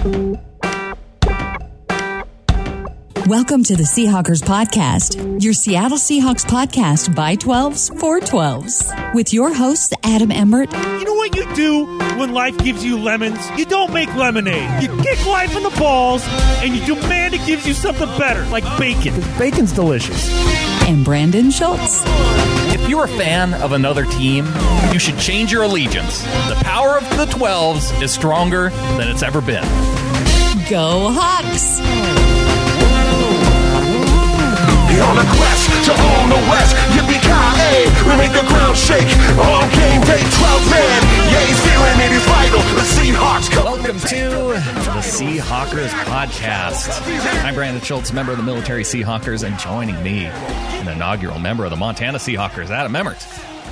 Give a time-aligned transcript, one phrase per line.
[0.00, 0.38] Welcome
[3.64, 9.92] to the Seahawkers Podcast, your Seattle Seahawks podcast by 12s for 12s, with your hosts,
[10.02, 10.72] Adam Emmert.
[10.72, 11.84] You know what you do
[12.18, 13.38] when life gives you lemons?
[13.58, 14.82] You don't make lemonade.
[14.82, 16.22] You kick life in the balls
[16.62, 19.12] and you demand it gives you something better, like bacon.
[19.38, 20.30] Bacon's delicious.
[20.88, 22.02] And Brandon Schultz.
[22.72, 24.46] If you're a fan of another team,
[24.92, 26.22] you should change your allegiance.
[26.48, 29.64] The power of the 12s is stronger than it's ever been.
[30.68, 32.69] Go Hawks!
[34.98, 36.74] On a quest to own the West.
[36.96, 39.06] Yippee-ki-yay, we make the ground shake.
[39.38, 40.98] On game day, 12 man,
[41.30, 42.58] yeah, he's feeling it, he's vital.
[42.74, 43.64] The Seahawks come.
[43.64, 44.58] Welcome to
[44.90, 47.44] the Seahawkers podcast.
[47.44, 51.70] I'm Brandon Schultz, member of the military Seahawkers, and joining me, an inaugural member of
[51.70, 53.22] the Montana Seahawkers, Adam Emmert.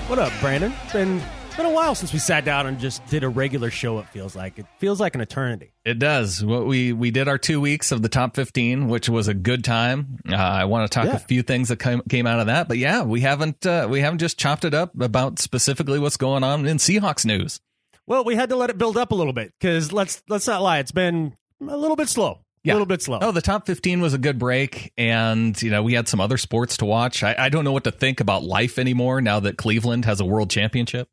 [0.06, 0.72] What up, Brandon?
[0.84, 1.20] It's been
[1.58, 3.98] been a while since we sat down and just did a regular show.
[3.98, 5.72] It feels like it feels like an eternity.
[5.84, 6.42] It does.
[6.44, 9.64] What we we did our two weeks of the top fifteen, which was a good
[9.64, 10.18] time.
[10.26, 11.16] Uh, I want to talk Yeah.
[11.16, 14.00] a few things that came, came out of that, but yeah, we haven't uh, we
[14.00, 17.60] haven't just chopped it up about specifically what's going on in Seahawks news.
[18.06, 20.62] Well, we had to let it build up a little bit because let's let's not
[20.62, 22.40] lie, it's been a little bit slow.
[22.64, 22.72] Yeah.
[22.72, 23.18] A little bit slow.
[23.22, 24.92] Oh, the top 15 was a good break.
[24.98, 27.22] And, you know, we had some other sports to watch.
[27.22, 30.24] I, I don't know what to think about life anymore now that Cleveland has a
[30.24, 31.08] world championship.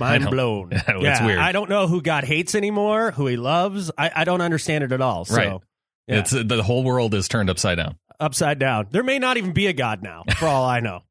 [0.00, 0.72] Mind blown.
[0.72, 1.38] I know, it's yeah, weird.
[1.38, 3.90] I don't know who God hates anymore, who he loves.
[3.96, 5.24] I, I don't understand it at all.
[5.24, 5.60] So, Right.
[6.08, 7.96] yeah, It's the whole world is turned upside down.
[8.18, 8.88] upside down.
[8.90, 11.02] There may not even be a God now, for all I know.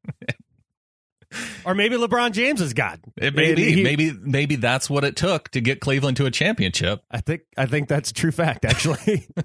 [1.64, 3.00] or maybe LeBron James is God.
[3.16, 3.72] It may be.
[3.72, 7.02] he- maybe maybe that's what it took to get Cleveland to a championship.
[7.10, 8.64] I think I think that's a true fact.
[8.64, 9.26] Actually,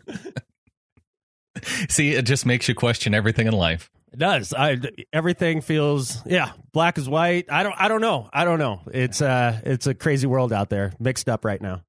[1.90, 3.90] See, it just makes you question everything in life.
[4.12, 4.54] It does.
[4.54, 4.80] I
[5.14, 7.46] everything feels yeah, black is white.
[7.50, 8.30] I don't I don't know.
[8.32, 8.82] I don't know.
[8.92, 11.84] It's uh it's a crazy world out there, mixed up right now.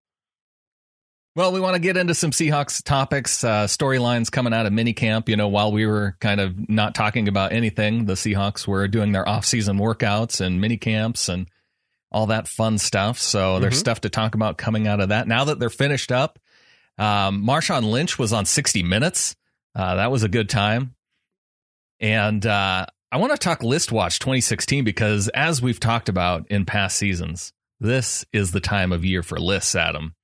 [1.37, 5.29] Well, we want to get into some Seahawks topics, uh, storylines coming out of minicamp.
[5.29, 9.13] You know, while we were kind of not talking about anything, the Seahawks were doing
[9.13, 11.49] their off-season workouts and minicamps and
[12.11, 13.19] all that fun stuff.
[13.19, 15.29] So there's stuff to talk about coming out of that.
[15.29, 16.41] Now that they're finished up,
[16.99, 19.37] um, Marshawn Lynch was on 60 Minutes.
[19.75, 20.97] Uh, that was a good time.
[22.01, 26.65] And uh, I want to talk List Watch 2016 because, as we've talked about in
[26.65, 30.15] past seasons, this is the time of year for lists, Adam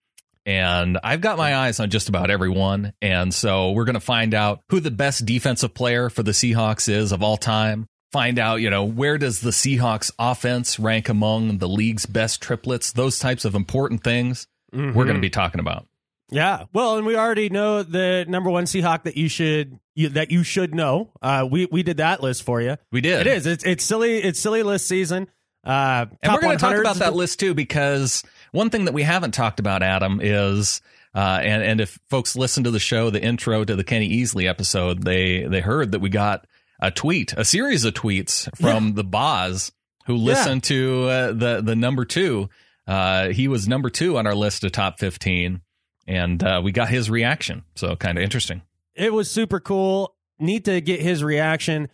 [0.47, 2.93] and I've got my eyes on just about everyone.
[3.03, 6.89] And so we're going to find out who the best defensive player for the Seahawks
[6.89, 7.87] is of all time.
[8.13, 12.93] Find out, you know, where does the Seahawks offense rank among the league's best triplets?
[12.93, 14.47] Those types of important things
[14.95, 15.87] we're going to be talking about.
[16.31, 16.65] Yeah.
[16.73, 20.43] Well, and we already know the number one Seahawk that you should you, that you
[20.43, 21.13] should know.
[21.23, 22.77] Uh, we we did that list for you.
[22.91, 23.27] We did.
[23.27, 23.47] It is.
[23.47, 24.19] It's it's silly.
[24.19, 25.29] It's silly list season.
[25.65, 28.23] Uh, And we're going to talk about that list too, because
[28.53, 30.81] one thing that we haven't talked about, Adam, is
[31.15, 34.49] uh, and and if folks listen to the show, the intro to the Kenny Easley
[34.49, 36.47] episode, they they heard that we got
[36.81, 39.73] a tweet, a series of tweets from the Boz
[40.07, 42.49] who listened to uh, the the number two.
[42.87, 45.63] Uh, he was number two on our list of top fifteen,
[46.07, 47.65] and uh, we got his reaction.
[47.75, 48.63] So kind of interesting.
[48.95, 50.15] It was super cool.
[50.39, 51.89] Neat to get his reaction.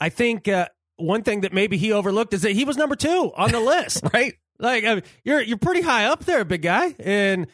[0.00, 3.32] I think uh, one thing that maybe he overlooked is that he was number two
[3.36, 4.02] on the list.
[4.12, 4.34] Right?
[4.58, 7.46] Like I mean, you're you're pretty high up there, big guy, and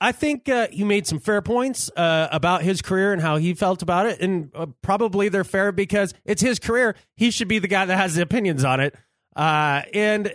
[0.00, 3.54] I- think uh, he made some fair points uh, about his career and how he
[3.54, 6.96] felt about it, and uh, probably they're fair because it's his career.
[7.16, 8.96] He should be the guy that has the opinions on it.
[9.36, 10.34] Uh, and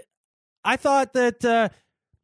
[0.64, 1.70] I thought that uh,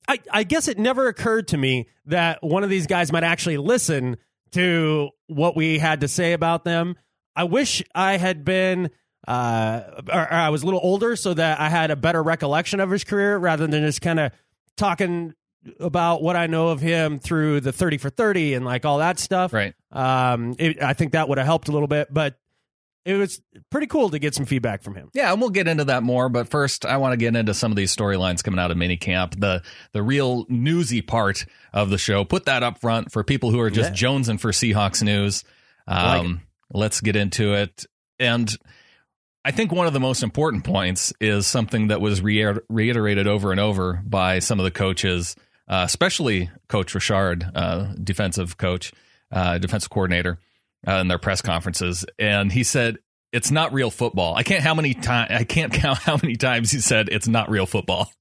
[0.08, 3.58] I I guess it never occurred to me that one of these guys might actually
[3.58, 4.18] listen
[4.52, 6.96] to what we had to say about them.
[7.36, 8.90] I wish I had been
[9.28, 9.82] uh,
[10.12, 12.90] or, or I was a little older so that I had a better recollection of
[12.90, 14.32] his career rather than just kind of
[14.78, 15.34] talking
[15.80, 19.20] about what I know of him through the 30 for 30 and like all that
[19.20, 19.54] stuff.
[19.54, 19.76] Right.
[19.92, 22.40] Um, it, I think that would have helped a little bit, but
[23.06, 25.10] it was pretty cool to get some feedback from him.
[25.14, 26.30] Yeah, and we'll get into that more.
[26.30, 29.40] But first, I want to get into some of these storylines coming out of minicamp.
[29.40, 29.64] The
[29.94, 32.24] the real newsy part of the show.
[32.26, 34.10] Put that up front for people who are just Yeah.
[34.10, 35.44] jonesing for Seahawks news.
[35.88, 37.86] like Um, let's get into it.
[38.20, 38.56] And
[39.44, 43.50] I think one of the most important points is something that was reiter- reiterated over
[43.52, 45.36] and over by some of the coaches,
[45.68, 48.94] uh, especially Coach Richard, uh, defensive coach,
[49.32, 50.38] uh, defensive coordinator,
[50.88, 52.98] uh, in their press conferences, and he said
[53.32, 54.36] it's not real football.
[54.36, 57.50] I can't how many time I can't count how many times he said it's not
[57.50, 58.12] real football.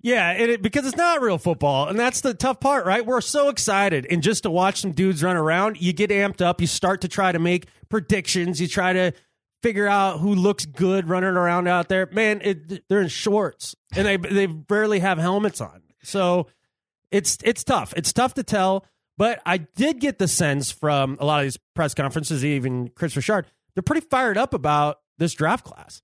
[0.00, 3.04] Yeah, it, because it's not real football, and that's the tough part, right?
[3.04, 6.60] We're so excited, and just to watch some dudes run around, you get amped up.
[6.60, 8.60] You start to try to make predictions.
[8.60, 9.12] You try to
[9.62, 12.08] figure out who looks good running around out there.
[12.10, 16.46] Man, it, they're in shorts, and they they rarely have helmets on, so
[17.10, 17.92] it's it's tough.
[17.96, 18.86] It's tough to tell.
[19.22, 23.14] But I did get the sense from a lot of these press conferences, even Kris
[23.14, 26.02] Richard, they're pretty fired up about this draft class.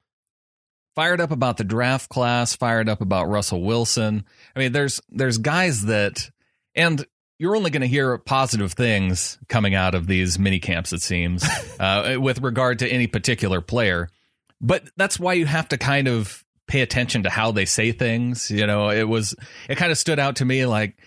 [0.94, 4.25] Fired up about the draft class, fired up about Russell Wilson.
[4.55, 6.31] I mean, there's there's guys that
[6.76, 7.05] and
[7.41, 11.44] you're only going to hear positive things coming out of these mini camps, it seems,
[11.81, 14.11] uh, with regard to any particular player.
[14.61, 18.49] But that's why you have to kind of pay attention to how they say things.
[18.49, 19.35] You know, it was,
[19.69, 21.03] it kind of stood out to me like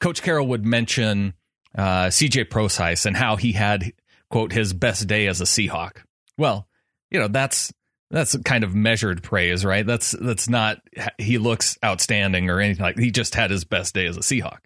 [0.00, 1.34] Coach Carroll would mention
[1.76, 3.92] uh, CJ Prosise and how he had,
[4.30, 5.98] quote, his best day as a Seahawk.
[6.36, 6.68] Well,
[7.10, 7.72] you know, that's,
[8.10, 9.86] that's kind of measured praise, right?
[9.86, 10.82] That's that's not
[11.16, 12.98] he looks outstanding or anything like.
[12.98, 14.58] He just had his best day as a Seahawk.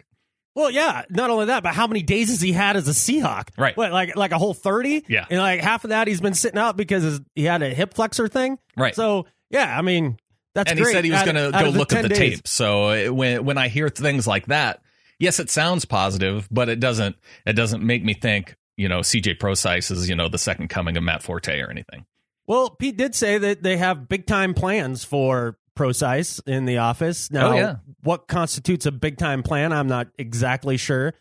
[0.53, 1.03] Well, yeah.
[1.09, 3.49] Not only that, but how many days has he had as a Seahawk?
[3.57, 3.77] Right.
[3.77, 5.05] What, like like a whole thirty?
[5.07, 5.25] Yeah.
[5.29, 8.27] And like half of that he's been sitting out because he had a hip flexor
[8.27, 8.57] thing.
[8.75, 8.95] Right.
[8.95, 10.17] So yeah, I mean
[10.55, 10.89] that's and great.
[10.89, 12.17] he said he was going to go look at the days.
[12.17, 12.47] tape.
[12.47, 14.81] So when when I hear things like that,
[15.19, 17.15] yes, it sounds positive, but it doesn't
[17.45, 20.97] it doesn't make me think you know CJ Prosise is you know the second coming
[20.97, 22.05] of Matt Forte or anything.
[22.47, 27.29] Well, Pete did say that they have big time plans for Prosise in the office.
[27.29, 27.75] Now, Oh, yeah.
[28.03, 29.71] what constitutes a big time plan?
[29.73, 31.13] I'm not exactly sure.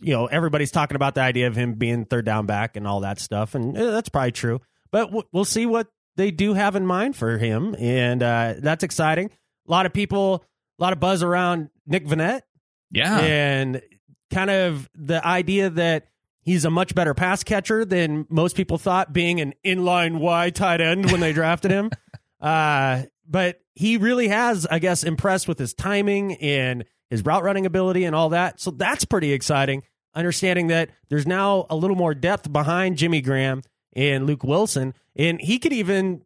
[0.00, 3.00] You know, everybody's talking about the idea of him being third down back and all
[3.00, 4.60] that stuff, and eh, that's probably true.
[4.90, 9.30] But we'll see what they do have in mind for him, and uh, that's exciting.
[9.66, 10.44] A lot of people,
[10.78, 12.40] a lot of buzz around Nick Vannett
[12.90, 13.82] Yeah, and
[14.30, 16.08] kind of the idea that
[16.42, 20.80] he's a much better pass catcher than most people thought, being an inline Y tight
[20.80, 21.90] end when they drafted him.
[22.40, 27.66] Uh, but he really has, I guess, impressed with his timing and his route running
[27.66, 28.60] ability and all that.
[28.60, 29.82] So that's pretty exciting.
[30.14, 33.62] Understanding that there's now a little more depth behind Jimmy Graham
[33.94, 36.22] and Luke Wilson, and he could even,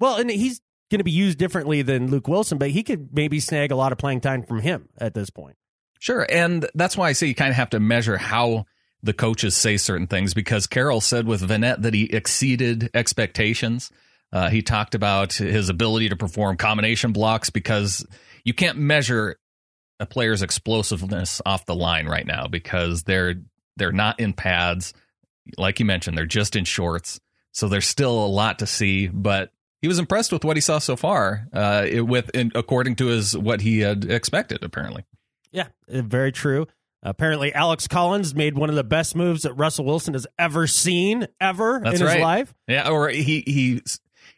[0.00, 0.60] well, and he's
[0.90, 3.92] going to be used differently than Luke Wilson, but he could maybe snag a lot
[3.92, 5.56] of playing time from him at this point.
[6.04, 6.26] Sure.
[6.30, 8.66] And that's why I say you kind of have to measure how
[9.02, 13.90] the coaches say certain things because Carroll said with Vannett that he exceeded expectations.
[14.30, 18.04] Uh, he talked about his ability to perform combination blocks because
[18.44, 19.36] you can't measure
[19.98, 23.36] a player's explosiveness off the line right now because they're
[23.78, 24.92] they're not in pads.
[25.56, 27.18] Like you mentioned, they're just in shorts.
[27.52, 30.80] So there's still a lot to see, but he was impressed with what he saw
[30.80, 35.04] so far, uh, it- with in, according to his what he had expected, apparently.
[35.54, 36.66] Yeah, uh, very true.
[37.02, 41.28] Apparently, Alex Collins made one of the best moves that Russell Wilson has ever seen
[41.40, 42.14] ever That's in right.
[42.16, 42.54] his life.
[42.66, 43.82] Yeah, or he he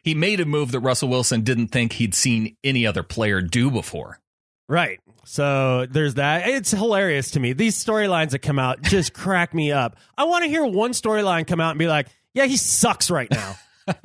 [0.03, 3.71] he made a move that Russell Wilson didn't think he'd seen any other player do
[3.71, 4.19] before.
[4.69, 4.99] Right.
[5.23, 6.47] So there's that.
[6.47, 7.53] It's hilarious to me.
[7.53, 9.95] These storylines that come out just crack me up.
[10.17, 13.29] I want to hear one storyline come out and be like, "Yeah, he sucks right
[13.31, 13.55] now."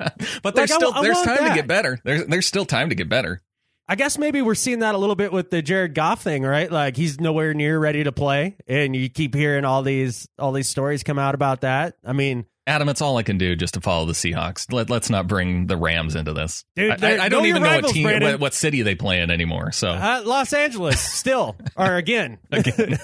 [0.41, 1.99] But there's Like, I still wa- I there's time to get better.
[2.05, 3.41] There's there's still time to get better.
[3.87, 6.71] I guess maybe we're seeing that a little bit with the Jared Goff thing, right?
[6.71, 10.69] Like he's nowhere near ready to play, and you keep hearing all these all these
[10.69, 11.95] stories come out about that.
[12.05, 14.71] I mean, Adam, it's all I can do just to follow the Seahawks.
[14.71, 16.63] Let, let's not bring the Rams into this.
[16.77, 18.39] Dude, I, I, don't even know what team, Brandon.
[18.39, 19.73] what city they play in anymore.
[19.73, 22.39] So Uh, Los Angeles still or again.
[22.51, 22.97] Again.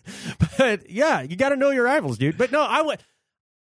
[0.58, 2.36] but yeah, you got to know your rivals, dude.
[2.36, 3.00] But no, I would.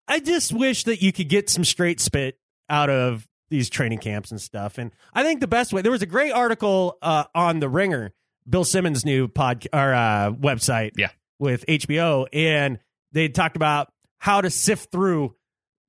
[0.07, 2.37] I just wish that you could get some straight spit
[2.69, 4.77] out of these training camps and stuff.
[4.77, 8.11] And I think the best way there was a great article uh, on the Ringer,
[8.49, 11.09] Bill Simmons' new pod or uh, website, Yeah.
[11.39, 12.79] with HBO, and
[13.11, 15.35] they talked about how to sift through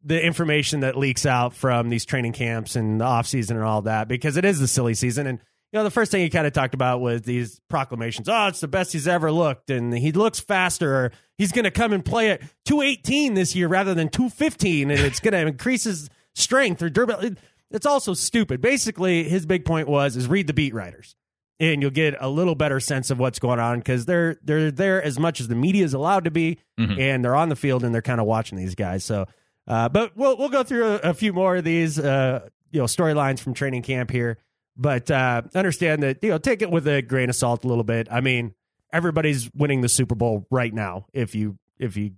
[0.06, 3.82] the information that leaks out from these training camps and the off season and all
[3.82, 5.38] that because it is the silly season and
[5.73, 8.61] you know the first thing he kind of talked about was these proclamations oh it's
[8.61, 12.04] the best he's ever looked and he looks faster or he's going to come and
[12.04, 16.82] play at 218 this year rather than 215 and it's going to increase his strength
[16.82, 17.36] or durability
[17.70, 21.16] it's also stupid basically his big point was is read the beat writers
[21.60, 25.00] and you'll get a little better sense of what's going on because they're they're there
[25.02, 26.98] as much as the media is allowed to be, Mhm.
[26.98, 29.04] and they're on the field and they're kind of watching these guys.
[29.04, 29.26] So,
[29.68, 32.86] uh, but we'll we'll go through a, a few more of these uh, you know
[32.86, 34.38] storylines from training camp here,
[34.76, 37.84] but uh, understand that you know take it with a grain of salt a little
[37.84, 38.08] bit.
[38.10, 38.52] I mean,
[38.92, 41.06] everybody's winning the Super Bowl right now.
[41.12, 42.14] If you if you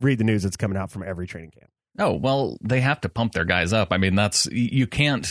[0.00, 1.69] read the news that's coming out from every training camp.
[2.00, 3.88] Oh, well, they have to pump their guys up.
[3.92, 5.26] I mean, that's you can't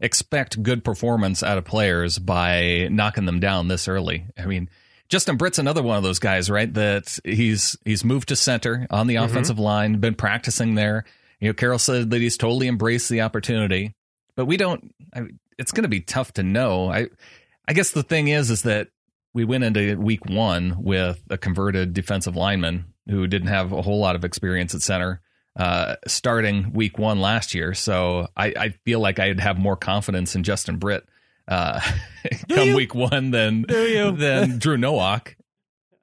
[0.00, 4.26] expect good performance out of players by knocking them down this early.
[4.38, 4.70] I mean,
[5.08, 6.72] Justin Britt's another one of those guys, right?
[6.72, 9.24] That he's he's moved to center on the mm-hmm.
[9.24, 11.04] offensive line, been practicing there.
[11.40, 13.94] You know, Carroll said that he's totally embraced the opportunity,
[14.36, 14.94] but we don't.
[15.12, 15.22] I,
[15.58, 16.90] it's going to be tough to know.
[16.90, 17.08] I
[17.66, 18.88] I guess the thing is, is that
[19.32, 23.98] we went into week one with a converted defensive lineman who didn't have a whole
[23.98, 25.20] lot of experience at center
[25.56, 27.74] uh, starting week one last year.
[27.74, 31.06] So I, I feel like I'd have more confidence in Justin Britt
[31.48, 31.80] uh,
[32.48, 32.76] come you?
[32.76, 35.36] week one than than Drew Nowak.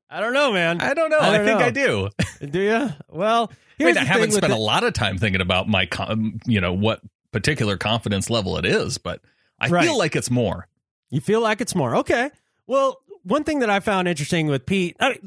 [0.10, 0.82] I don't know, man.
[0.82, 1.20] I don't know.
[1.20, 1.66] I, don't think know.
[1.66, 2.48] I do.
[2.48, 2.90] Do you?
[3.10, 5.86] Well, I mean, I haven't thing spent the- a lot of time thinking about my,
[5.86, 9.22] com- you know, what particular confidence level it is, but
[9.60, 9.86] I Right.
[9.86, 10.68] feel like it's more.
[11.10, 11.96] You feel like it's more.
[11.98, 12.30] Okay.
[12.68, 15.18] Well, one thing that I found interesting with Pete, I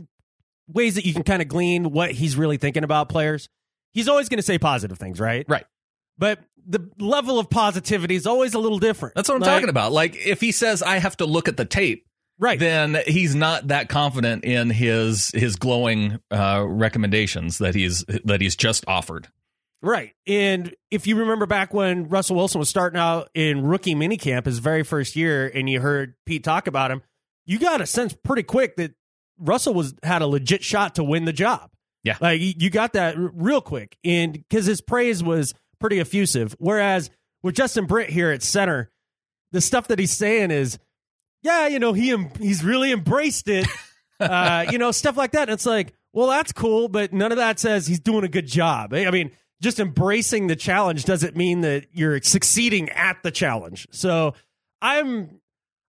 [0.68, 3.48] ways that you can kind of glean what he's really thinking about players.
[3.94, 5.46] He's always going to say positive things, right?
[5.48, 5.64] Right.
[6.18, 9.14] But the level of positivity is always a little different.
[9.14, 9.92] That's what I'm Like- talking about.
[9.92, 12.06] Like if he says I have to look at the tape,
[12.38, 12.58] Right.
[12.58, 18.56] then he's not that confident in his his glowing uh, recommendations that he's that he's
[18.56, 19.28] just offered.
[19.82, 20.14] Right.
[20.26, 24.58] And if you remember back when Russell Wilson was starting out in rookie minicamp his
[24.58, 27.02] very first year and you heard Pete talk about him,
[27.44, 28.94] you got a sense pretty quick that
[29.38, 31.70] Russell was had a legit shot to win the job.
[32.04, 32.16] Yeah.
[32.20, 33.96] Like you got that r- real quick.
[34.04, 36.54] And because his praise was pretty effusive.
[36.58, 37.10] Whereas
[37.42, 38.90] with Justin Britt here at center,
[39.52, 40.78] the stuff that he's saying is,
[41.42, 43.66] yeah, you know, he em- he's really embraced it.
[44.20, 45.48] uh, you know, stuff like that.
[45.48, 48.46] And it's like, well, that's cool, but none of that says he's doing a good
[48.46, 48.94] job.
[48.94, 53.88] I mean, just embracing the challenge doesn't mean that you're succeeding at the challenge.
[53.90, 54.34] So
[54.80, 55.40] I'm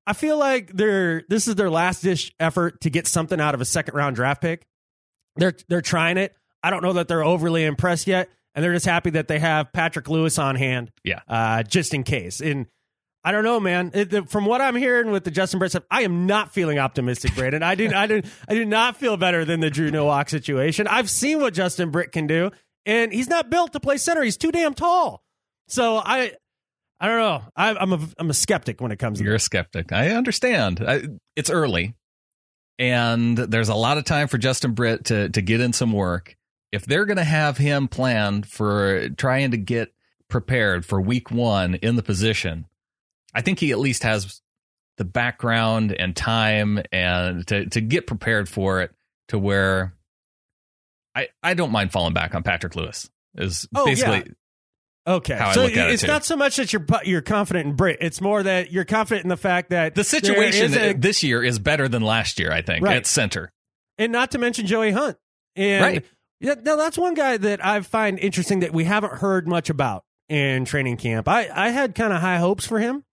[0.08, 3.62] I feel like they're this is their last dish effort to get something out of
[3.62, 4.66] a second round draft pick.
[5.36, 6.36] They're they're trying it.
[6.64, 9.72] I don't know that they're overly impressed yet, and they're just happy that they have
[9.74, 10.92] Patrick Lewis on hand.
[11.04, 11.20] Yeah.
[11.28, 12.42] uh, just in case.
[12.42, 12.66] And
[13.24, 13.92] I don't know, man.
[13.94, 16.78] It, the, from what I'm hearing with the Justin Britt stuff, I am not feeling
[16.78, 17.64] optimistic, Brandon.
[17.64, 20.88] I do, I do, I do not feel better than the Drew Nowak situation.
[20.88, 22.52] I've seen what Justin Britt can do,
[22.86, 24.22] and he's not built to play center.
[24.22, 25.24] He's too damn tall.
[25.68, 26.34] So I,
[27.00, 27.42] I don't know.
[27.56, 29.38] I, I'm a, I'm a skeptic when it comes to You're that.
[29.42, 29.92] a skeptic.
[29.92, 30.84] I understand.
[30.88, 31.96] I, it's early,
[32.78, 36.36] and there's a lot of time for Justin Britt to to get in some work.
[36.72, 39.94] If they're going to have him planned for trying to get
[40.28, 42.66] prepared for Week One in the position,
[43.34, 44.42] I think he at least has
[44.98, 48.92] the background and time and to to get prepared for it
[49.30, 49.94] to where
[51.14, 53.10] I I don't mind falling back on Patrick Lewis.
[53.38, 54.34] Is Oh, basically
[55.08, 56.08] Okay, how so it, it's too.
[56.08, 58.00] not so much that you're you're confident in Britt.
[58.02, 61.60] It's more that you're confident in the fact that the situation a- this year is
[61.60, 62.52] better than last year.
[62.52, 62.98] I think Right.
[62.98, 63.52] at center.
[63.98, 65.18] and not to mention Joey Hunt.
[65.56, 66.06] And Right.
[66.40, 70.04] yeah, now that's one guy that I find interesting that we haven't heard much about
[70.28, 71.28] in training camp.
[71.28, 73.04] I, I had kind of high hopes for him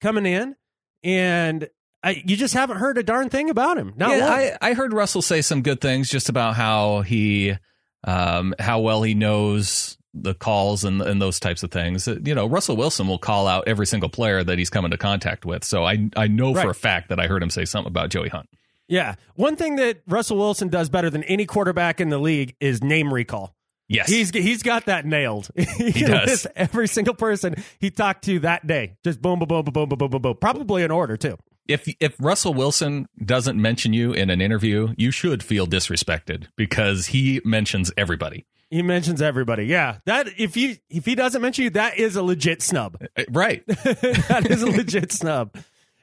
[0.00, 0.54] coming in,
[1.02, 1.68] and
[2.04, 3.92] I, you just haven't heard a darn thing about him.
[3.96, 4.28] Not yeah.
[4.60, 7.56] I, I heard Russell say some good things just about how he,
[8.04, 12.06] um, how well he knows the calls and and those types of things.
[12.06, 14.98] Uh, You know, Russell Wilson will call out every single player that he's come into
[14.98, 15.64] contact with.
[15.64, 18.28] So I I know for a fact that I heard him say something about Joey
[18.28, 18.48] Hunt.
[18.88, 22.82] yeah, one thing that Russell Wilson does better than any quarterback in the league is
[22.82, 23.54] name recall.
[23.88, 25.48] Yes, He's he's got that nailed.
[25.56, 26.46] he can does.
[26.56, 28.96] every single person he talked to that day.
[29.04, 30.36] Just boom, boom, boom, boom, boom, boom, boom, boom.
[30.40, 31.36] Probably in order too.
[31.68, 37.06] if if Russell Wilson doesn't mention you in an interview, you should feel disrespected because
[37.08, 38.46] he mentions everybody.
[38.72, 39.64] He mentions everybody.
[39.66, 42.96] Yeah, that if you if he doesn't mention you, that is a legit snub.
[43.14, 43.62] Uh, Right.
[43.66, 45.54] that is a legit snub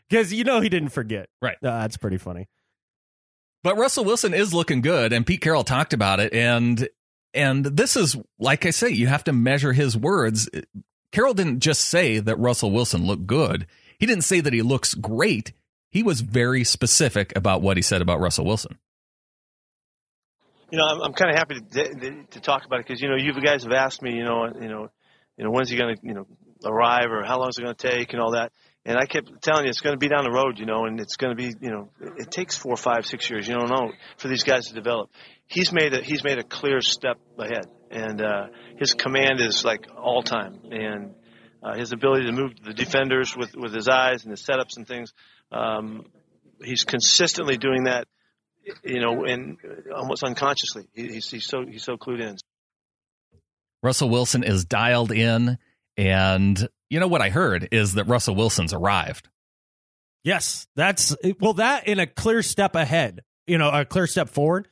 [0.08, 1.30] because you know he didn't forget.
[1.42, 1.58] Right.
[1.64, 2.48] Uh, that's pretty funny.
[3.64, 6.32] But Russell Wilson is looking good, and Pete Carroll talked about it.
[6.32, 6.88] And
[7.34, 10.48] and this is like I say, you have to measure his words.
[11.12, 13.66] Carroll didn't just say that Russell Wilson looked good.
[13.98, 15.54] He didn't say that he looks great.
[15.90, 18.78] He was very specific about what he said about Russell Wilson.
[20.72, 23.16] You know, I'm, I'm kind of happy to, to talk about it because you know,
[23.16, 24.90] you guys have asked me, you know, you know,
[25.38, 26.28] you know, when's he going to, you know,
[26.66, 28.52] arrive or how long is it going to take and all that.
[28.86, 31.00] And I kept telling you it's going to be down the road, you know, and
[31.00, 33.92] it's going to be, you know, it takes four, five, six years, you don't know,
[34.18, 35.10] for these guys to develop.
[35.48, 38.48] He's made a he's made a clear step ahead, and uh,
[38.78, 41.16] his command is like all time, and
[41.64, 44.88] uh, his ability to move the defenders with with his eyes and his setups and
[44.88, 45.12] things.
[45.52, 46.06] Um,
[46.64, 48.08] he's consistently doing that
[48.84, 49.58] you know, and
[49.96, 52.38] almost unconsciously, he, he's, he's so he's so clued in.
[53.82, 55.58] Russell Wilson is dialed in,
[55.98, 59.30] and you know what I heard is that Russell Wilson's arrived.
[60.24, 63.22] Yes, that's well that in a clear step ahead.
[63.48, 64.68] You know, a clear step forward.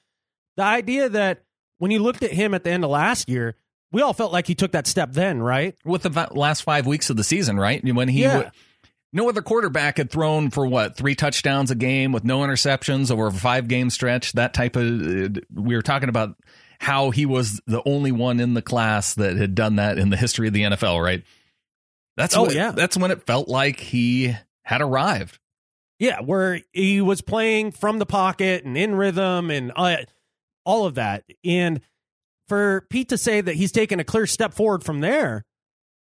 [0.58, 1.44] The idea that
[1.78, 3.56] when you looked at him at the end of last year,
[3.92, 5.76] we all felt like he took that step then, right?
[5.86, 7.82] with the last five weeks of the season, right?
[7.84, 8.34] When he, Yeah.
[8.34, 8.52] w-
[9.14, 13.28] no other quarterback had thrown for what three touchdowns a game with no interceptions over
[13.28, 14.34] a five game stretch.
[14.34, 16.36] That type of uh, we were talking about
[16.80, 20.18] how he was the only one in the class that had done that in the
[20.18, 21.24] history of the NFL, right?
[22.18, 22.72] That's Oh, when, yeah.
[22.72, 25.40] that's when it felt like he had arrived.
[26.00, 29.98] Yeah, where he was playing from the pocket and in rhythm and uh,
[30.66, 31.24] all of that.
[31.44, 31.82] And
[32.48, 35.44] for Pete to say that he's taken a clear step forward from there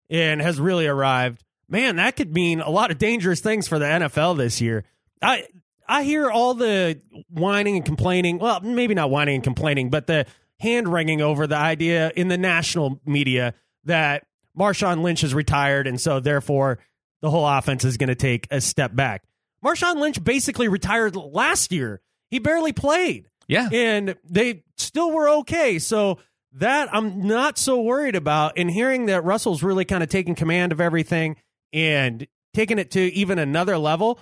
[0.08, 3.86] and has really arrived, man, that could mean a lot of dangerous things for the
[3.86, 4.84] NFL this year.
[5.22, 5.46] I
[5.88, 7.00] I hear all the
[7.30, 8.38] whining and complaining.
[8.38, 10.26] Well, maybe not whining and complaining, but the
[10.58, 14.26] hand wringing over the idea in the national media that
[14.58, 16.78] Marshawn Lynch is retired, and so therefore
[17.22, 19.24] the whole offense is going to take a step back.
[19.64, 22.00] Marshawn Lynch basically retired last year.
[22.30, 23.28] He barely played.
[23.46, 23.68] Yeah.
[23.72, 25.78] And they still were okay.
[25.78, 26.18] So
[26.52, 28.54] that I'm not so worried about.
[28.56, 31.36] And hearing that Russell's really kind of taking command of everything
[31.72, 34.18] and taking it to even another level,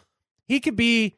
[0.47, 1.17] he could be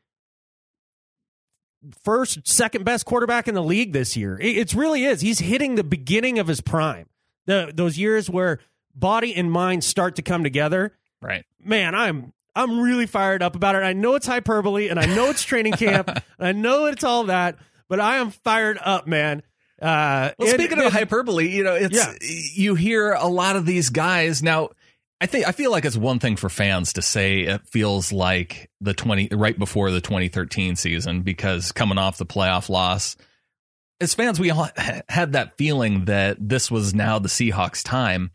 [2.05, 4.39] first, second best quarterback in the league this year.
[4.41, 5.21] It, it really is.
[5.21, 7.07] He's hitting the beginning of his prime.
[7.47, 8.61] The those years where
[8.95, 10.97] body and mind start to come together.
[11.23, 11.45] Right.
[11.63, 13.83] Man, I'm I'm really fired up about it.
[13.83, 16.09] I know it's hyperbole and I know it's training camp.
[16.39, 17.57] and I know it's all that,
[17.89, 19.43] but I am fired up, man.
[19.81, 22.13] Uh, Well, and- speaking of hyperbole, you know, it's Yeah.
[22.55, 24.71] you hear a lot of these guys now.
[25.21, 28.71] I think I feel like it's one thing for fans to say it feels like
[28.81, 33.17] the twenty right before the 2013 season because coming off the playoff loss,
[34.01, 34.69] as fans we all
[35.09, 38.31] had that feeling that this was now the Seahawks' time.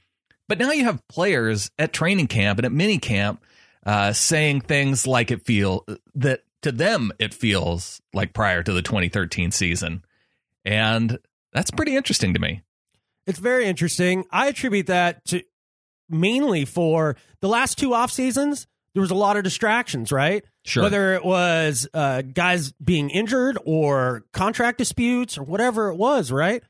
[0.48, 3.44] But now you have players at training camp and at mini camp
[3.84, 8.84] uh, saying things like it feel that to them it feels like prior to the
[8.84, 10.06] 2013 season,
[10.63, 11.18] and
[11.51, 12.62] that's pretty interesting to me.
[13.25, 14.25] It's very interesting.
[14.30, 15.42] I attribute that to
[16.09, 18.67] mainly for the last two off seasons.
[18.93, 20.45] There was a lot of distractions, right?
[20.63, 20.83] Sure.
[20.83, 26.63] Whether it was uh, guys being injured or contract disputes or whatever it was, right?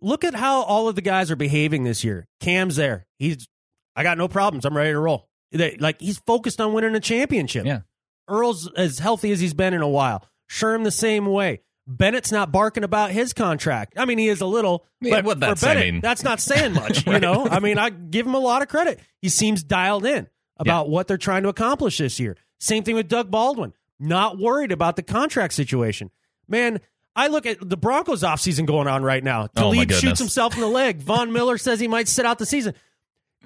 [0.00, 2.28] Look at how all of the guys are behaving this year.
[2.40, 3.06] Cam's there.
[3.18, 3.48] He's,
[3.96, 4.64] I got no problems.
[4.64, 5.28] I'm ready to roll.
[5.50, 7.66] They, like he's focused on winning a championship.
[7.66, 7.80] Yeah.
[8.28, 10.24] Earl's as healthy as he's been in a while.
[10.48, 11.62] Sherm the same way.
[11.96, 13.94] Bennett's not barking about his contract.
[13.96, 16.40] I mean, he is a little, Yeah, but what that's- I Bennett, mean- that's not
[16.40, 17.06] saying much.
[17.10, 19.00] You know, I mean, I give him a lot of credit.
[19.20, 20.28] He seems dialed in
[20.58, 22.36] about what they're trying to accomplish this year.
[22.58, 23.72] Same thing with Doug Baldwin.
[23.98, 26.10] Not worried about the contract situation.
[26.48, 26.80] Man,
[27.16, 29.44] I look at the Broncos offseason going on right now.
[29.44, 29.98] Oh, Talib goodness.
[30.00, 30.98] shoots himself in the leg.
[31.02, 32.74] Von Miller says he might sit out the season.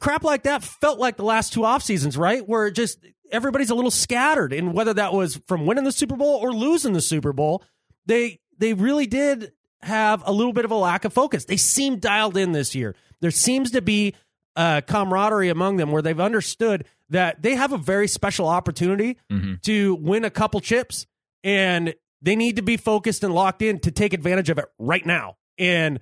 [0.00, 2.46] Crap like that felt like the last two off seasons, right?
[2.46, 2.98] Where just
[3.30, 6.92] everybody's a little scattered, and whether that was from winning the Super Bowl or losing
[6.92, 7.64] the Super Bowl,
[8.06, 11.44] they they really did have a little bit of a lack of focus.
[11.44, 12.94] They seem dialed in this year.
[13.20, 14.14] There seems to be
[14.56, 19.60] uh, camaraderie among them where they've understood that they have a very special opportunity Mhm.
[19.62, 21.06] to win a couple chips,
[21.42, 25.04] and they need to be focused and locked in to take advantage of it right
[25.04, 25.36] now.
[25.58, 26.00] And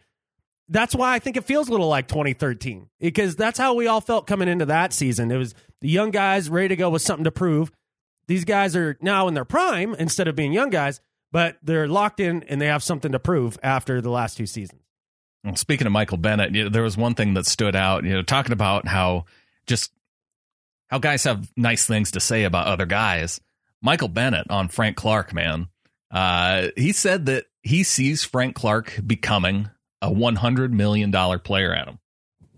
[0.69, 4.01] that's why I think it feels a little like 2013 because that's how we all
[4.01, 5.31] felt coming into that season.
[5.31, 7.73] It was the young guys ready to go with something to prove.
[8.29, 11.01] These guys are now in their prime instead of being young guys,
[11.33, 14.81] but they're locked in and they have something to prove after the last two seasons.
[15.43, 18.05] Well, speaking of Michael Bennett, you know, there was one thing that stood out.
[18.05, 19.25] You know, talking about how
[19.67, 19.91] just
[20.89, 23.41] how guys have nice things to say about other guys.
[23.81, 25.67] Michael Bennett on Frank Clark, man,
[26.13, 31.75] uh, he said that he sees Frank Clark becoming a one hundred million dollar player.
[31.75, 31.99] At him,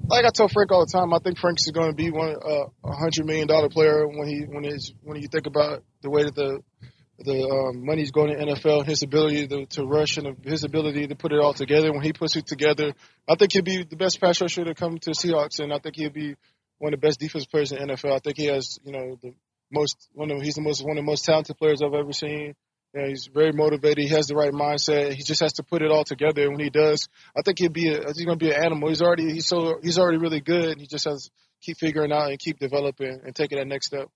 [0.07, 2.37] like I tell Frank all the time, I think Frank's is going to be one
[2.37, 6.11] uh, a hundred million dollar player when he when his when you think about the
[6.11, 6.61] way that the
[7.19, 11.15] the um, money's going to NFL, his ability to, to rush and his ability to
[11.15, 11.93] put it all together.
[11.93, 12.93] When he puts it together,
[13.29, 15.97] I think he'll be the best pass rusher to come to Seahawks, and I think
[15.97, 16.35] he'll be
[16.79, 18.13] one of the best defense players in NFL.
[18.13, 19.35] I think he has you know the
[19.71, 22.55] most one of he's the most one of the most talented players I've ever seen.
[22.93, 23.99] You know, he's very motivated.
[23.99, 25.15] He has the right mindset.
[25.15, 26.43] He just has to put it all together.
[26.43, 28.89] And when he does, I think he'll be a, he's going to be an animal.
[28.89, 30.79] He's already he's so he's already really good.
[30.79, 34.09] He just has to keep figuring out and keep developing and taking that next step.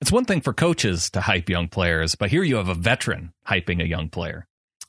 [0.00, 3.32] It's one thing for coaches to hype young players, but here you have a veteran
[3.46, 4.46] hyping a young player.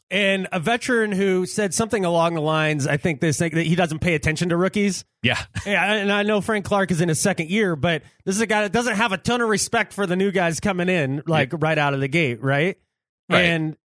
[0.09, 3.75] And a veteran who said something along the lines, I think this thing that he
[3.75, 5.03] doesn't pay attention to rookies.
[5.21, 8.41] Yeah, Yeah, and I know Frank Clark is in his second year, but this is
[8.41, 11.23] a guy that doesn't have a ton of respect for the new guys coming in,
[11.27, 12.77] like right out of the gate, right?
[13.29, 13.41] Right.
[13.41, 13.75] And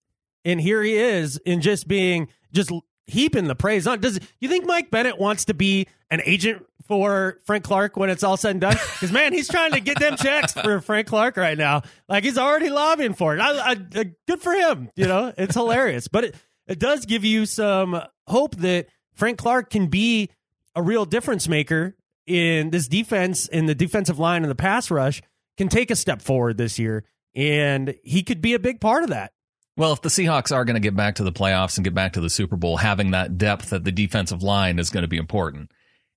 [0.45, 2.71] and here he is in just being just
[3.07, 4.01] heaping the praise on.
[4.01, 8.23] Does you think Mike Bennett wants to be an agent for Frank Clark when it's
[8.23, 8.77] all said and done?
[8.95, 11.83] Because man, he's trying to get them checks for Frank Clark right now.
[12.09, 13.41] Like he's already lobbying for it.
[13.41, 14.91] I, I, I, good for him.
[14.97, 16.35] You know, it's hilarious, but it
[16.67, 20.31] it does give you some hope that Frank Clark can be
[20.75, 25.23] a real difference maker in this defense in the defensive line and the pass rush
[25.57, 29.11] can take a step forward this year and he could be a big part of
[29.11, 29.33] that
[29.77, 32.13] Well, if the Seahawks are going to get back to the playoffs and get back
[32.13, 35.17] to the Super Bowl, having that depth at the defensive line is going to be
[35.17, 35.73] important.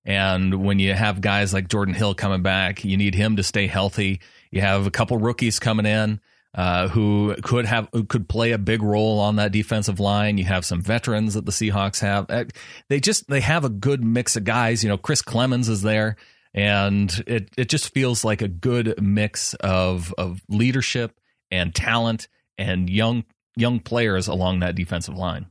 [0.06, 3.66] And when you have guys like Jordan Hill coming back, you need him to stay
[3.66, 4.20] healthy.
[4.52, 6.20] You have a couple rookies coming in
[6.54, 10.38] uh, who could have who could play a big role on that defensive line.
[10.38, 12.30] You have some veterans that the Seahawks have.
[12.30, 12.44] Uh,
[12.88, 14.82] They just they have a good mix of guys.
[14.82, 16.16] You know, Chris Clemons is there,
[16.54, 21.18] and it it just feels like a good mix of of leadership
[21.50, 23.24] and talent and young
[23.56, 25.46] young players along that defensive line.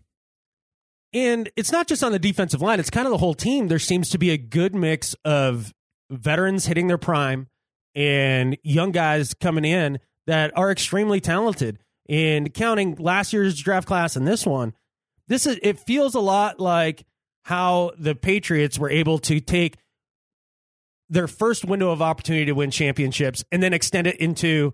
[1.15, 3.69] And it's not just on the defensive line, it's kind of the whole team.
[3.69, 5.73] There seems to be a good mix of
[6.12, 7.47] veterans hitting their prime
[7.95, 11.80] and young guys coming in that are extremely talented.
[12.10, 14.73] And counting last year's draft class and this one,
[15.30, 17.06] this is it feels a lot like
[17.45, 19.78] how the Patriots were able to take
[21.10, 24.73] their first window of opportunity to win championships and then extend it into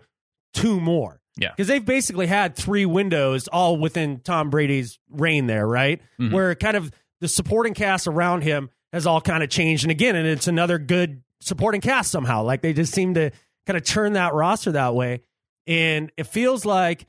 [0.56, 1.21] two more.
[1.38, 1.50] Yeah.
[1.52, 6.02] Because they've basically had three windows all within Tom Brady's reign there, right?
[6.20, 6.32] Mhm.
[6.32, 6.92] Where kind of
[7.22, 9.84] the supporting cast around him has all kind of changed.
[9.84, 12.44] And again, and it's another good supporting cast somehow.
[12.44, 13.32] Like they just seem to
[13.66, 15.22] kind of turn that roster that way.
[15.68, 17.06] And it feels like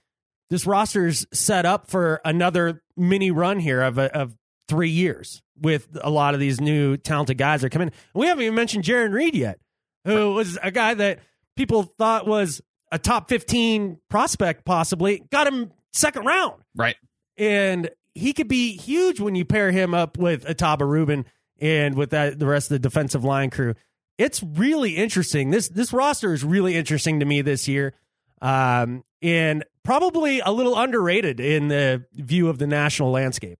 [0.50, 4.36] this roster's set up for another mini run here of, a, of
[4.68, 7.88] three years with a lot of these new talented guys that are coming.
[7.88, 9.58] And we haven't even mentioned Jarran Reed yet,
[10.04, 11.20] who was a guy that
[11.56, 12.60] people thought was
[12.92, 15.24] a top 15 prospect, possibly.
[15.32, 16.62] Got him second round.
[16.76, 16.96] Right.
[17.36, 21.24] And he could be huge when you pair him up with Ahtyba Rubin
[21.60, 23.74] and with that the rest of the defensive line crew.
[24.18, 25.50] It's really interesting.
[25.50, 27.94] This this roster is really interesting to me this year.
[28.42, 33.58] Um, and probably a little underrated in the view of the national landscape.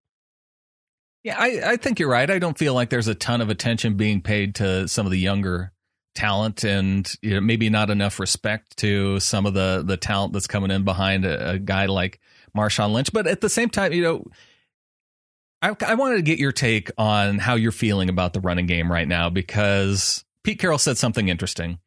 [1.22, 2.28] Yeah, I, I think you're right.
[2.28, 5.20] I don't feel like there's a ton of attention being paid to some of the
[5.20, 5.72] younger
[6.14, 10.46] talent and you know, maybe not enough respect to some of the the talent that's
[10.46, 12.20] coming in behind a, a guy like
[12.56, 13.12] Marshawn Lynch.
[13.12, 14.24] But at the same time, you know,
[15.62, 18.90] I, I wanted to get your take on how you're feeling about the running game
[18.90, 21.78] right now because Pete Carroll said something interesting.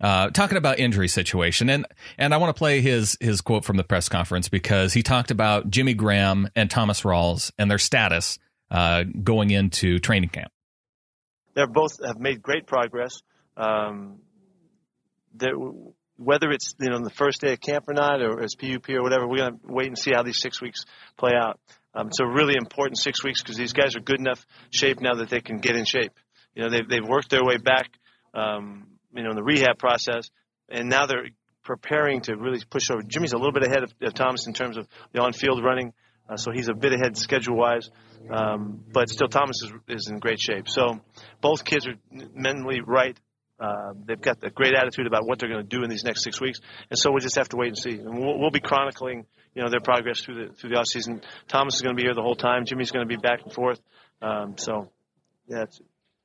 [0.00, 1.84] Uh, talking about injury situation and
[2.16, 5.30] and I want to play his his quote from the press conference because he talked
[5.30, 8.38] about Jimmy Graham and Thomas Rawls and their status
[8.70, 10.50] uh, going into training camp.
[11.54, 13.20] They both have made great progress.
[13.56, 14.18] Um,
[16.16, 19.02] whether it's you know the first day of camp or not, or as PUP or
[19.02, 20.84] whatever, we're gonna wait and see how these six weeks
[21.16, 21.58] play out.
[21.94, 25.14] Um, it's a really important six weeks because these guys are good enough shape now
[25.14, 26.12] that they can get in shape.
[26.54, 27.88] You know they've they've worked their way back,
[28.34, 30.30] um, you know, in the rehab process,
[30.68, 31.28] and now they're
[31.64, 33.02] preparing to really push over.
[33.02, 35.92] Jimmy's a little bit ahead of, of Thomas in terms of the on-field running,
[36.28, 37.90] uh, so he's a bit ahead schedule-wise.
[38.30, 40.68] Um, but still, Thomas is, is in great shape.
[40.68, 41.00] So
[41.40, 41.94] both kids are
[42.34, 43.18] mentally right.
[43.60, 46.24] Uh, they've got a great attitude about what they're going to do in these next
[46.24, 47.90] six weeks, and so we'll just have to wait and see.
[47.90, 51.20] And we'll, we'll be chronicling, you know, their progress through the through the off season.
[51.46, 52.64] Thomas is going to be here the whole time.
[52.64, 53.78] Jimmy's going to be back and forth.
[54.22, 54.90] Um, so,
[55.46, 55.78] yeah, it's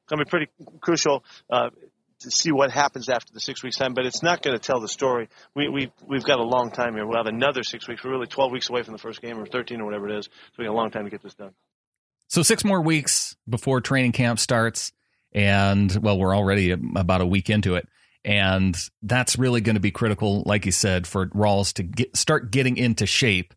[0.08, 0.48] going to be pretty
[0.80, 1.72] crucial uh,
[2.20, 3.94] to see what happens after the six weeks time.
[3.94, 5.28] But it's not going to tell the story.
[5.54, 7.06] We we we've got a long time here.
[7.06, 8.02] We'll have another six weeks.
[8.02, 10.26] We're really 12 weeks away from the first game, or 13, or whatever it is.
[10.26, 11.52] So we got a long time to get this done.
[12.28, 14.92] So six more weeks before training camp starts,
[15.36, 17.88] and well, we're already about a week into it,
[18.24, 22.50] and that's really going to be critical, like you said, for Rawls to get start
[22.50, 23.54] getting into shape.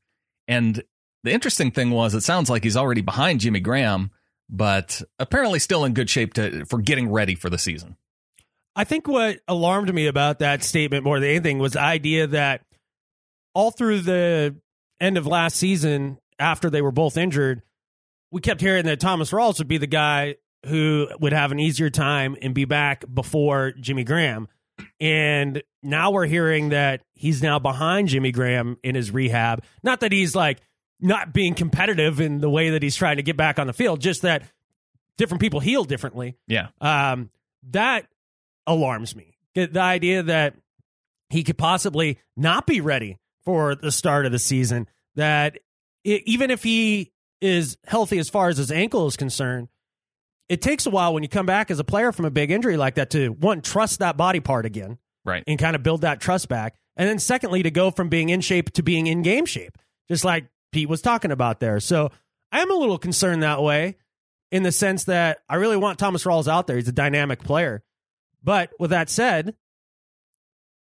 [0.48, 0.82] And
[1.22, 4.10] the interesting thing was, it sounds like he's already behind Jimmy Graham,
[4.50, 7.96] but apparently still in good shape to for getting ready for the season.
[8.74, 12.62] I think what alarmed me about that statement more than anything was the idea that
[13.54, 14.56] all through the
[15.00, 17.62] end of last season, after they were both injured,
[18.32, 21.90] we kept hearing that Thomas Rawls would be the guy who would have an easier
[21.90, 24.48] time and be back before Jimmy Graham.
[25.00, 29.64] And now we're hearing that he's now behind Jimmy Graham in his rehab.
[29.82, 30.60] Not that he's like
[31.00, 34.00] not being competitive in the way that he's trying to get back on the field,
[34.00, 34.42] just that
[35.16, 37.30] different people heal differently Yeah, um,
[37.70, 38.06] that
[38.66, 39.36] alarms me.
[39.54, 40.54] The idea that
[41.30, 45.58] he could possibly not be ready for the start of the season, that
[46.04, 49.68] even if he is healthy as far as his ankle is concerned,
[50.48, 52.76] it takes a while when you come back as a player from a big injury
[52.76, 55.44] like that to one, trust that body part again right.
[55.46, 56.76] and kind of build that trust back.
[56.96, 59.76] And then secondly, to go from being in shape to being in game shape,
[60.08, 61.80] just like Pete was talking about there.
[61.80, 62.10] So
[62.50, 63.96] I am a little concerned that way
[64.50, 66.76] in the sense that I really want Thomas Rawls out there.
[66.76, 67.82] He's a dynamic player.
[68.42, 69.54] But with that said,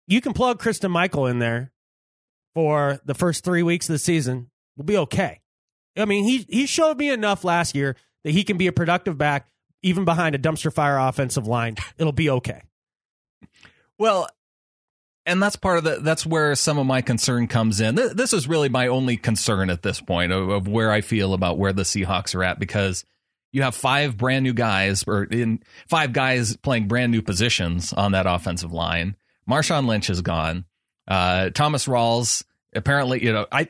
[0.07, 1.71] you can plug Christine Michael in there
[2.53, 4.49] for the first three weeks of the season.
[4.75, 5.39] We'll be okay.
[5.95, 9.17] I mean, he he showed me enough last year that he can be a productive
[9.17, 9.47] back
[9.83, 11.75] even behind a dumpster fire offensive line.
[11.97, 12.61] It'll be okay.
[13.99, 14.27] Well,
[15.25, 17.95] and that's part of the that's where some of my concern comes in.
[17.95, 21.33] Th- This is really my only concern at this point of, of where I feel
[21.33, 23.05] about where the Seahawks are at because
[23.51, 28.13] you have five brand new guys or in five guys playing brand new positions on
[28.13, 29.15] that offensive line.
[29.49, 30.65] Marshawn Lynch is gone.
[31.07, 32.43] Uh, Thomas Rawls
[32.75, 33.67] apparently, you know, I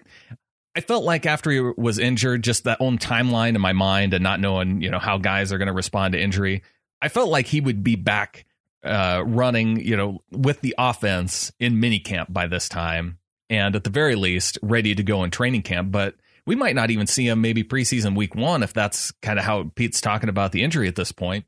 [0.75, 4.23] I felt like after he was injured, just that own timeline in my mind and
[4.23, 6.63] not knowing, you know, how guys are going to respond to injury.
[7.01, 8.45] I felt like he would be back
[8.83, 13.19] uh, running, you know, with the offense in minicamp by this time.
[13.49, 15.91] and at the very least ready to go in training camp.
[15.91, 19.45] But we might not even see him maybe preseason week one if that's kind of
[19.45, 21.45] how Pete's talking about the injury at this point.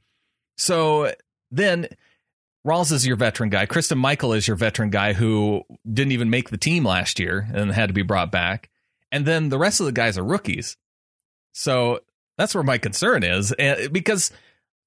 [0.57, 1.11] So
[1.51, 1.87] then
[2.65, 3.65] Rawls is your veteran guy.
[3.65, 7.71] Christine Michael is your veteran guy who didn't even make the team last year and
[7.71, 8.69] had to be brought back.
[9.15, 10.75] And then the rest of the guys are rookies.
[11.53, 12.01] So
[12.37, 13.53] that's where my concern is.
[13.53, 14.29] And because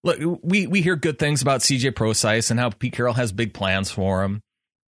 [0.05, 3.55] look, we, we hear good things about CJ Prosise and how Pete Carroll has big
[3.55, 4.43] plans for him.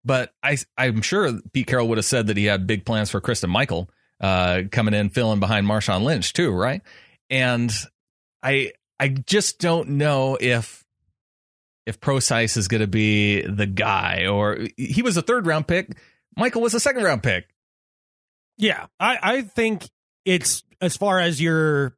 [0.05, 3.23] But I, I'm sure Pete Carroll would have said that he had big plans for
[3.23, 3.89] Christine Michael
[4.21, 6.83] uh, coming in, filling behind Marshawn Lynch too, right?
[7.31, 7.73] And
[8.43, 10.85] I I just don't know if
[11.87, 15.97] if Prosise is going to be the guy, or he was a third round pick.
[16.37, 17.49] Michael was a second round pick.
[18.61, 19.89] Yeah, I, I think
[20.25, 21.97] it's as far as your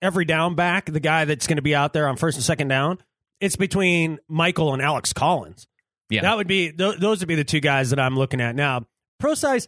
[0.00, 2.68] every down back, the guy that's going to be out there on first and second
[2.68, 2.98] down,
[3.40, 5.66] it's between Michael and Alex Collins.
[6.10, 8.54] Yeah, that would be th- those would be the two guys that I'm looking at
[8.54, 8.86] now.
[9.18, 9.66] Prosise,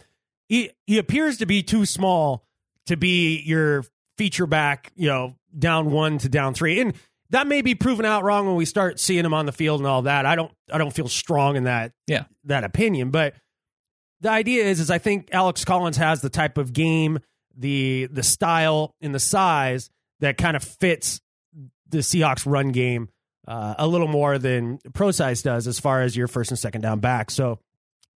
[0.49, 2.45] he he appears to be too small
[2.87, 3.85] to be your
[4.19, 6.95] feature back, you know, down one to down three, and
[7.31, 9.87] that may be proven out wrong when we start seeing him on the field and
[9.87, 10.27] all that.
[10.27, 13.35] I don't I don't feel strong in that yeah that opinion, but
[14.21, 17.19] the idea is is I think Alex Collins has the type of game,
[17.57, 21.21] the the style and the size that kind of fits
[21.89, 23.09] the Seahawks run game
[23.47, 27.01] uh, a little more than Prosise does as far as your first and second down
[27.01, 27.31] back.
[27.31, 27.59] So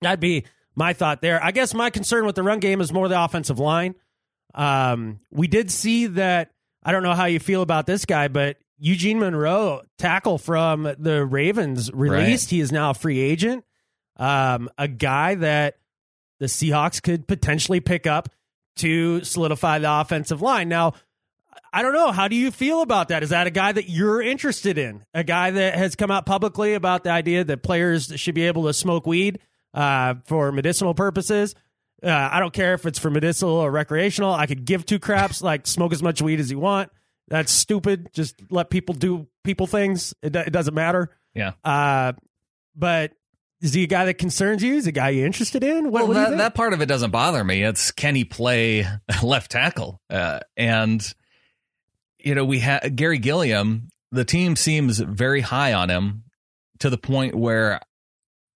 [0.02, 1.44] that'd be my thought there.
[1.44, 3.96] I guess my concern with the run game is more the offensive line.
[4.54, 6.52] Um, we did see that.
[6.84, 11.26] I don't know how you feel about this guy, but Eugene Monroe, tackle from the
[11.26, 12.48] Ravens, released.
[12.48, 12.56] Right.
[12.56, 13.66] He is now a free agent.
[14.16, 15.78] Um, a guy that
[16.40, 18.30] the Seahawks could potentially pick up
[18.78, 20.70] to solidify the offensive line.
[20.70, 20.94] Now,
[21.74, 22.12] I don't know.
[22.12, 23.24] How do you feel about that?
[23.24, 25.04] Is that a guy that you're interested in?
[25.14, 28.66] A guy that has come out publicly about the idea that players should be able
[28.66, 29.40] to smoke weed
[29.74, 31.56] uh, for medicinal purposes?
[32.04, 34.32] Uh, I don't care if it's for medicinal or recreational.
[34.32, 36.92] I could give two craps, like smoke as much weed as you want.
[37.28, 38.10] That's stupid.
[38.14, 40.14] Just let people do people things.
[40.22, 41.10] It, it doesn't matter.
[41.34, 41.54] yeah.
[41.66, 42.14] Uh,
[42.76, 43.14] but
[43.62, 44.76] is he a guy that concerns you?
[44.76, 45.86] Is he a guy you're interested in?
[45.86, 47.64] What, Well, what that, that part of it doesn't bother me.
[47.64, 48.86] It's can he play
[49.24, 50.00] left tackle?
[50.10, 51.02] Uh, and
[52.20, 53.90] you know, we had Garry Gilliam.
[54.12, 56.24] The team seems very high on him
[56.80, 57.82] to the point where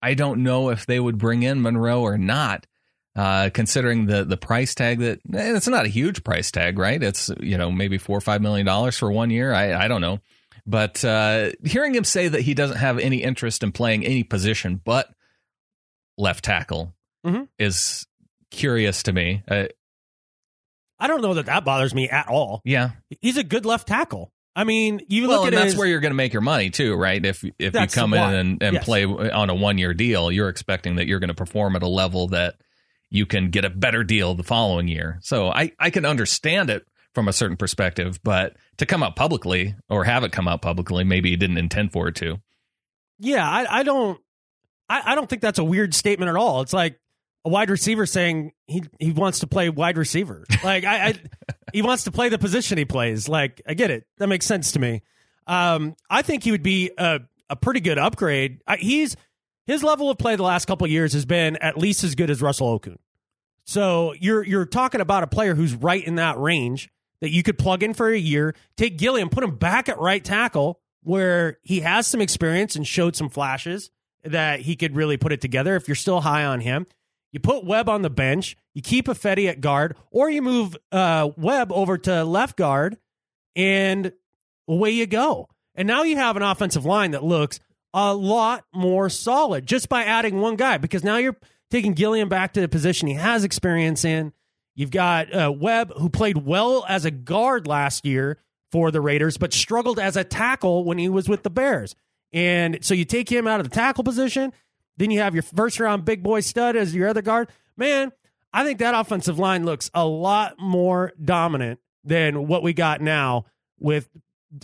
[0.00, 2.66] I don't know if they would bring in Monroe or not.
[3.14, 7.02] Uh, considering the the price tag that eh, it's not a huge price tag, right?
[7.02, 9.52] It's you know maybe four or five million dollars for one year.
[9.52, 10.20] I I don't know,
[10.66, 14.80] but uh, hearing him say that he doesn't have any interest in playing any position
[14.84, 15.08] but
[16.18, 16.94] left tackle
[17.26, 17.48] Mhm.
[17.58, 18.06] is
[18.50, 19.42] curious to me.
[19.48, 19.66] Uh,
[20.98, 22.60] I don't know that that bothers me at all.
[22.64, 24.32] yeah, He's a good left tackle.
[24.54, 26.42] I mean, you well, look and at that's his, where you're going to make your
[26.42, 27.24] money too, right?
[27.24, 28.28] If if you come why.
[28.28, 28.84] in and, and Yes.
[28.84, 31.88] play on a one year deal, you're expecting that you're going to perform at a
[31.88, 32.56] level that
[33.10, 35.18] you can get a better deal the following year.
[35.22, 39.74] So I I can understand it from a certain perspective, but to come out publicly
[39.88, 42.40] or have it come out publicly, maybe he didn't intend for it to.
[43.18, 44.18] yeah, I, I don't,
[44.88, 46.62] I, I don't think that's a weird statement at all.
[46.62, 46.98] It's like
[47.44, 50.44] a wide receiver saying he he wants to play wide receiver.
[50.64, 51.14] Like I, I
[51.72, 53.28] he wants to play the position he plays.
[53.28, 54.06] Like I get it.
[54.18, 55.02] That makes sense to me.
[55.46, 57.20] Um, I think he would be a
[57.50, 58.62] a pretty good upgrade.
[58.66, 59.16] I, he's
[59.66, 62.30] his level of play the last couple of years has been at least as good
[62.30, 62.98] as Russell Okung.
[63.64, 66.90] So you're you're talking about a player who's right in that range
[67.22, 70.22] that you could plug in for a year, take Gilliam, put him back at right
[70.22, 73.90] tackle where he has some experience and showed some flashes
[74.24, 76.84] that he could really put it together if you're still high on him.
[77.30, 81.30] You put Webb on the bench, you keep Ifedi at guard, or you move uh,
[81.36, 82.98] Webb over to left guard,
[83.54, 84.12] and
[84.68, 85.48] away you go.
[85.76, 87.60] And now you have an offensive line that looks
[87.94, 91.36] a lot more solid just by adding one guy because now you're
[91.70, 94.32] taking Gilliam back to the position he has experience in.
[94.74, 98.38] You've got uh, Webb, who played well as a guard last year
[98.70, 101.94] for the Raiders, but struggled as a tackle when he was with the Bears.
[102.32, 104.52] And so you take him out of the tackle position.
[104.96, 107.50] Then you have your first round big boy stud as your other guard.
[107.76, 108.12] Man,
[108.52, 113.44] I think that offensive line looks a lot more dominant than what we got now
[113.78, 114.08] with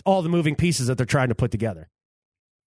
[0.05, 1.89] all the moving pieces that they're trying to put together.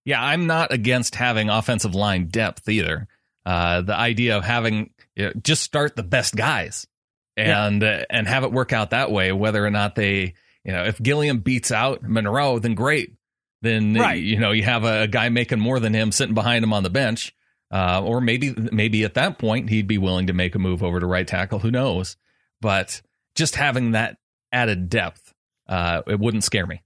[0.05, 3.07] Yeah, I'm not against having offensive line depth either.
[3.45, 6.87] Uh, the idea of having you know, just start the best guys
[7.37, 10.83] and uh, and have it work out that way, whether or not they, you know,
[10.85, 13.13] if Gilliam beats out Monroe, then great.
[13.61, 14.21] Then Right.
[14.21, 16.89] you know you have a, guy making more than him sitting behind him on the
[16.89, 17.33] bench,
[17.71, 20.99] uh, or maybe maybe at that point he'd be willing to make a move over
[20.99, 21.59] to right tackle.
[21.59, 22.17] Who knows?
[22.59, 23.01] But
[23.35, 24.17] just having that
[24.51, 25.33] added depth,
[25.67, 26.83] uh, it wouldn't scare me.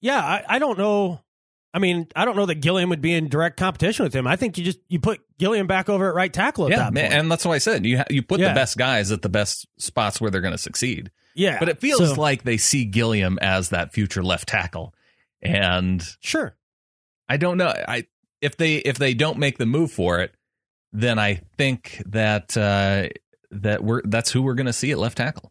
[0.00, 1.20] Yeah, I, I don't know.
[1.74, 4.26] I mean, I don't know that Gilliam would be in direct competition with him.
[4.28, 6.92] I think you just you put Gilliam back over at right tackle at yeah, that
[6.94, 7.14] man, point.
[7.20, 8.48] and that's why I said you ha- you put Yeah.
[8.50, 11.10] the best guys at the best spots where they're going to succeed.
[11.34, 14.94] yeah, But it feels so- like they see Gilliam as that future left tackle,
[15.42, 16.56] and sure.
[17.28, 17.68] I don't know.
[17.88, 18.04] I
[18.40, 20.32] if they if they don't make the move for it,
[20.92, 23.08] then I think that uh,
[23.50, 25.50] that we're that's who we're going to see at left tackle.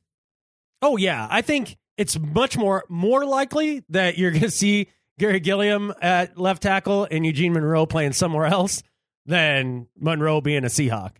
[0.81, 4.87] Oh yeah, I think it's much more more likely that you're going to see
[5.19, 8.83] Garry Gilliam at left tackle and Eugene Monroe playing somewhere else
[9.25, 11.11] than Monroe being a Seahawk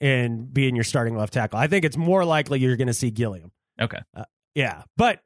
[0.00, 1.58] and being your starting left tackle.
[1.58, 3.52] I think it's more likely you're going to see Gilliam.
[3.80, 4.00] Okay.
[4.54, 5.20] Yeah, but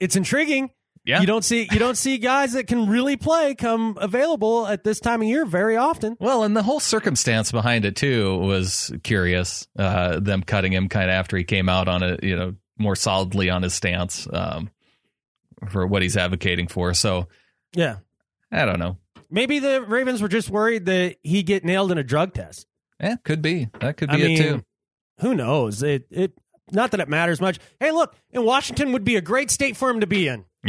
[0.00, 0.70] it's intriguing.
[1.04, 1.20] Yeah.
[1.20, 5.00] You don't see you don't see guys that can really play come available at this
[5.00, 6.16] time of year very often.
[6.20, 9.66] Well, and the whole circumstance behind it too was curious.
[9.76, 12.94] Uh, them cutting him kind of after he came out on it, you know, more
[12.94, 14.70] solidly on his stance um,
[15.68, 16.94] for what he's advocating for.
[16.94, 17.26] So
[17.74, 17.96] Yeah.
[18.50, 18.98] I don't know.
[19.30, 22.66] Maybe the Ravens were just worried that he get nailed in a drug test.
[23.00, 23.68] Yeah, could be.
[23.80, 24.64] That could be I mean, it too.
[25.20, 25.82] who knows?
[25.82, 26.32] It it
[26.70, 27.58] not that it matters much.
[27.80, 30.44] Hey, look, in Washington would be a great state for him to be in.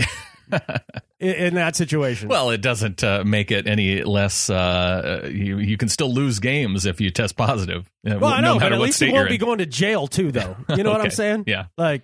[1.20, 2.30] in, in that situation.
[2.30, 4.50] Well, it doesn't uh, make it any less.
[4.50, 7.90] Uh, you you can still lose games if you test positive.
[8.10, 9.42] uh, Well, I know, but at least he won't be in.
[9.42, 10.56] going to jail too, though.
[10.70, 11.44] You know what I'm saying?
[11.48, 11.66] Yeah.
[11.78, 12.04] Like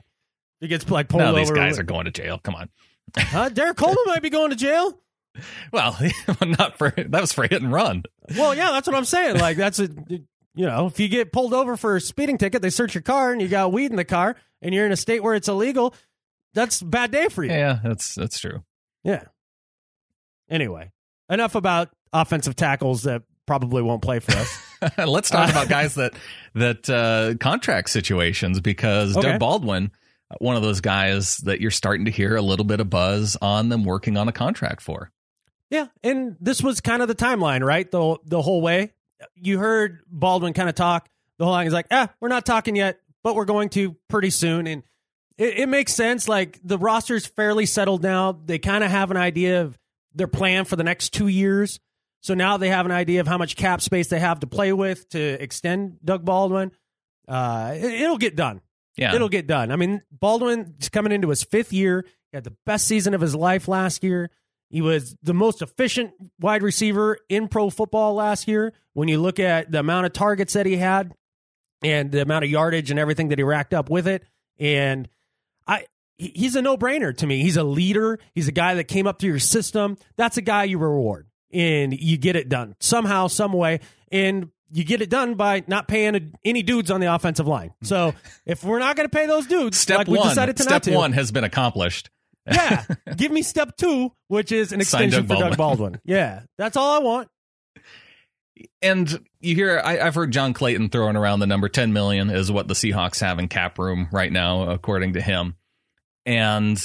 [0.60, 1.40] he gets like pulled No, over.
[1.40, 2.38] these guys are going to jail.
[2.38, 2.70] Come on.
[3.18, 3.50] Huh?
[3.50, 5.00] Derrick Coleman might be going to jail.
[5.72, 5.98] Well,
[6.42, 8.04] not for that was for hit and run.
[8.36, 9.38] Well, yeah, that's what I'm saying.
[9.38, 9.88] Like that's a
[10.56, 13.32] you know, if you get pulled over for a speeding ticket, they search your car
[13.32, 15.94] and you got weed in the car, and you're in a state where it's illegal.
[16.54, 17.52] That's a bad day for you.
[17.52, 18.64] Yeah, that's that's true.
[19.04, 19.24] Yeah.
[20.50, 20.92] Anyway,
[21.30, 24.60] enough about offensive tackles that probably won't play for us.
[24.98, 26.14] Let's talk about guys that
[26.56, 29.32] that uh, contract situations because Okay.
[29.32, 29.92] Doug Baldwin,
[30.38, 33.70] one of those guys that you're starting to hear a little bit of buzz on
[33.70, 35.12] them working on a contract for.
[35.70, 37.90] Yeah, and this was kind of the timeline, right?
[37.90, 38.94] The the whole way.
[39.36, 41.66] You heard Baldwin kind of talk the whole line.
[41.66, 44.84] He's like, "Ah, we're not talking yet, but we're going to pretty soon." And
[45.38, 46.28] it, it makes sense.
[46.28, 48.32] Like the roster's fairly settled now.
[48.32, 49.78] They kind of have an idea of
[50.14, 51.80] their plan for the next two years.
[52.22, 54.74] So now they have an idea of how much cap space they have to play
[54.74, 56.72] with to extend Doug Baldwin.
[57.28, 58.62] Uh, it, it'll get done.
[59.00, 59.72] Yeah, It'll get done.
[59.72, 62.06] I mean, Baldwin's coming into his fifth year.
[62.32, 64.30] He had the best season of his life last year.
[64.70, 68.74] He was the most efficient wide receiver in pro football last year.
[68.94, 71.14] When you look at the amount of targets that he had
[71.84, 74.24] and the amount of yardage and everything that he racked up with it,
[74.60, 75.10] and
[75.66, 75.86] I,
[76.18, 77.42] he's a no brainer to me.
[77.42, 78.20] He's a leader.
[78.36, 79.98] He's a guy that came up through your system.
[80.18, 83.80] That's a guy you reward, and you get it done somehow, some way,
[84.12, 87.74] and you get it done by not paying a, any dudes on the offensive line.
[87.84, 88.14] So
[88.46, 90.30] if we're not going to pay those dudes, step like we one.
[90.30, 92.10] decided to Step not to, one has been accomplished.
[92.52, 92.84] yeah,
[93.16, 96.00] give me step two, which is an extension Doug for Doug Baldwin.
[96.06, 97.30] Yeah, that's all I want.
[98.82, 102.52] And you hear, I, I've heard John Clayton throwing around the number 10 million is
[102.52, 105.56] what the Seahawks have in cap room right now, according to him.
[106.26, 106.78] And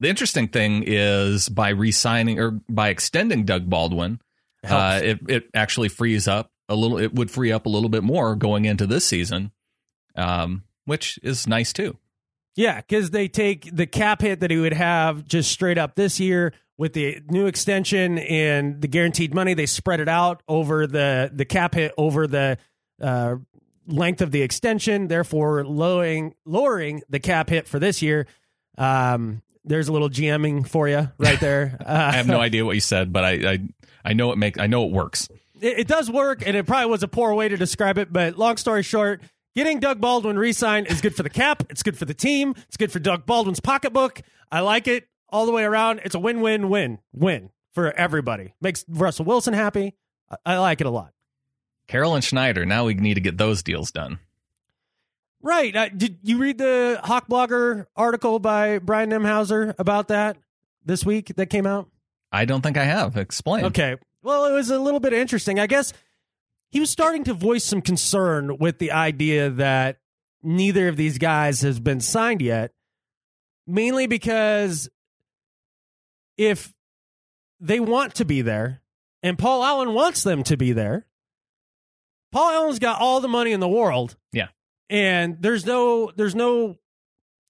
[0.00, 4.20] the interesting thing is by re-signing or by extending Doug Baldwin,
[4.64, 8.02] uh, it, it actually frees up a little, it would free up a little bit
[8.02, 9.52] more going into this season,
[10.16, 11.96] um, which is nice too.
[12.54, 16.20] Yeah, because they take the cap hit that he would have just straight up this
[16.20, 19.54] year with the new extension and the guaranteed money.
[19.54, 22.58] They spread it out over the the cap hit over the
[23.00, 23.36] uh,
[23.86, 28.26] length of the extension, therefore lowering lowering the cap hit for this year.
[28.76, 31.76] Um, there's a little GMing for you right there.
[31.80, 33.58] Uh, I have no idea what you said, but I, I,
[34.04, 35.28] I know it make, I know it works.
[35.62, 38.12] It, it does work, and it probably was a poor way to describe it.
[38.12, 39.22] But long story short,
[39.54, 41.62] getting Doug Baldwin re-signed is good for the cap.
[41.70, 42.54] It's good for the team.
[42.68, 44.20] It's good for Doug Baldwin's pocketbook.
[44.50, 46.00] I like it all the way around.
[46.04, 48.54] It's a win-win-win win for everybody.
[48.60, 49.94] Makes Russell Wilson happy.
[50.30, 51.12] I, I like it a lot.
[51.88, 52.66] Carroll and Schneider.
[52.66, 54.18] Now we need to get those deals done.
[55.40, 55.74] Right?
[55.74, 60.36] Uh, did you read the Hawk Blogger article by Brian Nemhauser about that
[60.84, 61.88] this week that came out?
[62.30, 63.16] I don't think I have.
[63.16, 63.64] Explain.
[63.66, 63.96] Okay.
[64.22, 65.58] Well, it was a little bit interesting.
[65.58, 65.92] I guess
[66.70, 69.98] he was starting to voice some concern with the idea that
[70.42, 72.72] neither of these guys has been signed yet,
[73.66, 74.88] mainly because
[76.38, 76.72] if
[77.60, 78.80] they want to be there
[79.22, 81.06] and Paul Allen wants them to be there,
[82.32, 84.16] Paul Allen's got all the money in the world.
[84.32, 84.48] Yeah.
[84.88, 86.76] And there's no, there's no,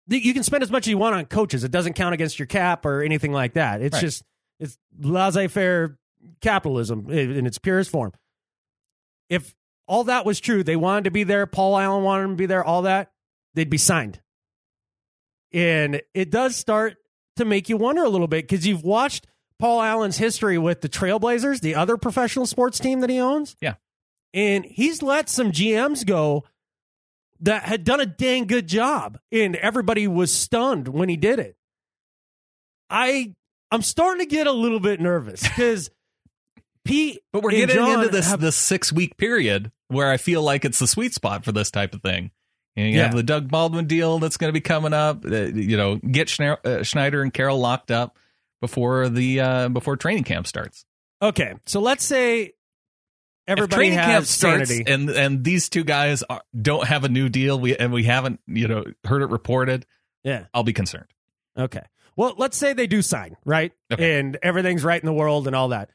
[0.09, 1.65] you can spend as much as you want on coaches.
[1.65, 3.81] It doesn't count against your cap or anything like that.
[3.81, 4.01] It's Right.
[4.01, 4.23] just,
[4.59, 5.97] it's laissez faire
[6.43, 8.13] capitalism in its purest form.
[9.29, 9.55] If
[9.87, 12.47] all that was true, they wanted to be there, Paul Allen wanted them to be
[12.47, 13.13] there, all that,
[13.55, 14.21] they'd be signed.
[15.53, 16.97] And it does start
[17.37, 19.27] to make you wonder a little bit because you've watched
[19.59, 23.57] Paul Allen's history with the Trailblazers, the other professional sports team that he owns.
[23.61, 23.75] Yeah.
[24.35, 26.45] And he's let some GMs go
[27.41, 31.57] that had done a dang good job, and everybody was stunned when he did it.
[32.89, 33.35] I
[33.71, 35.91] I'm starting to get a little bit nervous because
[36.85, 40.43] Pete, But we're getting John into this have- this six week period where I feel
[40.43, 42.31] like it's the sweet spot for this type of thing.
[42.77, 43.05] And you Yeah.
[43.09, 45.25] have the Doug Baldwin deal that's going to be coming up.
[45.25, 48.19] Uh, you know, get uh, Schneider and Carroll locked up
[48.61, 50.85] before the uh, before training camp starts.
[51.21, 52.53] Okay, so let's say if
[53.47, 54.91] everybody training has camp starts sanity.
[54.91, 58.41] and and these two guys are, don't have a new deal, we and we haven't
[58.47, 59.85] you know heard it reported,
[60.25, 60.47] yeah.
[60.55, 61.13] I'll be concerned.
[61.59, 61.83] Okay.
[62.17, 63.73] Well, let's say they do sign, right?
[63.93, 64.19] Okay.
[64.19, 65.91] And everything's right in the world and all that.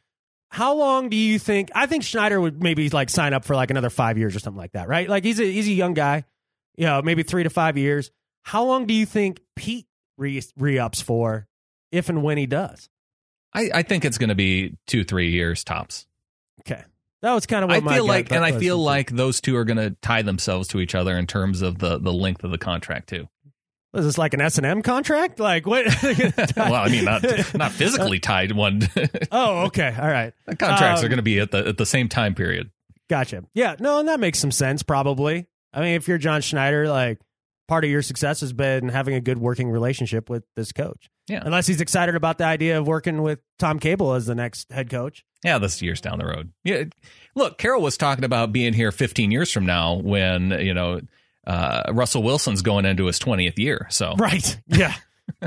[0.49, 1.69] How long do you think?
[1.75, 4.59] I think Schneider would maybe like sign up for like another five years or something
[4.59, 5.09] like that, right?
[5.09, 6.23] Like he's a he's a young guy,
[6.77, 8.11] you know, maybe three to five years.
[8.43, 9.87] How long do you think Pete
[10.17, 11.47] re ups for,
[11.91, 12.89] if and when he does?
[13.53, 16.05] I, I think it's going to be two three years tops.
[16.61, 16.83] Okay,
[17.21, 19.55] that was kind of what I my feel like, and I feel like those two
[19.57, 22.51] are going to tie themselves to each other in terms of the the length of
[22.51, 23.27] the contract too.
[23.97, 25.39] Was this like an S and M contract?
[25.39, 25.85] Like what?
[26.55, 27.23] well, I mean, not
[27.55, 28.51] not physically tied.
[28.51, 28.81] One
[29.31, 30.33] oh, okay, all right.
[30.45, 32.69] the contracts Um, are going to be at the at the same time period.
[33.09, 33.43] Gotcha.
[33.53, 35.47] Yeah, no, and that makes some sense, probably.
[35.73, 37.19] I mean, if you're John Schneider, like
[37.67, 41.09] part of your success has been having a good working relationship with this coach.
[41.27, 41.41] Yeah.
[41.43, 44.89] Unless he's excited about the idea of working with Tom Cable as the next head
[44.89, 45.25] coach.
[45.43, 46.51] Yeah, this year's down the road.
[46.63, 46.83] Yeah,
[47.35, 51.01] look, Carroll was talking about being here 15 years from now when you know
[51.47, 53.87] uh, Russell Wilson's going into his 20th year.
[53.89, 54.59] So Right.
[54.67, 54.93] Yeah.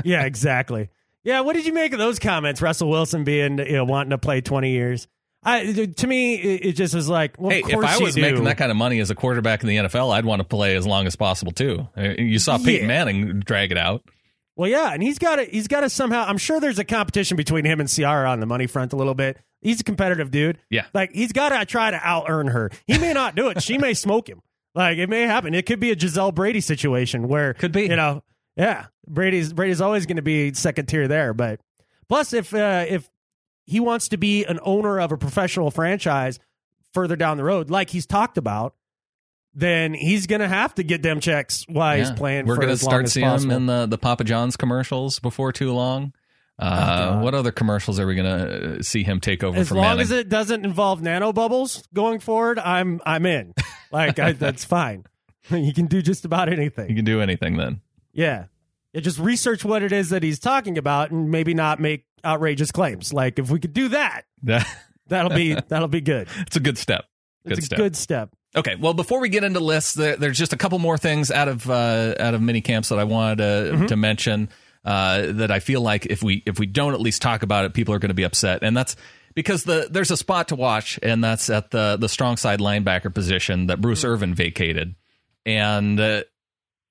[0.03, 0.89] yeah, exactly.
[1.23, 2.61] Yeah, what did you make of those comments?
[2.61, 5.07] Russell Wilson being, you know, wanting to play 20 years.
[5.43, 8.21] I to me it, just was like, well, Hey, of if course I was do.
[8.21, 10.75] making that kind of money as a quarterback in the NFL, I'd want to play
[10.75, 11.87] as long as possible too.
[11.97, 12.87] Uh, You saw Peyton Yeah.
[12.87, 14.03] Manning drag it out.
[14.55, 16.25] Well, yeah, and he's got to he's got to somehow.
[16.27, 19.15] I'm sure there's a competition between him and Ciara on the money front a little
[19.15, 19.37] bit.
[19.61, 20.59] He's a competitive dude.
[20.69, 20.85] Yeah.
[20.93, 22.69] like he's got to try to out earn her.
[22.85, 23.63] He may not do it.
[23.63, 24.41] she may smoke him.
[24.73, 25.53] Like it may happen.
[25.53, 27.83] It could be a Gisele Brady situation where Could be.
[27.83, 28.23] You know,
[28.55, 31.33] yeah, Brady's Brady's always going to be second tier there.
[31.33, 31.59] But
[32.07, 33.09] plus, if uh, if
[33.65, 36.39] he wants to be an owner of a professional franchise
[36.93, 38.75] further down the road, like he's talked about.
[39.53, 42.45] Then he's gonna have to get them checks while he's playing.
[42.45, 46.13] We're gonna start as seeing him in the the Papa John's commercials before too long.
[46.61, 49.77] Uh, Oh, what other commercials are we gonna uh, see him take over as from
[49.77, 50.01] long Manning?
[50.03, 53.53] as it doesn't involve nanobubbles going forward, I'm I'm in.
[53.91, 55.05] Like I, that's fine.
[55.49, 56.87] You can do just about anything.
[56.89, 57.81] you can do anything then.
[58.13, 58.45] Yeah.
[58.93, 62.71] yeah, just research what it is that he's talking about, and maybe not make outrageous
[62.71, 63.11] claims.
[63.11, 64.67] Like if we could do that, That,
[65.07, 66.27] that'll be that'll be good.
[66.41, 67.05] it's a good step.
[67.43, 67.77] Good it's a step.
[67.79, 68.29] good step.
[68.55, 71.47] Okay, well, before we get into lists, there, there's just a couple more things out
[71.47, 73.43] of uh, out of mini camps that I wanted to,
[73.75, 73.85] Mm-hmm.
[73.87, 74.49] to mention
[74.85, 77.73] uh, that I feel like if we if we don't at least talk about it,
[77.73, 78.95] people are going to be upset, and that's
[79.35, 83.13] because the there's a spot to watch, and that's at the the strong side linebacker
[83.13, 84.11] position that Bruce Mm-hmm.
[84.11, 84.95] Irvin vacated,
[85.45, 86.23] and uh,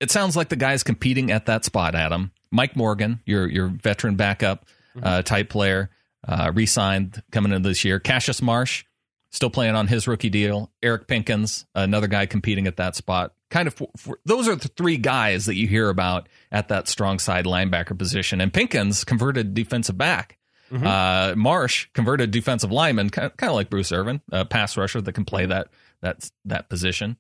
[0.01, 4.17] it sounds like the guys competing at that spot, Adam Mike Morgan, your your veteran
[4.17, 4.67] backup
[4.97, 5.07] Mm-hmm.
[5.07, 5.89] uh, type player,
[6.27, 8.01] uh, re-signed coming into this year.
[8.01, 8.85] Cassius Marsh
[9.31, 10.73] still playing on his rookie deal.
[10.83, 13.33] Eric Pinkins, another guy competing at that spot.
[13.51, 16.87] Kind of, for, for- those are the three guys that you hear about at that
[16.89, 18.41] strong side linebacker position.
[18.41, 20.39] And Pinkins converted defensive back.
[20.73, 25.01] Uh, Marsh converted defensive lineman, kind of, kind of like Bruce Irvin, a pass rusher
[25.01, 25.67] that can play that
[26.01, 27.17] that that position.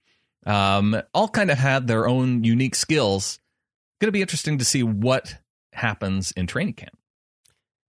[0.46, 3.40] Um, all kind of had their own unique skills.
[4.00, 5.34] Going to be interesting to see what
[5.72, 6.96] happens in training camp.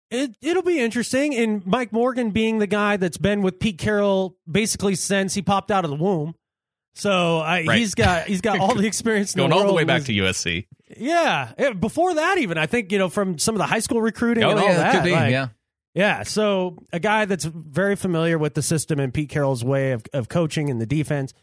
[0.10, 1.36] It it'll be interesting.
[1.36, 5.70] And Mike Morgan being the guy that's been with Pete Carroll basically since he popped
[5.70, 6.34] out of the womb.
[6.94, 7.80] So I, Right.
[7.80, 10.14] he's got he's got all the experience in Going the all the way back to
[10.14, 10.68] USC.
[10.98, 14.44] Yeah, before that, even I think you know from some of the high school recruiting
[14.44, 14.94] Oh and all yeah, that.
[14.96, 15.12] could be.
[15.12, 15.48] like, yeah,
[15.94, 16.24] yeah.
[16.24, 20.28] So a guy that's very familiar with the system and Pete Carroll's way of of
[20.28, 21.34] coaching and the defense.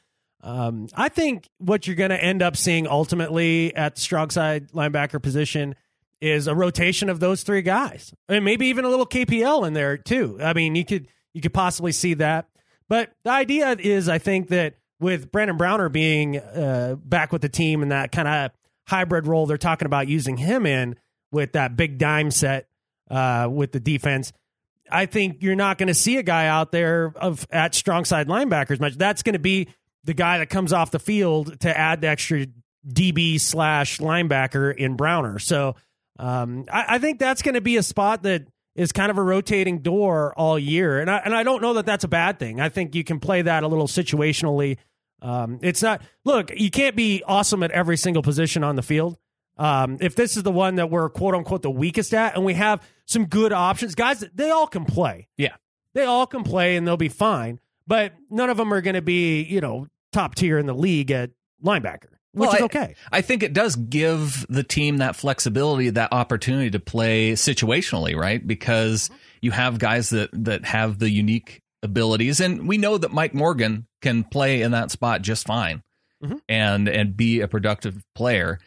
[0.42, 4.70] Um, I think what you're going to end up seeing ultimately at the strong side
[4.72, 5.74] linebacker position
[6.20, 9.96] is a rotation of those three guys, and maybe even a little KPL in there
[9.96, 10.38] too.
[10.42, 12.48] I mean, you could you could possibly see that.
[12.88, 17.48] But the idea is, I think that with Brandon Browner being uh, back with the
[17.48, 18.50] team and that kind of
[18.86, 20.96] hybrid role they're talking about using him in
[21.30, 22.68] with that big dime set
[23.10, 24.32] uh, with the defense.
[24.90, 28.28] I think you're not going to see a guy out there of at strong side
[28.28, 28.96] linebackers much.
[28.96, 29.68] That's going to be
[30.04, 32.46] the guy that comes off the field to add the extra
[32.86, 35.38] DB slash linebacker in Browner.
[35.38, 35.76] So
[36.18, 39.22] um, I, I think that's going to be a spot that is kind of a
[39.22, 42.60] rotating door all year, and I and I don't know that that's a bad thing.
[42.60, 44.78] I think you can play that a little situationally.
[45.20, 49.16] Um, it's not look, you can't be awesome at every single position on the field.
[49.56, 52.54] Um, if this is the one that we're quote unquote the weakest at, and we
[52.54, 55.28] have some good options, guys, they all can play.
[55.36, 55.54] Yeah.
[55.94, 59.02] They all can play and they'll be fine, but none of them are going to
[59.02, 61.30] be, you know, top tier in the league at
[61.64, 62.94] linebacker, which Well, is I- okay.
[63.10, 68.46] I think it does give the team that flexibility, that opportunity to play situationally, right?
[68.46, 69.10] Because
[69.42, 73.86] you have guys that that have the unique abilities, and we know that Mike Morgan
[74.02, 75.82] can play in that spot just fine,
[76.22, 76.40] Mhm.
[76.48, 78.58] and and be a productive player.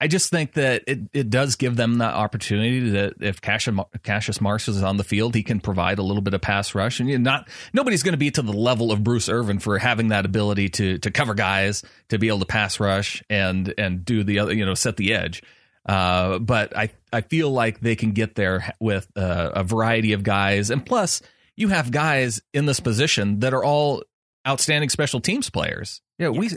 [0.00, 4.40] I just think that it, it does give them that opportunity that if Cassius, Cassius
[4.40, 7.08] Marsh is on the field, he can provide a little bit of pass rush, and
[7.10, 10.24] you're not nobody's going to be to the level of Bruce Irvin for having that
[10.24, 14.38] ability to to cover guys, to be able to pass rush and and do the
[14.38, 15.42] other, you know, set the edge.
[15.84, 20.22] Uh, but I I feel like they can get there with uh, a variety of
[20.22, 21.22] guys, and plus
[21.58, 24.02] you have guys in this position that are all
[24.46, 26.00] outstanding special teams players.
[26.18, 26.50] Yeah, we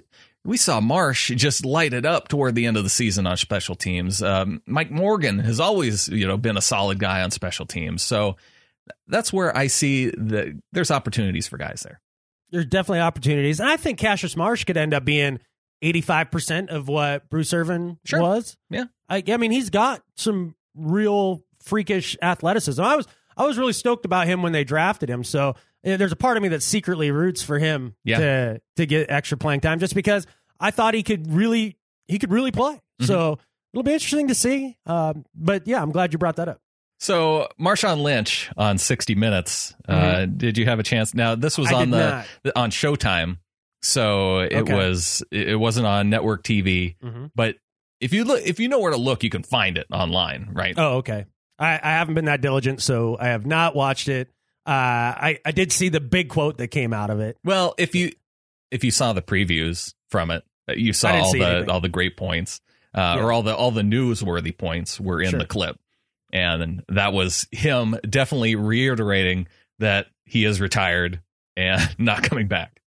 [0.45, 3.75] we saw Marsh just light it up toward the end of the season on special
[3.75, 4.23] teams.
[4.23, 8.01] Um, Mike Morgan has always, you know, been a solid guy on special teams.
[8.01, 8.37] So
[9.07, 11.99] that's where I see that there's opportunities for guys there.
[12.49, 13.59] There's definitely opportunities.
[13.59, 15.39] And I think Cassius Marsh could end up being
[15.83, 18.21] 85% of what Bruce Irvin Sure.
[18.21, 18.57] was.
[18.69, 18.85] Yeah.
[19.09, 22.81] I, I mean, he's got some real freakish athleticism.
[22.81, 23.07] I was
[23.41, 25.23] I was really stoked about him when they drafted him.
[25.23, 28.19] So eh, there's a part of me that secretly roots for him Yeah.
[28.19, 30.27] to to get extra playing time just because
[30.59, 31.77] I thought he could really
[32.07, 32.73] he could really play.
[32.73, 33.05] Mm-hmm.
[33.05, 33.39] So
[33.73, 34.77] it'll be interesting to see.
[34.85, 36.59] Um, but yeah, I'm glad you brought that up.
[36.99, 39.73] So Marshawn Lynch on 60 Minutes.
[39.87, 41.15] Uh, did you have a chance?
[41.15, 41.75] Now this was Mm-hmm.
[41.75, 42.55] I on the not.
[42.55, 43.37] on Showtime,
[43.81, 44.73] so it Okay.
[44.75, 46.95] was it wasn't on network TV.
[47.03, 47.31] Mhm.
[47.35, 47.55] But
[47.99, 50.75] if you look, if you know where to look, you can find it online, right?
[50.77, 51.25] Oh, okay.
[51.61, 54.29] I, I haven't been that diligent, so I have not watched it.
[54.65, 57.37] Uh, I I did see the big quote that came out of it.
[57.43, 58.11] Well, if you
[58.71, 61.69] if you saw the previews from it, uh, you saw all the anything.
[61.69, 62.61] all the great points,
[62.95, 63.23] uh, Yeah.
[63.23, 65.39] or all the all the newsworthy points were in Sure.
[65.39, 65.79] the clip,
[66.33, 69.47] and that was him definitely reiterating
[69.79, 71.21] that he is retired
[71.57, 72.81] and not coming back.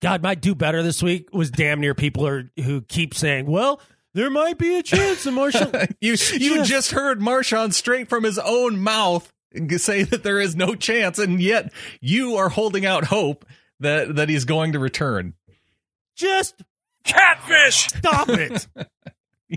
[0.00, 3.80] God, my do better this week was damn near people are, who keep saying, "Well,
[4.18, 6.62] there might be a chance of Marshall." you you Yeah.
[6.64, 9.32] just heard Marshawn straight from his own mouth
[9.78, 13.46] say that there is no chance, and yet you are holding out hope
[13.80, 15.34] that that he's going to return.
[16.16, 16.62] Just
[17.04, 17.86] Catfish!
[17.86, 18.66] stop it.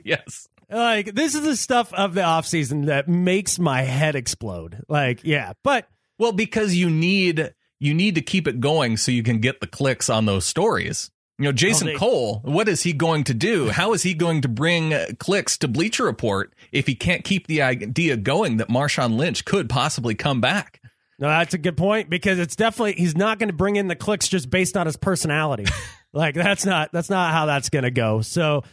[0.06, 0.48] Yes.
[0.70, 4.82] like this is the stuff of the off season that makes my head explode.
[4.88, 5.86] Like, yeah, but
[6.18, 9.68] Well, because you need you need to keep it going so you can get the
[9.68, 11.12] clicks on those stories.
[11.38, 13.70] You know, Jason they- Cole, what is he going to do?
[13.70, 17.62] How is he going to bring clicks to Bleacher Report if he can't keep the
[17.62, 20.82] idea going that Marshawn Lynch could possibly come back?
[21.22, 23.96] No, that's a good point because it's definitely he's not going to bring in the
[23.96, 25.66] clicks just based on his personality.
[26.14, 28.22] like that's not that's not how that's going to go.
[28.22, 28.64] So,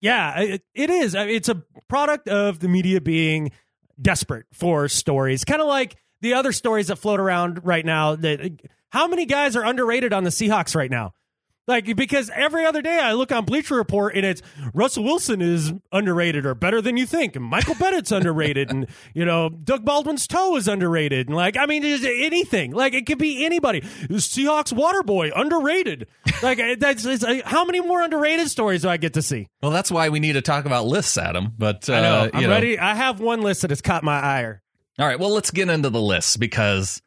[0.00, 1.14] yeah, it, it is.
[1.14, 3.52] It's a product of the media being
[4.00, 8.16] desperate for stories, kind of like the other stories that float around right now.
[8.16, 11.12] That how many guys are underrated on the Seahawks right now?
[11.68, 14.42] Like because every other day I look on Bleacher Report and it's
[14.74, 19.24] Russell Wilson is underrated or better than you think, and Michael Bennett's underrated, and you
[19.24, 23.18] know Doug Baldwin's toe is underrated, and like I mean is anything like it could
[23.18, 23.80] be anybody.
[23.80, 26.08] Seahawks water boy underrated.
[26.42, 29.46] Like that's it's, like, how many more underrated stories do I get to see?
[29.62, 31.52] Well, that's why we need to talk about lists, Adam.
[31.56, 32.48] But uh, I know I'm know.
[32.48, 32.76] ready.
[32.76, 34.62] I have one list that has caught my ire.
[34.98, 37.00] All right, well, let's get into the list because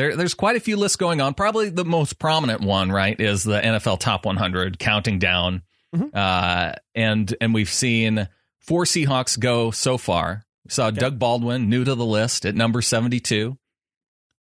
[0.00, 1.34] there, there's quite a few lists going on.
[1.34, 5.62] Probably the most prominent one, right, is the NFL Top 100 counting down,
[5.94, 6.14] Mhm.
[6.14, 8.28] uh, and and we've seen
[8.60, 10.44] four Seahawks go so far.
[10.64, 13.58] We saw Doug Baldwin new to the list at number 72,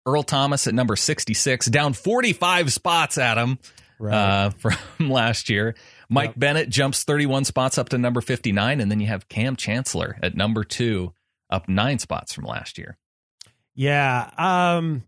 [0.06, 3.18] Earl Thomas at number 66, down 45 spots.
[3.18, 3.60] Adam
[4.02, 5.76] uh, from last year.
[6.10, 6.40] Mike Yep.
[6.40, 10.36] Bennett jumps 31 spots up to number 59, and then you have Kam Chancellor at
[10.36, 11.14] number two,
[11.50, 12.98] up nine spots from last year.
[13.76, 14.30] Yeah.
[14.38, 15.04] Um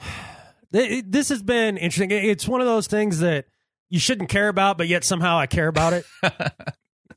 [0.70, 2.10] this has been interesting.
[2.10, 3.46] It's one of those things that
[3.88, 6.04] you shouldn't care about, but yet somehow I care about it.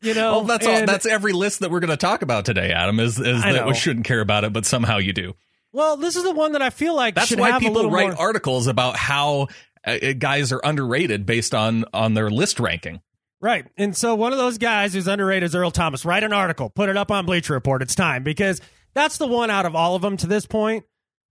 [0.03, 0.85] You know, well, that's all.
[0.85, 2.99] That's every list that we're going to talk about today, Adam.
[2.99, 5.33] Is is that we shouldn't care about it, but somehow you do.
[5.71, 8.67] well, this is the one that I feel like That's why people write more- articles
[8.67, 9.47] about how
[9.87, 12.99] uh, guys are underrated based on on their list ranking.
[13.39, 13.65] Right.
[13.77, 16.03] And so one of those guys who's underrated is Earl Thomas.
[16.03, 17.81] Write an article, put it up on Bleacher Report.
[17.81, 18.59] It's time because
[18.93, 20.83] that's the one out of all of them to this point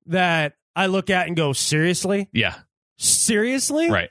[0.07, 2.29] that I look at and go, seriously?
[2.33, 2.55] Yeah,
[2.99, 3.91] Seriously?
[3.91, 4.11] right.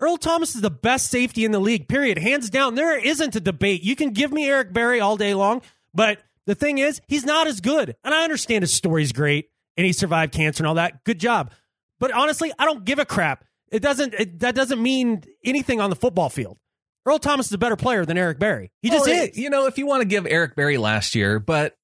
[0.00, 2.16] Earl Thomas is the best safety in the league, period.
[2.16, 2.74] Hands down.
[2.74, 3.82] There isn't a debate.
[3.82, 5.60] You can give me Eric Berry all day long,
[5.92, 7.94] but the thing is, he's not as good.
[8.02, 11.04] And I understand his story's great and he survived cancer and all that.
[11.04, 11.52] Good job.
[11.98, 13.44] But honestly, I don't give a crap.
[13.70, 16.56] It doesn't, it, that doesn't mean anything on the football field.
[17.04, 18.72] Earl Thomas is a better player than Eric Berry.
[18.80, 19.36] He just Well, is.
[19.36, 21.76] You know, if you want to give Eric Berry last year, but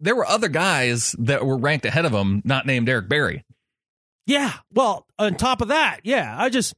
[0.00, 3.44] there were other guys that were ranked ahead of him, not named Eric Berry.
[4.28, 4.52] Yeah.
[4.72, 6.74] Well, on top of that, yeah, I just,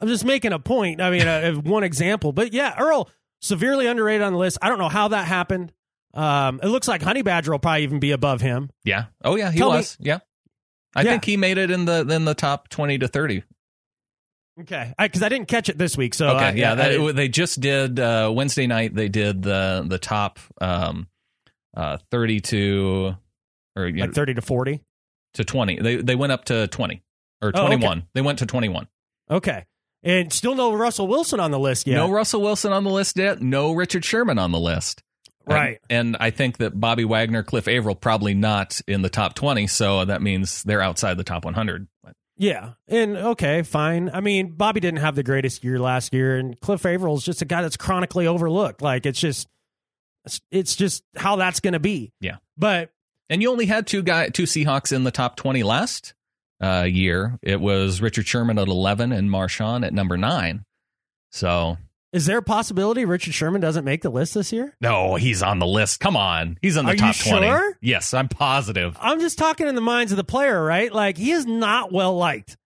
[0.00, 1.00] I'm just making a point.
[1.00, 3.08] I mean, uh, one example, but yeah, Earl
[3.40, 4.58] severely underrated on the list.
[4.60, 5.72] I don't know how that happened.
[6.12, 8.70] Um, it looks like Honey Badger will probably even be above him.
[8.84, 9.06] Yeah.
[9.24, 9.96] Oh yeah, he Tell me- was.
[10.00, 10.18] yeah.
[10.94, 11.10] I Yeah.
[11.12, 13.42] think he made it in the in the top twenty to thirty.
[14.60, 16.14] Okay, because I, didn't catch it this week.
[16.14, 18.94] So Okay, I, yeah, I- that, I- they just did uh, Wednesday night.
[18.94, 21.08] They did the the top um,
[21.76, 23.16] uh, thirty to
[23.74, 24.80] or know, like thirty to forty.
[25.34, 25.80] To twenty.
[25.80, 27.02] They they went up to twenty
[27.42, 27.66] or Oh, okay.
[27.68, 28.06] twenty one.
[28.14, 28.88] They went to twenty one.
[29.30, 29.64] Okay,
[30.02, 31.96] and still no Russell Wilson on the list yet.
[31.96, 33.42] No Russell Wilson on the list yet.
[33.42, 35.02] No Richard Sherman on the list.
[35.46, 35.78] Right.
[35.90, 39.66] And, and I think that Bobby Wagner, Cliff Avril, probably not in the top twenty.
[39.66, 41.86] So that means they're outside the top one hundred.
[42.36, 44.10] Yeah, and okay, fine.
[44.12, 47.42] I mean, Bobby didn't have the greatest year last year, and Cliff Avril is just
[47.42, 48.82] a guy that's chronically overlooked.
[48.82, 49.46] Like it's just,
[50.24, 52.12] it's, it's just how that's going to be.
[52.20, 52.38] Yeah.
[52.58, 52.90] But
[53.30, 56.14] And you only had two guy, two Seahawks in the top twenty last
[56.62, 57.38] uh, year.
[57.42, 60.64] It was Richard Sherman at eleven and Marshawn at number nine.
[61.30, 61.78] So
[62.12, 64.76] is there a possibility Richard Sherman doesn't make the list this year?
[64.80, 66.00] no, he's on the list.
[66.00, 67.46] Come on, he's in the Are you top twenty.
[67.46, 67.76] sure?
[67.80, 68.96] Yes, I'm positive.
[69.00, 70.92] I'm just talking in the minds of the player, right?
[70.92, 72.56] Like he is not well liked,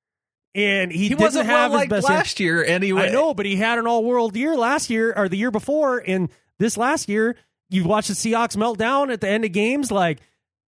[0.55, 2.09] and he, He didn't wasn't have well his liked best.
[2.09, 5.29] last year, he I know, but he had an all world year last year or
[5.29, 6.29] the year before, and
[6.59, 7.37] this last year,
[7.71, 9.91] you've watched the Seahawks melt down at the end of games.
[9.93, 10.19] Like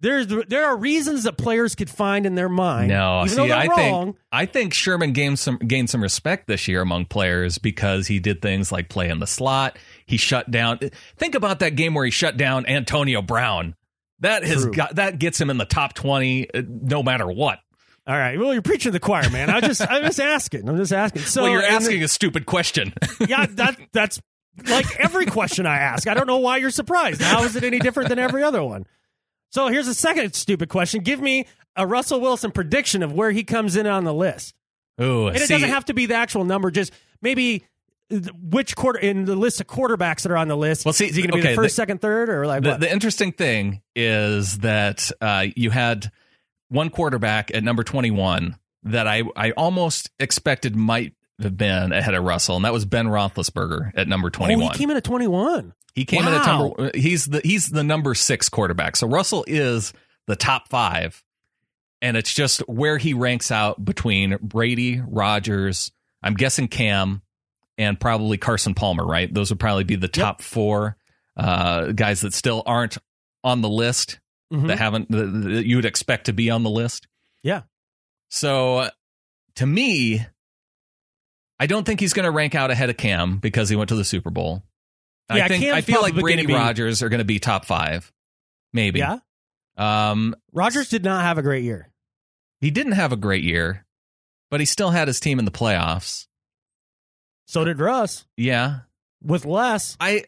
[0.00, 2.88] there's there are reasons that players could find in their mind.
[2.88, 4.06] No, see, I wrong.
[4.12, 8.18] think I think Sherman gained some gained some respect this year among players because he
[8.18, 9.78] did things like play in the slot.
[10.06, 10.78] He shut down.
[11.16, 13.74] Think about that game where he shut down Antonio Brown.
[14.20, 14.72] That has True.
[14.72, 17.58] got that gets him in the top twenty, uh, no matter what.
[18.06, 19.50] All right, well, you're preaching to the choir, man.
[19.50, 20.68] I just I'm just asking.
[20.68, 21.22] I'm just asking.
[21.22, 22.94] So well, you're asking a stupid question.
[23.28, 24.20] yeah, that that's
[24.66, 26.08] like every question I ask.
[26.08, 27.20] I don't know why you're surprised.
[27.20, 28.86] How is it any different than every other one?
[29.50, 31.02] So here's a second stupid question.
[31.02, 31.46] Give me
[31.76, 34.54] a Russell Wilson prediction of where he comes in on the list.
[35.00, 36.92] Ooh, And it see, doesn't have to be the actual number, just
[37.22, 37.64] maybe
[38.42, 40.84] which quarter in the list of quarterbacks that are on the list.
[40.84, 42.62] Well, see, is he going to be okay, the first, the- second, third, or like
[42.62, 46.10] the, the interesting thing is that uh, you had
[46.68, 51.14] one quarterback at number 21 that I, I almost expected might
[51.56, 54.72] been ahead of Russell, and that was Ben Roethlisberger at number oh, 21.
[54.72, 55.72] he came in at 21.
[55.94, 56.90] He came in at number.
[56.94, 58.96] He's the he's the number six quarterback.
[58.96, 59.92] So Russell is
[60.26, 61.22] the top five,
[62.00, 65.90] and it's just where he ranks out between Brady, Rodgers.
[66.22, 67.22] I'm guessing Cam,
[67.78, 69.04] and probably Carson Palmer.
[69.04, 69.32] Right?
[69.32, 70.96] Those would probably be the top four
[71.36, 72.98] uh, guys that still aren't
[73.42, 74.20] on the list
[74.52, 74.66] Mhm.
[74.68, 77.06] that haven't that you would expect to be on the list.
[77.42, 77.62] Yeah.
[78.28, 78.90] So
[79.56, 80.24] to me,
[81.60, 83.94] I don't think he's going to rank out ahead of Cam because he went to
[83.94, 84.64] the Super Bowl.
[85.28, 87.66] Yeah, I think Cam's I feel like Brady be- Rodgers are going to be top
[87.66, 88.10] five,
[88.72, 89.00] maybe.
[89.00, 89.18] Yeah.
[89.76, 91.90] Um, Rodgers did not have a great year.
[92.60, 93.86] he didn't have a great year,
[94.50, 96.26] but he still had his team in the playoffs.
[97.46, 98.80] So did Russ Yeah,
[99.22, 99.96] with less.
[100.00, 100.24] I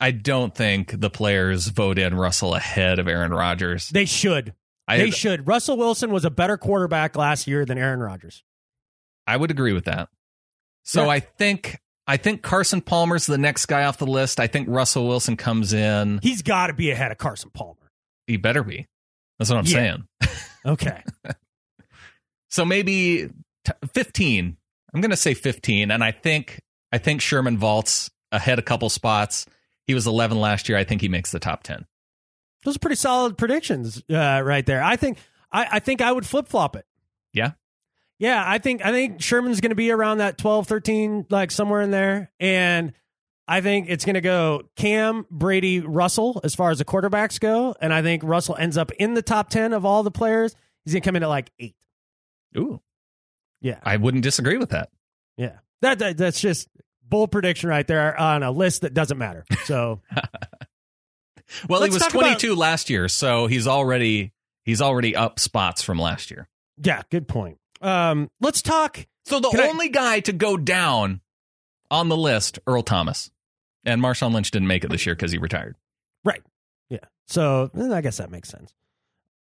[0.00, 3.88] I don't think the players vote in Russell ahead of Aaron Rodgers.
[3.88, 4.54] They should.
[4.86, 5.46] I they should.
[5.48, 8.44] Russell Wilson was a better quarterback last year than Aaron Rodgers.
[9.26, 10.08] I would agree with that.
[10.84, 11.08] So Yeah.
[11.10, 14.38] I think I think Carson Palmer's the next guy off the list.
[14.38, 16.20] I think Russell Wilson comes in.
[16.22, 17.90] He's got to be ahead of Carson Palmer.
[18.26, 18.86] He better be.
[19.38, 19.72] That's what I'm Yeah.
[19.72, 20.08] saying.
[20.66, 21.02] Okay.
[22.50, 23.28] So maybe
[23.64, 24.56] t- 15.
[24.94, 26.60] I'm going to say 15 and I think
[26.92, 29.46] I think Sherman vaults ahead a couple spots.
[29.86, 30.78] He was 11 last year.
[30.78, 31.84] I think he makes the top 10.
[32.64, 34.82] Those are pretty solid predictions uh, right there.
[34.82, 35.18] I think
[35.52, 36.86] I, I think I would flip flop it.
[38.18, 38.42] Yeah.
[38.46, 41.90] I think I think Sherman's going to be around that 12, 13, like somewhere in
[41.90, 42.92] there, and
[43.46, 47.74] I think it's going to go Cam, Brady, Russell as far as the quarterbacks go,
[47.80, 50.54] and I think Russell ends up in the top ten of all the players.
[50.84, 51.74] He's going to come in at like eight.
[52.56, 52.80] Ooh.
[53.60, 54.90] Yeah, I wouldn't disagree with that.
[55.36, 55.58] yeah.
[55.82, 56.68] That, that that's just
[57.06, 59.44] bold prediction right there on a list that doesn't matter.
[59.64, 60.00] So
[61.68, 64.32] Well, Let's he was talk about- 22 last year, so he's already
[64.64, 66.48] he's already up spots from last year.
[66.82, 67.58] yeah, good point.
[67.84, 69.06] Um, let's talk.
[69.26, 71.20] So the Can I- only guy to go down
[71.90, 73.30] on the list, Earl Thomas.
[73.84, 75.76] And Marshawn Lynch didn't make it this year because he retired.
[76.24, 76.42] Right.
[76.88, 76.98] Yeah.
[77.26, 78.72] So I guess that makes sense.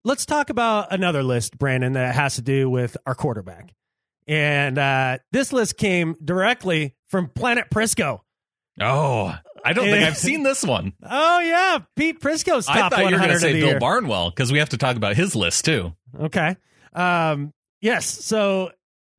[0.05, 3.75] Let's talk about another list, Brandon, that has to do with our quarterback.
[4.27, 8.21] And uh, this list came directly from Planet Prisco.
[8.81, 10.95] Oh, I don't think I've seen this one.
[11.09, 13.79] Oh yeah, Pete Prisco's top I thought you were going to say Bill year.
[13.79, 15.93] Barnwell because we have to talk about his list too.
[16.19, 16.57] Okay.
[16.95, 17.53] Um,
[17.83, 18.07] yes.
[18.25, 18.71] So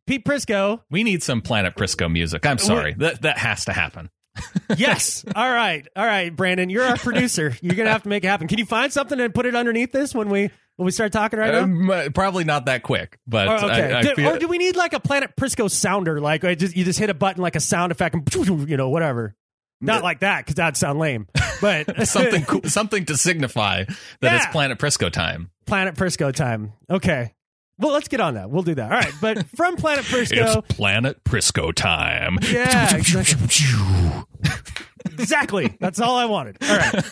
[0.08, 0.82] Pete Prisco.
[0.90, 2.46] We need some Planet Prisco music.
[2.46, 2.94] I'm sorry.
[2.98, 4.10] That that has to happen.
[4.78, 5.24] yes.
[5.36, 5.88] All right.
[5.96, 7.56] All right, Brandon, you're our producer.
[7.62, 8.48] You're gonna have to make it happen.
[8.48, 11.38] Can you find something and put it underneath this when we when we start talking
[11.38, 11.62] right now?
[11.62, 13.94] Um, uh, probably not that quick, but Oh, okay.
[13.94, 16.20] I, I Do- feel or do we need like a Planet Prisco sounder?
[16.20, 19.36] Like just you just hit a button like a sound effect and you know whatever.
[19.82, 21.28] Not like that because that'd sound lame.
[21.60, 23.84] But something cool, something to signify
[24.22, 25.52] that it's Planet Prisco time.
[25.66, 26.72] Planet Prisco time.
[26.90, 27.34] Okay.
[27.84, 28.50] Well, let's get on that.
[28.50, 28.92] We'll do that.
[28.92, 29.14] All right.
[29.22, 32.40] But from Planet Prisco, It's Planet Prisco time.
[32.50, 32.96] Yeah,
[35.12, 35.76] exactly.
[35.80, 36.58] That's all I wanted.
[36.64, 37.04] All right.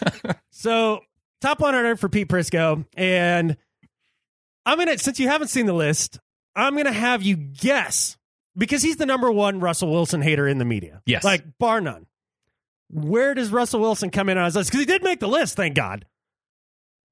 [0.52, 1.02] So
[1.42, 3.58] top 100 for Pete Prisco, and
[4.66, 6.20] I'm gonna since you haven't seen the list,
[6.56, 8.18] I'm gonna have you guess
[8.56, 11.02] because he's the number one Russell Wilson hater in the media.
[11.06, 11.24] Yes.
[11.24, 12.06] like bar none.
[12.90, 14.70] Where does Russell Wilson come in on his list?
[14.70, 16.06] Because he did make the list, thank God.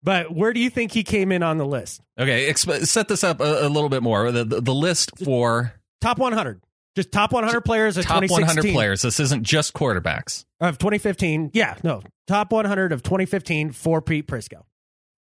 [0.01, 2.01] But where do you think he came in on the list?
[2.17, 4.31] Okay, exp- set this up a, a little bit more.
[4.31, 6.61] The, the, the list for Top 100,
[6.95, 9.01] just top 100 players of top 100 players.
[9.01, 11.51] This isn't just quarterbacks of 2015.
[11.53, 14.63] Yeah, no, top 100 of 2015 for Pete Prisco.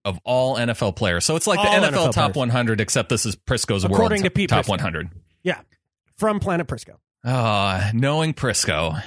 [0.04, 1.24] of all NFL players.
[1.24, 2.36] So it's like All the NFL, NFL top players.
[2.36, 4.68] 100, except this is Prisco's According world to Pete top Prisco.
[4.70, 5.08] 100.
[5.42, 5.60] Yeah,
[6.18, 6.96] from Planet Prisco.
[7.24, 9.02] Uh, knowing Prisco,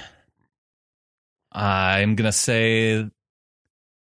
[1.52, 3.08] I'm gonna say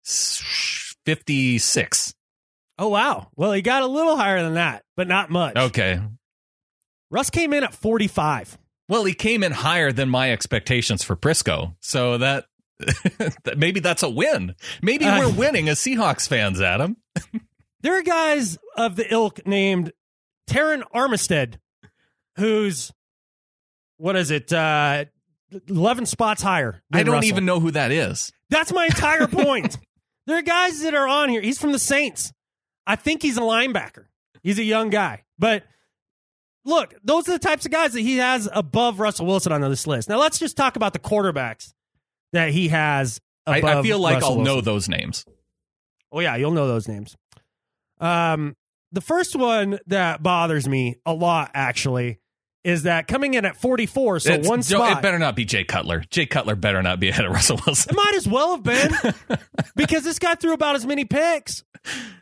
[0.06, 2.12] s- 56.
[2.78, 3.28] Oh wow.
[3.34, 5.56] Well, he got a little higher than that, but not much.
[5.56, 5.98] Okay.
[7.10, 8.58] Russ came in at 45.
[8.90, 12.44] Well, he came in higher than my expectations for Prisco, so that,
[13.56, 14.54] maybe that's a win.
[14.82, 16.96] Maybe Uh, we're winning as Seahawks fans, Adam.
[17.80, 19.92] There are guys of the ilk named
[20.50, 21.58] Terron Armstead,
[22.36, 22.92] who's
[23.98, 24.52] what is it?
[24.52, 25.04] Uh,
[25.68, 26.82] 11 spots higher.
[26.92, 27.28] I don't Russell.
[27.28, 28.32] even know who that is.
[28.50, 29.78] That's my entire point.
[30.28, 31.40] there are guys that are on here.
[31.40, 32.32] He's from the Saints.
[32.86, 34.04] I think he's a linebacker.
[34.42, 35.24] He's a young guy.
[35.38, 35.64] But
[36.66, 39.86] look, those are the types of guys that he has above Russell Wilson on this
[39.86, 40.08] list.
[40.08, 41.72] Now let's just talk about the quarterbacks
[42.32, 45.24] that he has I, above I feel like Russell I'll know those names.
[46.12, 47.16] Oh yeah, you'll know those names.
[47.98, 48.54] Um,
[48.92, 52.20] the first one that bothers me a lot actually
[52.64, 54.98] is that coming in at 44, so It's- one spot.
[54.98, 56.04] It better not be Jay Cutler.
[56.10, 57.90] Jay Cutler better not be ahead of Russell Wilson.
[57.94, 58.92] It might as well have been
[59.76, 61.64] because this guy threw about as many picks.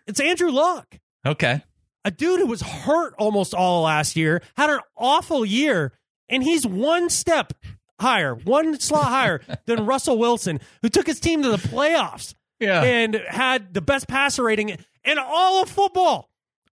[0.07, 1.62] It's Andrew Luck, Okay.
[2.05, 5.93] a dude who was hurt almost all last year, had an awful year,
[6.28, 7.53] and he's one step
[7.99, 12.82] higher, one slot higher than Russell Wilson, who took his team to the playoffs Yeah.
[12.82, 16.28] and had the best passer rating in all of football.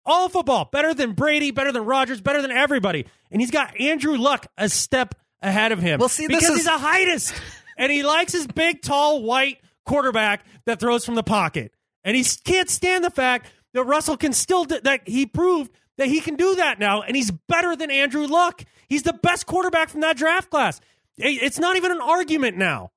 [0.07, 0.69] All football.
[0.71, 3.07] Better than Brady, better than Rodgers, better than everybody.
[3.31, 5.99] And he's got Andrew Luck a step ahead of him.
[5.99, 7.39] Well, see, because is- he's a heightist.
[7.79, 11.73] and he likes his big, tall, white quarterback that throws from the pocket.
[12.05, 16.09] And he can't stand the fact that Russell can still, do, that he proved that
[16.09, 17.03] he can do that now.
[17.03, 18.65] And he's better than Andrew Luck.
[18.89, 20.81] He's the best quarterback from that draft class.
[21.17, 22.91] It's not even an argument now.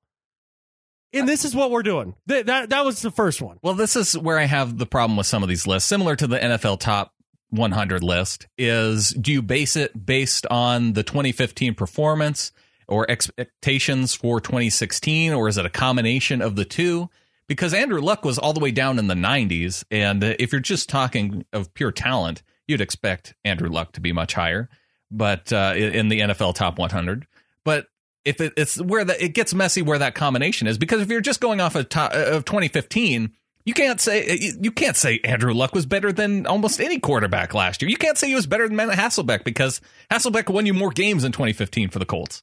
[1.12, 2.14] And this is what we're doing.
[2.28, 3.58] Th- that, that was the first one.
[3.62, 6.26] Well, this is where I have the problem with some of these lists, similar to
[6.26, 7.14] the NFL top
[7.50, 8.46] 100 list.
[8.58, 12.52] Is do you base it based on the 2015 performance
[12.86, 17.08] or expectations for 2016, or is it a combination of the two?
[17.46, 20.88] Because Andrew Luck was all the way down in the 90s, and if you're just
[20.88, 24.68] talking of pure talent, you'd expect Andrew Luck to be much higher,
[25.10, 27.26] but uh, in the NFL top 100.
[27.64, 27.86] But
[28.24, 31.20] if it, it's where that it gets messy where that combination is because if you're
[31.20, 33.32] just going off of, top, uh, of 2015
[33.64, 37.52] you can't say uh, you can't say Andrew Luck was better than almost any quarterback
[37.52, 37.90] last year.
[37.90, 41.22] You can't say he was better than Matt Hasselbeck because Hasselbeck won you more games
[41.24, 42.40] in 2015 for the Colts.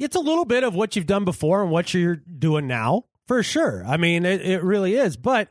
[0.00, 3.42] It's a little bit of what you've done before and what you're doing now, for
[3.44, 3.84] sure.
[3.86, 5.16] I mean, it, it really is.
[5.16, 5.48] But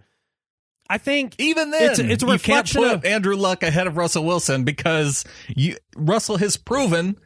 [0.89, 3.87] I think Even then, It's a- it's a you reflection can't of- Andrew Luck ahead
[3.87, 7.17] of Russell Wilson because you, Russell has proven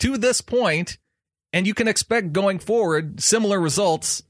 [0.00, 0.98] to this point,
[1.52, 4.22] and you can expect going forward similar results.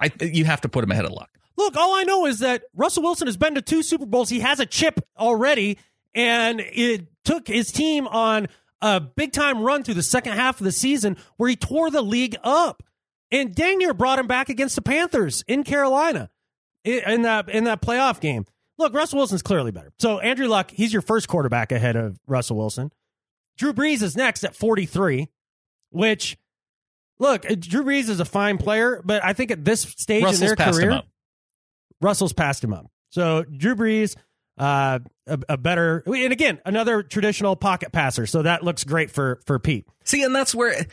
[0.00, 1.30] I you have to put him ahead of Luck.
[1.56, 4.28] Look, all I know is that Russell Wilson has been to two Super Bowls.
[4.28, 5.78] He has a chip already,
[6.14, 8.46] and it took his team on
[8.80, 12.02] a big time run through the second half of the season where he tore the
[12.02, 12.82] league up.
[13.30, 16.30] And dang brought him back against the Panthers in Carolina
[16.84, 18.46] in that in that playoff game.
[18.78, 19.92] Look, Russell Wilson's clearly better.
[19.98, 22.92] So Andrew Luck, he's your first quarterback ahead of Russell Wilson.
[23.56, 25.28] Drew Brees is next at 43,
[25.90, 26.36] which
[27.18, 30.46] look, Drew Brees is a fine player, but I think at this stage Russell's in
[30.46, 31.06] their passed career, him up.
[32.00, 32.86] Russell's passed him up.
[33.10, 34.16] So Drew Brees,
[34.58, 38.26] uh, a, a better, and again, another traditional pocket passer.
[38.26, 39.86] So that looks great for for Pete.
[40.04, 40.86] See, and that's where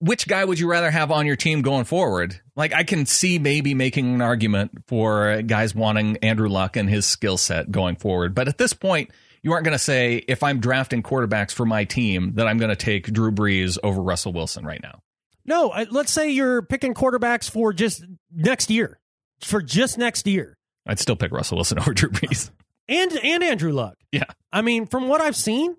[0.00, 2.40] which guy would you rather have on your team going forward?
[2.54, 7.04] Like I can see maybe making an argument for guys wanting Andrew Luck and his
[7.04, 9.10] skill set going forward, but at this point,
[9.42, 12.70] you aren't going to say if I'm drafting quarterbacks for my team that I'm going
[12.70, 15.00] to take Drew Brees over Russell Wilson right now.
[15.44, 18.98] No, let's say you're picking quarterbacks for just next year,
[19.40, 22.50] for just next year, I'd still pick Russell Wilson over Drew Brees.
[22.88, 23.96] and and Andrew Luck.
[24.12, 24.24] Yeah.
[24.52, 25.76] I mean, from what I've seen,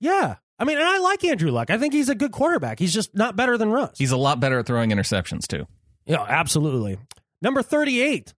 [0.00, 0.36] yeah.
[0.58, 1.70] I mean, and I like Andrew Luck.
[1.70, 2.78] I think he's a good quarterback.
[2.78, 3.96] He's just not better than Russ.
[3.98, 5.66] He's a lot better at throwing interceptions too.
[6.04, 6.98] yeah, absolutely.
[7.42, 8.34] Number thirty-eight,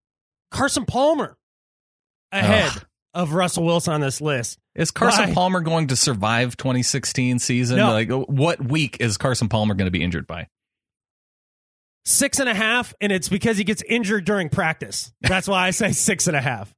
[0.53, 1.37] Carson Palmer,
[2.31, 2.85] ahead Ugh.
[3.15, 4.59] Of Russell Wilson on this list.
[4.75, 5.35] Is Carson Why?
[5.35, 7.77] Palmer going to survive 2016 season?
[7.77, 7.93] No.
[7.93, 10.49] Like, what week is Carson Palmer going to be injured by?
[12.05, 15.13] Six and a half, and it's because he gets injured during practice.
[15.21, 16.75] That's why I say six and a half.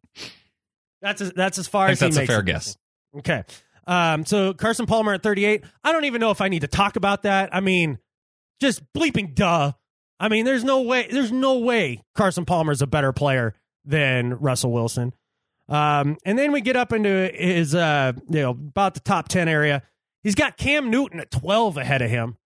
[1.00, 2.46] That's as, that's as far I as that's a fair it.
[2.46, 2.76] guess.
[3.18, 3.44] Okay.
[3.86, 5.64] Um, so Carson Palmer at 38.
[5.82, 7.54] I don't even know if I need to talk about that.
[7.54, 7.98] I mean,
[8.60, 9.72] just bleeping duh.
[10.18, 13.54] I mean, there's no way, there's no way Carson Palmer's a better player
[13.84, 15.12] than Russell Wilson.
[15.68, 19.48] Um, and then we get up into his, uh, you know, about the top 10
[19.48, 19.82] area.
[20.22, 22.36] He's got Cam Newton at 12 ahead of him,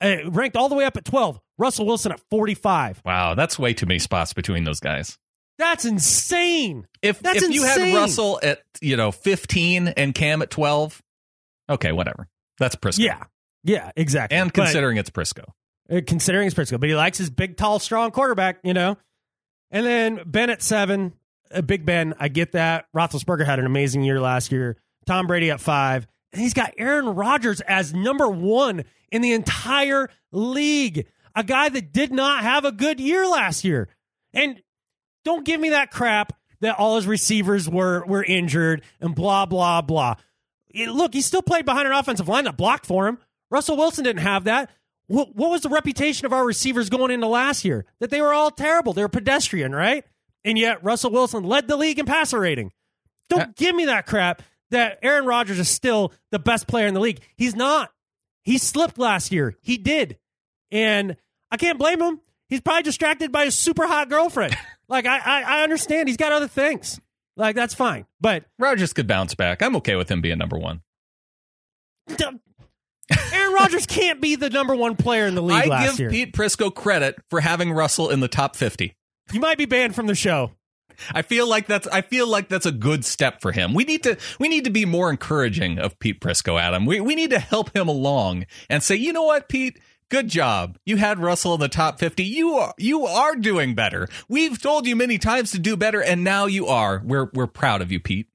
[0.00, 1.38] uh, ranked all the way up at 12.
[1.58, 3.02] Russell Wilson at 45.
[3.04, 5.18] Wow, that's way too many spots between those guys.
[5.58, 6.86] That's insane.
[7.00, 7.94] If That's if you had.
[7.94, 11.02] Russell at you know 15 and Cam at 12,
[11.70, 12.28] okay, whatever.
[12.58, 12.98] That's Prisco.
[12.98, 13.24] Yeah.
[13.64, 14.36] Yeah, exactly.
[14.38, 15.44] and But- considering it's Prisco.
[15.90, 18.96] uh, considering it's Prisco, but he likes his big, tall, strong quarterback, you know.
[19.70, 21.14] And then Ben at seven,
[21.52, 22.86] uh, Big Ben, I get that.
[22.94, 24.76] Roethlisberger had an amazing year last year.
[25.06, 30.08] Tom Brady at five, and he's got Aaron Rodgers as number one in the entire
[30.32, 31.06] league.
[31.34, 33.88] A guy that did not have a good year last year,
[34.32, 34.60] and
[35.24, 39.82] don't give me that crap that all his receivers were were injured and blah blah
[39.82, 40.14] blah.
[40.68, 43.18] It- look, he still played behind an offensive line that blocked for him.
[43.50, 44.70] Russell Wilson didn't have that.
[45.08, 47.84] What was the reputation of our receivers going into last year?
[48.00, 48.92] That they were all terrible.
[48.92, 50.04] They were pedestrian, right?
[50.46, 52.70] And yet Russell Wilson led the league in passer rating.
[53.28, 56.94] Don't Uh, give me that crap that Aaron Rodgers is still the best player in
[56.94, 57.20] the league.
[57.36, 57.90] He's not.
[58.44, 59.56] He slipped last year.
[59.60, 60.16] He did.
[60.70, 61.16] And
[61.50, 62.20] I can't blame him.
[62.48, 64.56] He's probably distracted by his super hot girlfriend.
[64.88, 67.00] like I, I, I understand he's got other things.
[67.36, 68.06] Like that's fine.
[68.20, 69.62] But Rodgers could bounce back.
[69.62, 70.80] I'm okay with him being number one.
[73.32, 76.10] Aaron Rodgers can't be the number one player in the league I give year.
[76.10, 78.95] Pete Prisco credit for having Russell in the top 50.
[79.32, 80.52] You might be banned from the show.
[81.12, 83.74] I feel like that's I feel like that's a good step for him.
[83.74, 86.86] We need to we need to be more encouraging of Pete Prisco, Adam.
[86.86, 90.78] We we need to help him along and say, you know what, Pete, good job.
[90.86, 92.24] You had Russell in the top fifty.
[92.24, 94.08] You are you are doing better.
[94.28, 97.02] We've told you many times to do better, and now you are.
[97.04, 98.28] We're we're proud of you, Pete.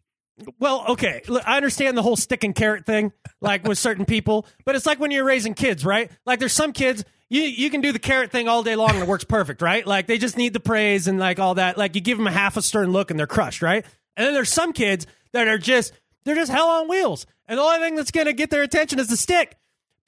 [0.59, 1.21] Well, okay.
[1.27, 3.11] Look, I understand the whole stick and carrot thing,
[3.41, 6.09] like with certain people, but it's like when you're raising kids, right?
[6.25, 8.99] Like there's some kids you you can do the carrot thing all day long and
[8.99, 9.88] it works perfect, right?
[9.88, 11.77] Like they just need the praise and like all that.
[11.77, 13.84] Like you give them a half a stern look and they're crushed, right?
[14.17, 15.93] And then there's some kids that are just
[16.25, 19.07] they're just hell on wheels, and the only thing that's gonna get their attention is
[19.07, 19.57] the stick.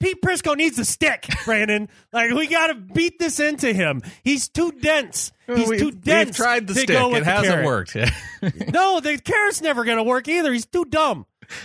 [0.00, 1.88] Pete Prisco needs the stick, Brandon.
[2.12, 4.02] like we got to beat this into him.
[4.22, 5.32] He's too dense.
[5.46, 6.30] He's We've- too dense.
[6.30, 6.90] We've tried the stick.
[6.90, 7.64] It hasn't carrot.
[7.64, 7.96] worked.
[8.72, 10.52] No, the carrot's never going to work either.
[10.52, 11.24] He's too dumb.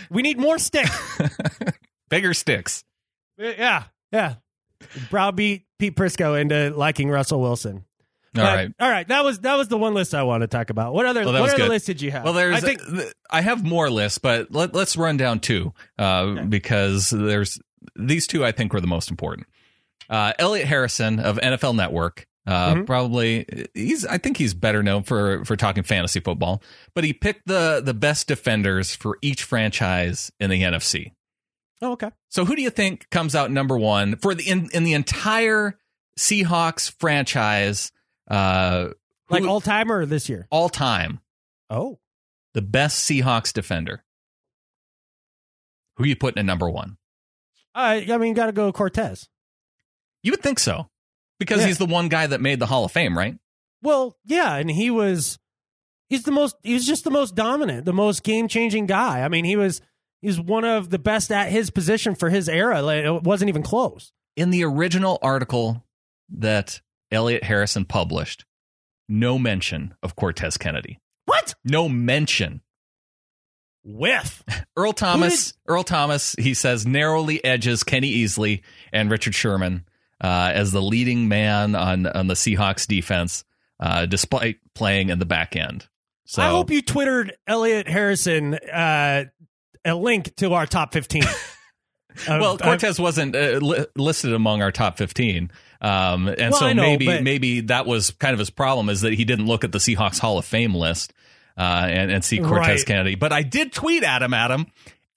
[0.10, 0.88] We need more stick.
[2.10, 2.84] Bigger sticks.
[3.42, 3.84] Uh, yeah,
[4.14, 4.36] yeah.
[5.10, 7.86] Browbeat Pete Prisco into liking Russell Wilson.
[8.38, 8.72] All But- right.
[8.80, 9.08] all right.
[9.08, 10.94] That was that was the one list I want to talk about.
[10.94, 11.70] What other Well, what other good.
[11.70, 12.24] list did you have?
[12.24, 15.74] Well, there's I think th- I have more lists, but let, let's run down two
[15.98, 17.60] uh, because there's
[17.96, 19.48] these two I think were the most important.
[20.10, 22.86] Uh, Elliot Harrison of NFL Network, uh, Mhm.
[22.86, 26.62] probably he's I think he's better known for for talking fantasy football,
[26.94, 31.14] but he picked the the best defenders for each franchise in the NFC.
[31.82, 32.12] Oh, okay.
[32.30, 35.78] So who do you think comes out number one for the in, in the entire
[36.18, 37.92] Seahawks franchise?
[38.30, 38.90] Uh,
[39.30, 40.48] Like all time or this year?
[40.52, 41.20] all time,
[41.70, 42.00] Oh,
[42.54, 44.04] the best Seahawks defender.
[45.98, 46.98] Who are you putting at number one?
[47.76, 49.28] I I mean, got to go Cortez.
[50.24, 50.90] You would think so,
[51.40, 51.68] because Yeah.
[51.68, 53.38] he's the one guy that made the Hall of Fame, right?
[53.82, 55.40] Well, yeah, and he was
[56.10, 59.22] he's the most he was just the most dominant, the most game changing guy.
[59.22, 59.82] I mean, he was
[60.22, 62.82] he's one of the best at his position for his era.
[62.82, 64.12] Like, it wasn't even close.
[64.36, 65.84] In the original article
[66.38, 68.46] that Elliot Harrison published,
[69.08, 71.00] no mention of Cortez Kennedy.
[71.26, 71.56] What?
[71.64, 72.62] No mention.
[73.84, 74.44] With
[74.76, 75.54] Earl Thomas.
[75.68, 76.36] Earl Thomas.
[76.38, 78.62] He says narrowly edges Kenny Easley
[78.94, 79.86] and Richard Sherman
[80.22, 83.44] uh, as the leading man on on the Seahawks defense,
[83.80, 85.88] uh, despite playing in the back end.
[86.26, 89.26] So I hope you twittered Elliot Harrison uh,
[89.86, 91.24] a link to our top 15.
[92.28, 95.52] well, Cortez wasn't uh, li- listed among our top fifteen,
[95.82, 99.02] um, and Well, so know, maybe but- maybe that was kind of his problem is
[99.02, 101.14] that he didn't look at the Seahawks Hall of Fame list
[101.58, 102.86] uh, and, and see Cortez Right.
[102.86, 103.16] Kennedy.
[103.16, 104.68] But I did tweet at him, Adam,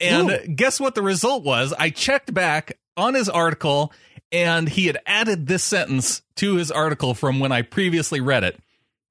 [0.01, 0.47] and Ooh.
[0.55, 1.73] guess what the result was?
[1.77, 3.93] I checked back on his article,
[4.31, 8.59] And he had added this sentence to his article from when I previously read it.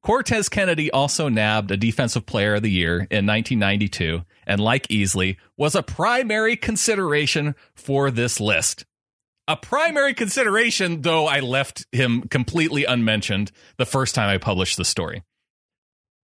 [0.03, 5.37] Cortez Kennedy also nabbed a Defensive Player of the Year in 1992, and like Easley,
[5.57, 8.85] was a primary consideration for this list.
[9.47, 14.85] A primary consideration, though I left him completely unmentioned the first time I published the
[14.85, 15.23] story.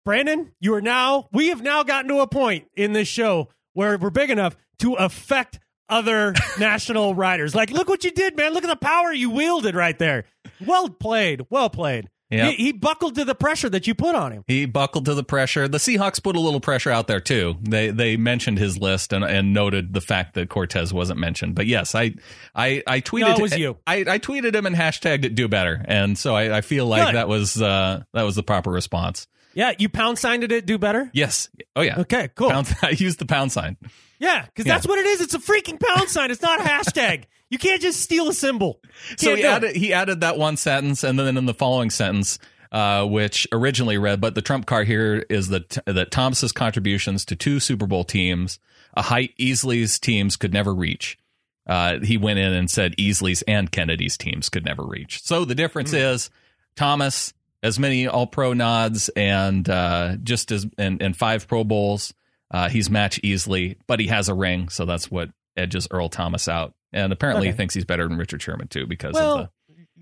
[0.04, 3.98] Brandon, you are now, we have now gotten to a point in this show where
[3.98, 7.56] we're big enough to affect other national riders.
[7.56, 8.54] Like, look what you did, man.
[8.54, 10.26] Look at the power you wielded right there.
[10.66, 11.46] Well played.
[11.50, 12.10] Well played.
[12.34, 12.54] Yep.
[12.56, 14.44] He, he buckled to the pressure that you put on him.
[14.48, 15.68] He buckled to the pressure.
[15.68, 17.56] The Seahawks put a little pressure out there too.
[17.62, 21.56] They they mentioned his list and, and noted the fact that Cortez wasn't mentioned.
[21.56, 22.16] But yes, I
[22.56, 23.78] I, I tweeted No, it was you.
[23.86, 25.84] I, I tweeted him and hashtagged it do better.
[25.86, 27.16] And so I, I feel like Good.
[27.16, 29.28] that was uh that was the proper response.
[29.54, 30.66] Yeah, you pound signed it.
[30.66, 31.10] Do better.
[31.14, 31.50] Yes.
[31.76, 32.00] Oh yeah.
[32.00, 32.50] Okay, cool.
[32.50, 33.78] Pound, I used the pound sign.
[34.20, 34.74] Yeah, because Yeah.
[34.76, 35.22] that's what it is.
[35.22, 36.32] It's a freaking pound sign.
[36.32, 37.24] It's not a hashtag.
[37.50, 38.80] You can't just steal a symbol.
[39.16, 42.40] So can't he added he added that one sentence, and then in the following sentence,
[42.72, 47.36] uh, which originally read, "But the trump card here is that that Thomas's contributions to
[47.36, 48.58] two Super Bowl teams,
[48.96, 51.20] a height Easley's teams could never reach."
[51.68, 55.22] Uh, he went in and said Easley's and Kennedy's teams could never reach.
[55.24, 55.98] So the difference Hmm.
[55.98, 56.32] is
[56.76, 62.14] Thomas as many All Pro nods and uh, just as and, and five Pro Bowls.
[62.52, 66.48] Uh, he's match Easley, but he has a ring, so that's what edges Earl Thomas
[66.48, 66.76] out.
[66.92, 69.50] And apparently, he thinks he's better than Richard Sherman too because of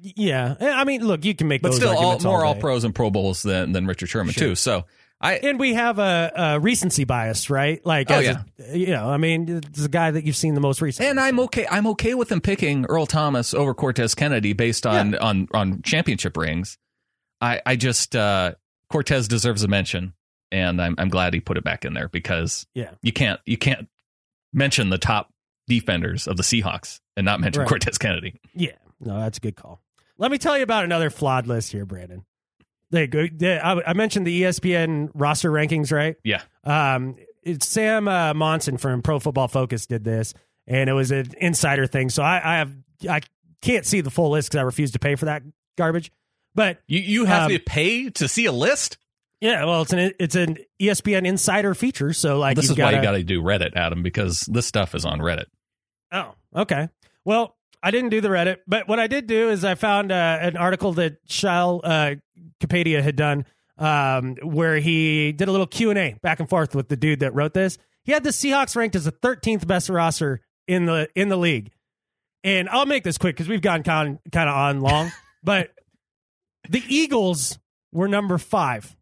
[0.02, 0.56] the yeah.
[0.60, 2.60] I mean, look, you can make but those still all, more all day.
[2.60, 4.50] pros and pro bowls than than Richard Sherman Sure.
[4.50, 4.56] too.
[4.56, 4.86] So
[5.22, 7.86] I And we have a, a recency bias, right?
[7.86, 8.36] Like, Oh, as
[8.74, 11.10] a- you know, I mean, it's a guy that you've seen the most recently.
[11.12, 11.68] and I'm okay.
[11.70, 16.36] I'm okay with him picking Earl Thomas over Cortez Kennedy based on on on championship
[16.36, 16.78] rings.
[17.42, 18.54] I I just uh,
[18.90, 20.14] Cortez deserves a mention,
[20.52, 22.92] and I'm I'm glad he put it back in there because Yeah.
[23.02, 23.88] you can't you can't
[24.54, 25.34] mention the top
[25.68, 27.70] defenders of the Seahawks and not mention Right.
[27.70, 28.40] Cortez Kennedy.
[28.54, 29.82] Yeah, no, that's a good call.
[30.18, 32.26] Let me tell you about another flawed list here, Brandon.
[32.92, 33.26] They go.
[33.32, 36.18] They, I, I mentioned the ESPN roster rankings, right?
[36.24, 36.42] Yeah.
[36.66, 40.34] Um, it's Sam uh, Monson from Pro Football Focus did this,
[40.68, 42.10] and it was an insider thing.
[42.10, 42.76] So I, I have
[43.10, 43.22] I
[43.62, 45.42] can't see the full list because I refuse to pay for that
[45.78, 46.12] garbage.
[46.56, 48.98] But You you have Um, to pay to see a list.
[49.40, 52.14] yeah, well, it's an it's an ESPN insider feature.
[52.14, 55.20] So like, this is why you gotta- do Reddit, Adam, because this stuff is on
[55.20, 55.46] Reddit.
[56.12, 56.90] Oh, okay.
[57.24, 60.38] Well, I didn't do the Reddit, but what I did do is I found uh,
[60.42, 62.16] an article that Sheil uh,
[62.60, 63.46] Kapadia had done
[63.78, 67.22] um, where he did a little Q and A back and forth with the dude
[67.22, 67.78] that wrote this.
[68.04, 71.72] He had the Seahawks ranked as the 13th best roster in the in the league,
[72.44, 75.12] and I'll make this quick because we've gone kind kind of on long,
[75.44, 75.70] but
[76.70, 77.60] the Eagles
[77.92, 78.96] were number five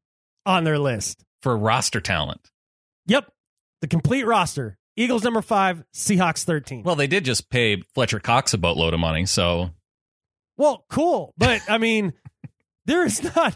[0.45, 1.23] on their list.
[1.41, 2.49] for roster talent.
[3.07, 3.31] Yep,
[3.81, 4.77] the complete roster.
[4.97, 6.83] Eagles number five, Seahawks 13.
[6.83, 9.71] Well, they did just pay Fletcher Cox a boatload of money, so
[10.57, 12.13] Well, cool, but I mean,
[12.85, 13.55] there is not.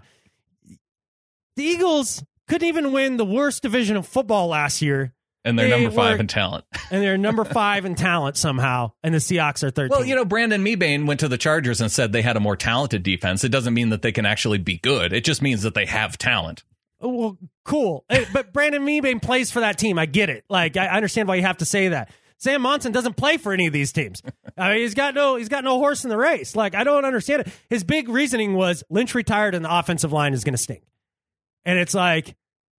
[1.55, 5.13] The Eagles couldn't even win the worst division of football last year,
[5.45, 6.65] and they're They number five were- in talent.
[6.91, 9.89] and they're number five in talent somehow, and the Seahawks are 13.
[9.89, 12.55] Well, you know, Brandon Mebane went to the Chargers and said they had a more
[12.55, 13.43] talented defense.
[13.43, 15.13] It doesn't mean that they can actually be good.
[15.13, 16.63] It just means that they have talent.
[17.01, 18.05] Oh, well, cool.
[18.09, 19.99] Hey, but Brandon Mebane plays for that team.
[19.99, 20.45] I get it.
[20.49, 22.09] Like, I I understand why you have to say that.
[22.37, 24.21] Sam Monson doesn't play for any of these teams.
[24.57, 26.55] I mean, he's got no, he's got no horse in the race.
[26.55, 27.53] Like, I don't understand it.
[27.69, 30.83] His big reasoning was Lynch retired and the offensive line is going to stink.
[31.65, 32.35] And it's like,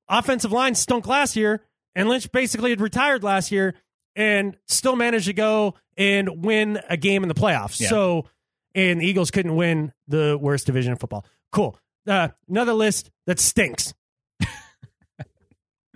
[0.08, 1.62] offensive line stunk last year,
[1.95, 3.74] and Lynch basically had retired last year
[4.16, 7.80] and still managed to go and win a game in the playoffs.
[7.80, 7.88] Yeah.
[7.88, 8.26] So,
[8.74, 11.24] and the Eagles couldn't win the worst division of football.
[11.53, 11.78] Cool.
[12.07, 13.95] Uh, another list that stinks.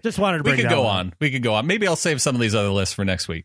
[0.02, 0.54] Just wanted to bring.
[0.54, 0.58] Up.
[0.58, 0.96] We could go one.
[0.96, 1.14] on.
[1.20, 1.66] We could go on.
[1.66, 3.44] Maybe I'll save some of these other lists for next week.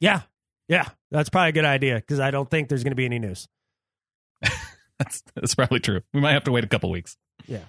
[0.00, 0.22] Yeah.
[0.68, 0.86] Yeah.
[1.10, 3.48] That's probably a good idea because I don't think there's going to be any news.
[4.98, 6.02] That's that's probably true.
[6.12, 7.16] We might have to wait a couple weeks.
[7.46, 7.64] Yeah.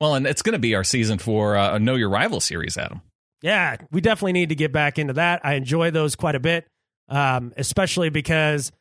[0.00, 2.76] Well, and it's going to be our season for uh, a Know Your Rival series,
[2.76, 3.02] Adam.
[3.42, 3.76] Yeah.
[3.90, 5.40] We definitely need to get back into that.
[5.44, 6.66] I enjoy those quite a bit,
[7.08, 8.72] um, especially because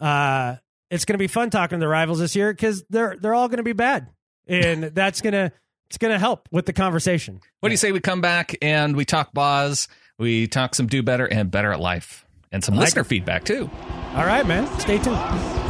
[0.00, 0.56] uh,
[0.90, 3.48] it's going to be fun talking to the rivals this year because they're, they're all
[3.48, 4.08] going to be bad.
[4.46, 5.52] And that's going to,
[5.88, 7.40] it's going to help with the conversation.
[7.60, 9.88] What do you say we come back and we talk Boz,
[10.18, 13.68] we talk some Do Better and Better at Life, and some like listener feedback too.
[14.14, 14.66] All right, man.
[14.78, 15.69] Stay tuned.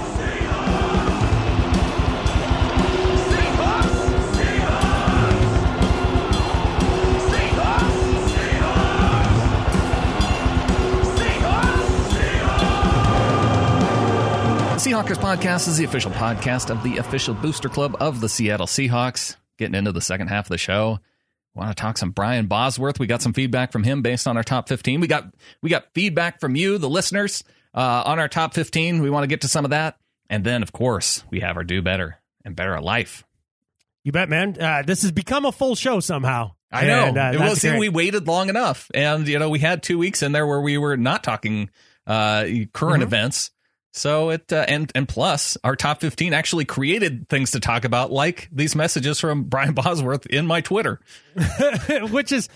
[15.11, 19.35] Seahawkers podcast is the official podcast of the official booster club of the Seattle Seahawks.
[19.59, 21.01] Getting into the second half of the show.
[21.53, 23.01] Want to talk some Brian Bosworth?
[23.01, 25.01] We got some feedback from him based on our top 15.
[25.01, 27.43] We got we got feedback from you, the listeners.
[27.75, 29.97] Uh, on our top 15, we want to get to some of that.
[30.29, 33.25] And then, of course, we have our do better and better life.
[34.05, 34.57] You bet, man.
[34.63, 36.53] Uh, this has become a full show somehow.
[36.71, 37.07] I know.
[37.07, 37.81] And, uh, it was great.
[37.81, 38.89] we waited long enough.
[38.95, 41.69] And, you know, we had two weeks in there where we were not talking
[42.07, 43.07] uh, current Mhm.
[43.07, 43.51] events.
[43.93, 48.13] So it, uh, and, and plus, our top 15 actually created things to talk about,
[48.13, 51.01] like these messages from Brian Bosworth in my Twitter.
[52.11, 52.49] which is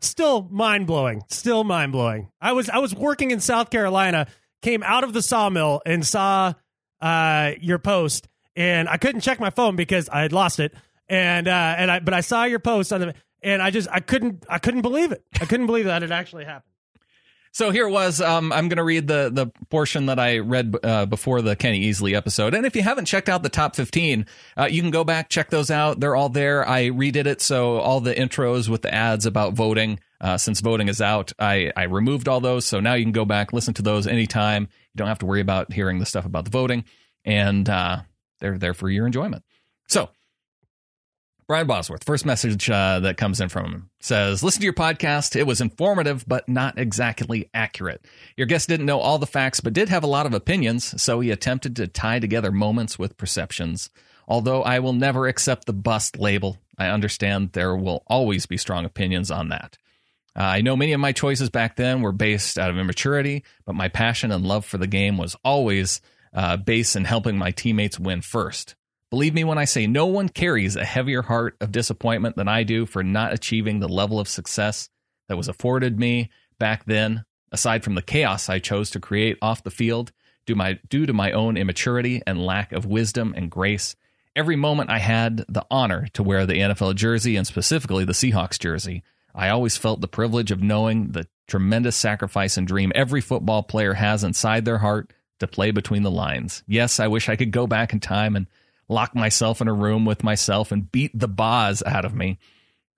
[0.00, 1.22] still mind blowing.
[1.28, 2.30] Still mind blowing.
[2.40, 4.26] I was I was working in South Carolina,
[4.62, 6.54] came out of the sawmill and saw
[7.00, 10.74] uh, your post, and I couldn't check my phone because I had lost it.
[11.08, 14.00] And uh, and I but I saw your post on the and I just I
[14.00, 15.22] couldn't I couldn't believe it.
[15.40, 16.72] I couldn't believe that it actually happened.
[17.58, 18.20] So here it was.
[18.20, 21.90] Um, I'm going to read the the portion that I read uh, before the Kenny
[21.90, 22.54] Easley episode.
[22.54, 25.50] And if you haven't checked out the top 15, uh, you can go back check
[25.50, 25.98] those out.
[25.98, 26.64] They're all there.
[26.68, 29.98] I redid it so all the intros with the ads about voting.
[30.20, 32.64] Uh, since voting is out, I I removed all those.
[32.64, 34.62] So now you can go back listen to those anytime.
[34.62, 36.84] You don't have to worry about hearing the stuff about the voting,
[37.24, 38.02] and uh,
[38.38, 39.42] they're there for your enjoyment.
[39.88, 40.10] So
[41.48, 45.34] Brian Bosworth, first message uh, that comes in from him says, Listen to your podcast.
[45.34, 48.04] It was informative, but not exactly accurate.
[48.36, 51.20] Your guest didn't know all the facts, but did have a lot of opinions, so
[51.20, 53.88] he attempted to tie together moments with perceptions.
[54.28, 58.84] Although I will never accept the bust label, I understand there will always be strong
[58.84, 59.78] opinions on that.
[60.36, 63.74] Uh, I know many of my choices back then were based out of immaturity, but
[63.74, 66.02] my passion and love for the game was always
[66.34, 68.74] uh, based in helping my teammates win first.
[69.10, 72.62] Believe me when I say no one carries a heavier heart of disappointment than I
[72.62, 74.90] do for not achieving the level of success
[75.28, 79.62] that was afforded me back then, aside from the chaos I chose to create off
[79.62, 80.12] the field
[80.44, 83.96] due, my, due to my own immaturity and lack of wisdom and grace.
[84.36, 88.58] Every moment I had the honor to wear the NFL jersey and specifically the Seahawks
[88.58, 89.02] jersey,
[89.34, 93.94] I always felt the privilege of knowing the tremendous sacrifice and dream every football player
[93.94, 96.62] has inside their heart to play between the lines.
[96.66, 98.46] Yes, I wish I could go back in time and
[98.88, 102.38] lock myself in a room with myself and beat the boz out of me.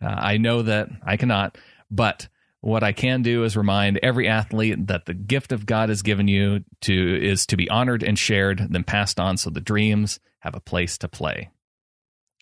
[0.03, 1.59] Uh, I know that I cannot,
[1.91, 2.29] but
[2.61, 6.29] what I can do is remind every athlete that the gift of God has given
[6.29, 10.55] you to is to be honored and shared, then passed on so the dreams have
[10.55, 11.51] a place to play.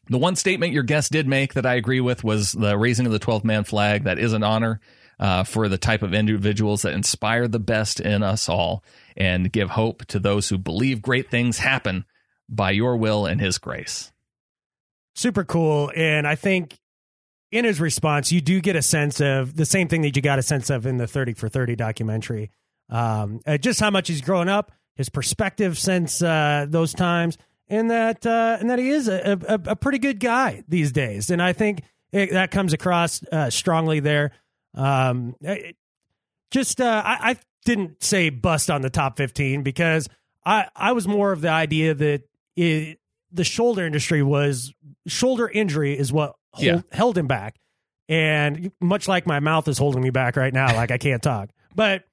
[0.09, 3.13] The one statement your guest did make that I agree with was the raising of
[3.13, 4.05] the 12th man flag.
[4.05, 4.81] That is an honor
[5.21, 8.83] uh, for the type of individuals that inspire the best in us all
[9.17, 12.05] and give hope to those who believe great things happen
[12.49, 14.13] by your will and his grace.
[15.15, 15.91] super cool.
[15.97, 16.79] And I think
[17.51, 20.39] in his response, you do get a sense of the same thing that you got
[20.39, 22.51] a sense of in the 30 for 30 documentary.
[22.89, 27.37] Um, uh, just how much he's grown up, his perspective since uh, those times,
[27.69, 31.31] and that uh, and that he is a, a, a pretty good guy these days.
[31.31, 31.83] And I think
[32.13, 34.31] it, that comes across uh, strongly there.
[34.75, 35.77] Um, it-
[36.51, 37.37] just uh, I, I
[37.67, 40.09] didn't say bust on the top 15 because
[40.47, 42.23] I, I was more of the idea that
[42.59, 42.99] it,
[43.33, 44.73] the shoulder industry was
[45.07, 46.81] shoulder injury is what hold, Yeah.
[46.93, 47.57] held him back.
[48.09, 51.51] And much like my mouth is holding me back right now, like I can't talk.
[51.75, 52.05] But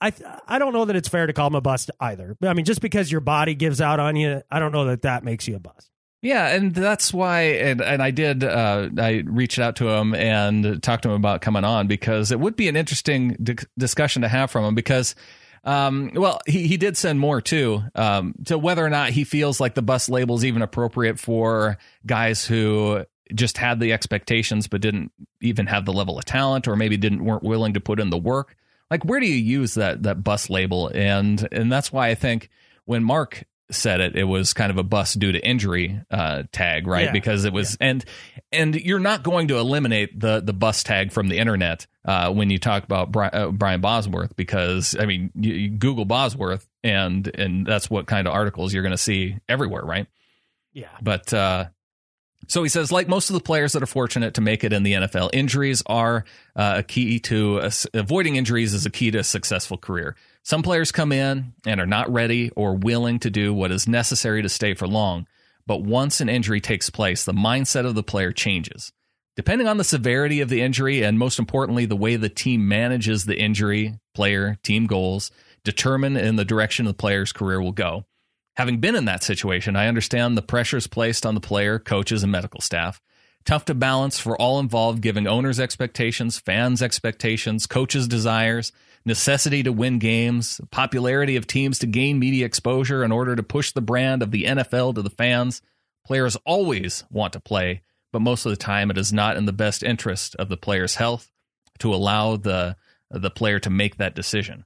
[0.00, 0.12] I
[0.46, 2.36] I don't know that it's fair to call him a bust either.
[2.42, 5.24] I mean, just because your body gives out on you, I don't know that that
[5.24, 5.90] makes you a bust.
[6.22, 8.44] Yeah, and that's why, and, and I did.
[8.44, 12.40] Uh, I reached out to him and talked to him about coming on because it
[12.40, 14.74] would be an interesting di- discussion to have from him.
[14.74, 15.14] Because,
[15.64, 19.60] um, well, he he did send more too um, to whether or not he feels
[19.60, 23.04] like the bus label is even appropriate for guys who
[23.34, 25.10] just had the expectations but didn't
[25.40, 28.18] even have the level of talent, or maybe didn't weren't willing to put in the
[28.18, 28.56] work.
[28.90, 30.88] Like, where do you use that that bus label?
[30.94, 32.50] And and that's why I think
[32.84, 36.86] when Mark said it, it was kind of a bust due to injury uh, tag,
[36.86, 37.06] right?
[37.06, 37.12] Yeah.
[37.12, 38.04] Because it was and
[38.52, 42.50] and you're not going to eliminate the the bus tag from the internet uh, when
[42.50, 47.26] you talk about Bri- uh, Brian Bosworth, because I mean, you, you Google Bosworth and
[47.34, 50.06] and that's what kind of articles you're going to see everywhere, right?
[50.72, 50.88] Yeah.
[51.00, 51.66] But uh,
[52.48, 54.82] so he says, like most of the players that are fortunate to make it in
[54.82, 56.24] the NFL, injuries are
[56.56, 60.16] uh, a key to a, avoiding injuries is a key to a successful career.
[60.44, 64.42] Some players come in and are not ready or willing to do what is necessary
[64.42, 65.26] to stay for long.
[65.66, 68.92] But once an injury takes place, the mindset of the player changes.
[69.36, 73.24] Depending on the severity of the injury and most importantly, the way the team manages
[73.24, 75.30] the injury, player, team goals,
[75.64, 78.04] determine in the direction the player's career will go.
[78.56, 82.30] Having been in that situation, I understand the pressures placed on the player, coaches, and
[82.30, 83.00] medical staff.
[83.46, 88.72] Tough to balance for all involved, giving owners' expectations, fans' expectations, coaches' desires,
[89.06, 93.72] necessity to win games, popularity of teams to gain media exposure in order to push
[93.72, 95.62] the brand of the NFL to the fans.
[96.06, 97.82] Players always want to play,
[98.12, 100.96] but most of the time it is not in the best interest of the player's
[100.96, 101.30] health
[101.78, 102.76] to allow the
[103.10, 104.64] the player to make that decision.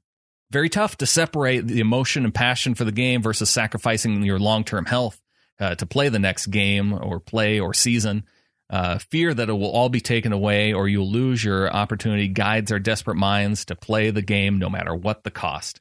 [0.51, 4.65] very tough to separate the emotion and passion for the game versus sacrificing your long
[4.65, 5.21] term health
[5.61, 8.25] uh, to play the next game or play or season.
[8.71, 12.71] Uh, fear that it will all be taken away or you'll lose your opportunity guides
[12.71, 15.81] our desperate minds to play the game no matter what the cost.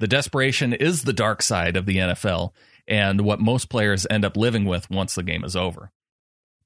[0.00, 2.52] The desperation is the dark side of the NFL
[2.88, 5.90] and what most players end up living with once the game is over.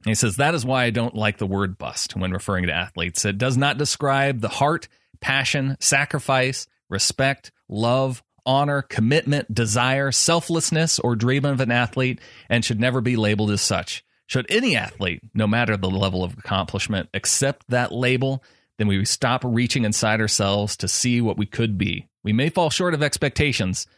[0.05, 3.25] he says, That is why I don't like the word bust when referring to athletes.
[3.25, 4.89] It does not describe the heart,
[5.21, 12.81] passion, sacrifice, respect, love, honor, commitment, desire, selflessness, or dream of an athlete and should
[12.81, 14.03] never be labeled as such.
[14.31, 18.45] Should any athlete, no matter the level of accomplishment, accept that label,
[18.79, 22.07] then we stop reaching inside ourselves to see what we could be.
[22.23, 23.89] We may fall short of expectations,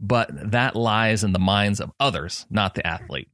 [0.00, 3.28] but that lies in the minds of others, not the athlete.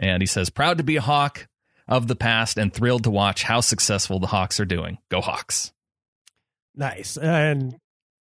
[0.00, 1.46] And he says, proud to be a Hawk
[1.86, 4.98] of the past and thrilled to watch how successful the Hawks are doing.
[5.10, 5.72] Go Hawks.
[6.74, 7.16] Nice.
[7.18, 7.78] And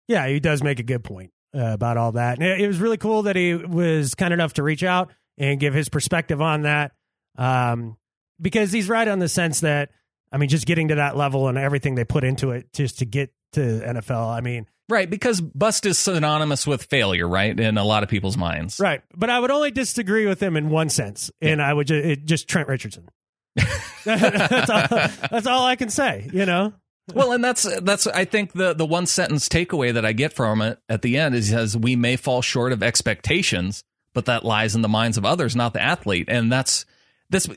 [0.08, 2.38] yeah, he does make a good point uh, about all that.
[2.38, 5.72] And it was really cool that he was kind enough to reach out and give
[5.72, 6.92] his perspective on that.
[7.38, 7.96] Um,
[8.40, 9.90] because he's right on the sense that,
[10.30, 13.06] I mean, just getting to that level and everything they put into it just to
[13.06, 14.28] get to NFL.
[14.28, 18.38] I mean, Right, because bust is synonymous with failure, right, in a lot of people's
[18.38, 18.80] minds.
[18.80, 19.02] right.
[19.14, 22.24] But I would only disagree with him in one sense, and I would just, it,
[22.24, 23.06] just Trent Richardson.
[24.04, 26.72] that's, all, that's all I can say, you know?
[27.14, 30.62] well, and that's that's I think the the one sentence takeaway that I get from
[30.62, 33.82] it at the end is he says we may fall short of expectations,
[34.14, 36.28] but that lies in the minds of others, not the athlete.
[36.28, 36.84] And that's
[37.30, 37.48] this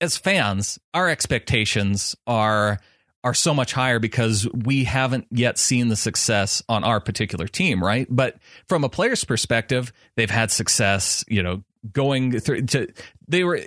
[0.00, 2.78] as fans, our expectations are
[3.24, 7.82] are so much higher because we haven't yet seen the success on our particular team,
[7.82, 8.06] right?
[8.08, 8.36] But
[8.68, 12.88] from a player's perspective, they've had success, you know, going through to
[13.26, 13.60] they were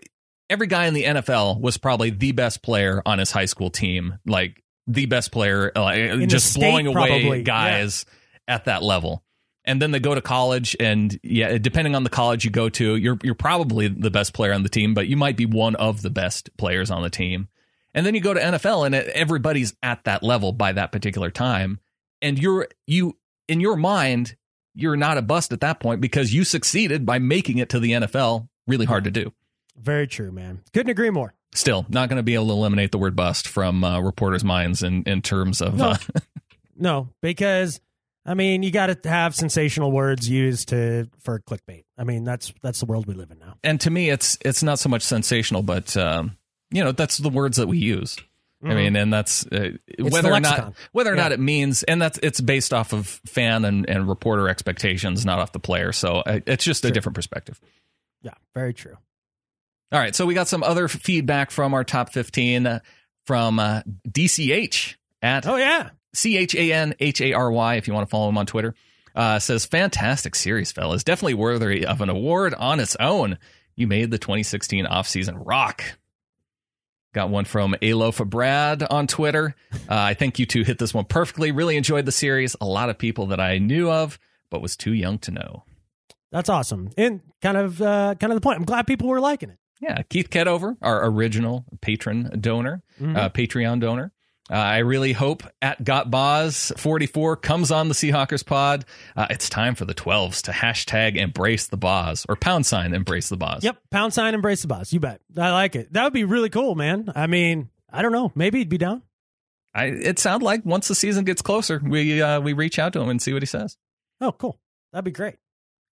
[0.49, 4.19] every guy in the NFL was probably the best player on his high school team,
[4.25, 7.43] like the best player, uh, just state, blowing away probably.
[7.43, 8.05] guys
[8.47, 9.23] at that level.
[9.63, 12.95] And then they go to college, and yeah, depending on the college you go to,
[12.95, 16.01] you're you're probably the best player on the team, but you might be one of
[16.01, 17.47] the best players on the team.
[17.93, 21.79] And then you go to NFL, and everybody's at that level by that particular time,
[22.23, 23.17] and you're you
[23.47, 24.35] in your mind,
[24.73, 27.91] you're not a bust at that point because you succeeded by making it to the
[27.91, 28.47] NFL.
[28.65, 29.31] Really hard to do.
[29.77, 30.61] Very true, man.
[30.73, 31.35] Couldn't agree more.
[31.53, 34.81] Still, not going to be able to eliminate the word bust from uh, reporters' minds
[34.81, 35.75] in in terms of.
[35.75, 35.89] No.
[35.89, 35.97] Uh,
[36.81, 37.79] No, because
[38.25, 41.85] I mean, you got to have sensational words used to for clickbait.
[41.97, 43.55] I mean, that's that's the world we live in now.
[43.63, 46.37] and to me it's it's not so much sensational but um,
[46.71, 48.17] you know that's the words that we use
[48.63, 51.23] i mean and that's uh, whether or not whether or Yeah.
[51.23, 55.39] not it means and that's it's based off of fan and, and reporter expectations not
[55.39, 57.59] off the player so uh, it's just a different perspective
[58.21, 58.97] Yeah, very true.
[59.91, 62.79] all right so we got some other feedback from our top 15 uh,
[63.25, 67.87] from uh, dch at Oh yeah, C H A N H A R Y, if
[67.87, 68.75] you want to follow him on Twitter,
[69.15, 71.03] uh, says, Fantastic series, fellas.
[71.03, 73.37] Definitely worthy of an award on its own.
[73.75, 75.83] You made the 2016 offseason rock.
[77.13, 79.53] Got one from Alofa Brad on Twitter.
[79.73, 81.51] Uh, I think you two hit this one perfectly.
[81.51, 82.55] Really enjoyed the series.
[82.61, 84.17] A lot of people that I knew of,
[84.49, 85.63] but was too young to know.
[86.31, 86.89] that's awesome.
[86.97, 88.59] And kind of uh, kind of the point.
[88.59, 89.57] I'm glad people were liking it.
[89.81, 94.13] Yeah, Keith Kedover, our original patron donor, uh, Patreon donor.
[94.51, 98.83] Uh, I really hope at Got GotBoz44 comes on the Seahawkers pod.
[99.15, 103.29] Uh, it's time for the 12s to hashtag embrace the Boz or pound sign embrace
[103.29, 103.63] the Boz.
[103.63, 104.91] Yep, pound sign embrace the Boz.
[104.91, 105.21] You bet.
[105.37, 105.93] I like it.
[105.93, 107.09] That would be really cool, man.
[107.15, 108.33] I mean, I don't know.
[108.35, 109.03] Maybe he'd be down.
[109.73, 112.99] I, it sounds like once the season gets closer, we uh, we reach out to
[112.99, 113.77] him and see what he says.
[114.19, 114.59] Oh, cool.
[114.91, 115.35] That'd be great.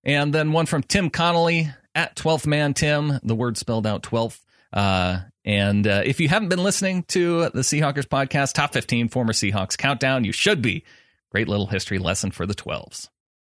[0.02, 4.40] And then one from Tim Connolly at 12th man Tim, the word spelled out 12th.
[4.72, 9.32] Uh, and uh, if you haven't been listening to the Seahawkers podcast, top 15 former
[9.32, 10.84] Seahawks countdown, you should be.
[11.30, 13.08] Great little history lesson for the 12s.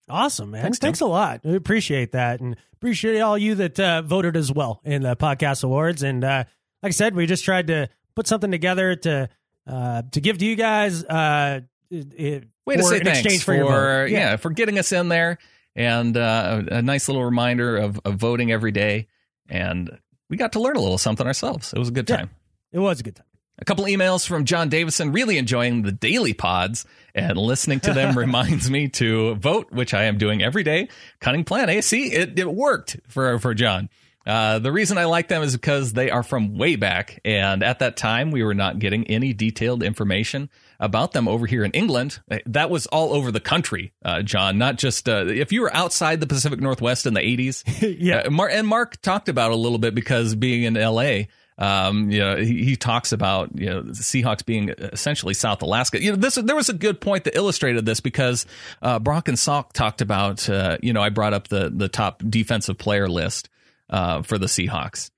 [0.08, 0.62] Awesome, man.
[0.62, 1.42] Thanks, Thanks, a lot.
[1.44, 2.40] We appreciate that.
[2.40, 6.04] And appreciate all you that uh, voted as well in the podcast awards.
[6.04, 6.44] And uh,
[6.84, 9.30] like I said, we just tried to put something together to
[9.66, 11.04] uh, to give to you guys.
[11.04, 14.12] Uh, it, Way to say in thanks exchange for, for, your vote.
[14.12, 14.36] yeah.
[14.36, 15.40] for getting us in there
[15.76, 19.08] and uh, a, a nice little reminder of, of voting every day.
[19.50, 19.98] And
[20.30, 21.74] we got to learn a little something ourselves.
[21.74, 22.18] It was a good Yeah.
[22.18, 22.30] time.
[22.72, 23.26] It was a good time.
[23.60, 26.86] A couple emails from John Davison, really enjoying the daily pods
[27.16, 30.90] and listening to them reminds me to vote, which I am doing every day.
[31.22, 31.68] Cunning Plan.
[31.68, 33.90] Hey, see, it, it worked for, for John.
[34.28, 37.20] Uh, the reason I like them is because they are from way back.
[37.26, 40.50] And at that time, we were not getting any detailed information
[40.80, 42.20] about them over here in England.
[42.46, 46.20] That was all over the country, uh, John, not just uh, if you were outside
[46.20, 47.64] the Pacific Northwest in the 80s.
[48.00, 48.24] Yeah.
[48.26, 51.24] Uh, Mar- and Mark talked about it a little bit because being in LA,
[51.60, 56.00] Um, you know, he, he talks about you know the Seahawks being essentially South Alaska.
[56.00, 58.46] You know, this there was a good point that illustrated this because
[58.84, 60.48] uh, Brock and Salk talked about.
[60.48, 63.50] Uh, you know, I brought up the the top defensive player list
[63.90, 65.10] uh, for the Seahawks,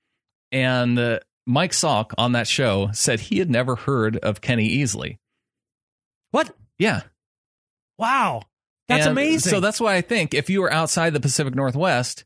[0.50, 5.18] and uh, Mike Salk on that show said he had never heard of Kenny Easley.
[6.30, 6.54] What?
[6.78, 7.02] Yeah,
[7.98, 8.42] Wow.
[8.88, 9.50] That's And amazing.
[9.50, 12.24] So that's why I think if you were outside the Pacific Northwest,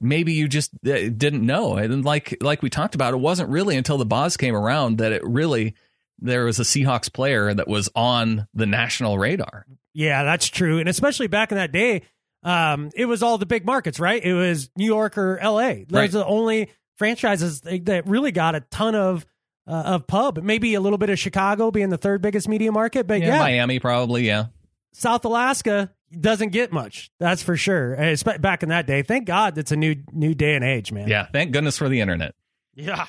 [0.00, 1.76] maybe you just uh, didn't know.
[1.76, 5.12] And like like we talked about, it wasn't really until the Boz came around that
[5.12, 5.74] it really
[6.18, 9.66] there was a Seahawks player that was on the national radar.
[9.92, 10.78] Yeah, that's true.
[10.78, 12.02] And especially back in that day,
[12.42, 14.22] um, it was all the big markets, right?
[14.24, 15.84] It was New York or LA.
[15.86, 16.08] Those Right.
[16.08, 19.24] are the only franchises that that really got a ton of
[19.66, 20.38] uh, of pub.
[20.42, 23.78] Maybe a little bit of Chicago being the third biggest media market, but yeah, Miami
[23.80, 24.46] probably, yeah.
[24.92, 27.10] South Alaska doesn't get much.
[27.18, 27.96] That's for sure.
[28.38, 31.08] Back in that day, thank God it's a new new day and age, man.
[31.08, 32.34] Yeah, thank goodness for the internet.
[32.74, 33.06] yeah.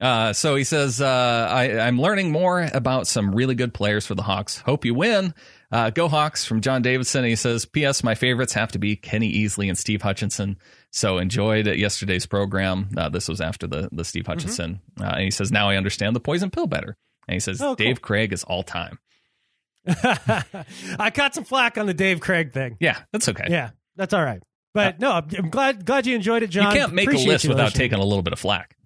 [0.00, 4.14] Uh, so he says, uh, I, I'm learning more about some really good players for
[4.14, 4.58] the Hawks.
[4.58, 5.34] Hope you win.
[5.72, 7.24] Uh, go Hawks from John Davidson.
[7.24, 8.04] He says, P.S.
[8.04, 10.56] My favorites have to be Kenny Easley and Steve Hutchinson.
[10.90, 12.88] So enjoyed yesterday's program.
[12.96, 14.80] Uh, this was after the, the Steve Hutchinson.
[15.00, 16.96] Uh, and he says, now I understand the poison pill better.
[17.28, 17.74] And he says, Oh, cool.
[17.76, 18.98] Dave Krieg is all time.
[19.86, 22.76] I caught some flack on the Dave Krieg thing.
[22.80, 23.46] Yeah, that's okay.
[23.48, 24.42] Yeah, that's all right.
[24.74, 26.72] But no, I'm I'm glad glad you enjoyed it, John.
[26.72, 27.78] You can't make Appreciate a list without listening.
[27.90, 28.76] taking a little bit of flack.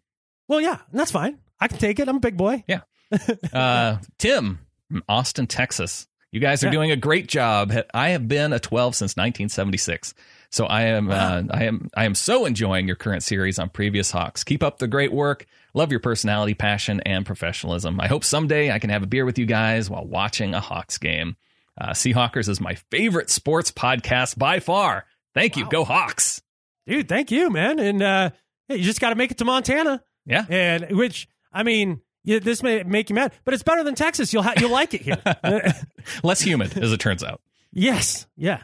[0.48, 1.38] Well, yeah, that's fine.
[1.60, 2.08] I can take it.
[2.08, 2.64] I'm a big boy.
[2.66, 2.80] Yeah.
[3.52, 4.58] Uh, Tim
[4.88, 6.06] from Austin, Texas.
[6.30, 6.72] You guys are Yeah.
[6.72, 7.72] doing a great job.
[7.92, 10.14] I have been a 12 since 1976.
[10.52, 14.10] So I am, uh, I am, I am so enjoying your current series on previous
[14.10, 14.44] Hawks.
[14.44, 15.46] Keep up the great work.
[15.72, 17.98] Love your personality, passion, and professionalism.
[17.98, 20.98] I hope someday I can have a beer with you guys while watching a Hawks
[20.98, 21.36] game.
[21.80, 25.06] Uh, Seahawkers is my favorite sports podcast by far.
[25.34, 25.66] Thank you.
[25.70, 26.42] Go Hawks.
[26.86, 27.78] Dude, thank you, man.
[27.78, 28.30] And uh,
[28.68, 30.02] you just got to make it to Montana.
[30.26, 30.44] Yeah.
[30.50, 34.34] And which I mean, yeah, this may make you mad, but it's better than Texas.
[34.34, 35.22] You'll ha- you'll like it here.
[36.22, 37.40] Less humid, as it turns out.
[37.72, 38.62] yes, yeah,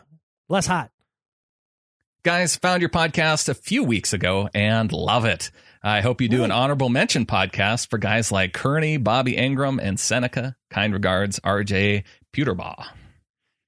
[0.49, 0.91] less hot.
[2.25, 5.51] Guys, found your podcast a few weeks ago and love it.
[5.83, 9.99] I hope you do an honorable mention podcast for guys like Kerney, Bobby Engram, and
[10.01, 10.57] Seneca.
[10.69, 12.87] Kind regards, RJ Puterbaugh.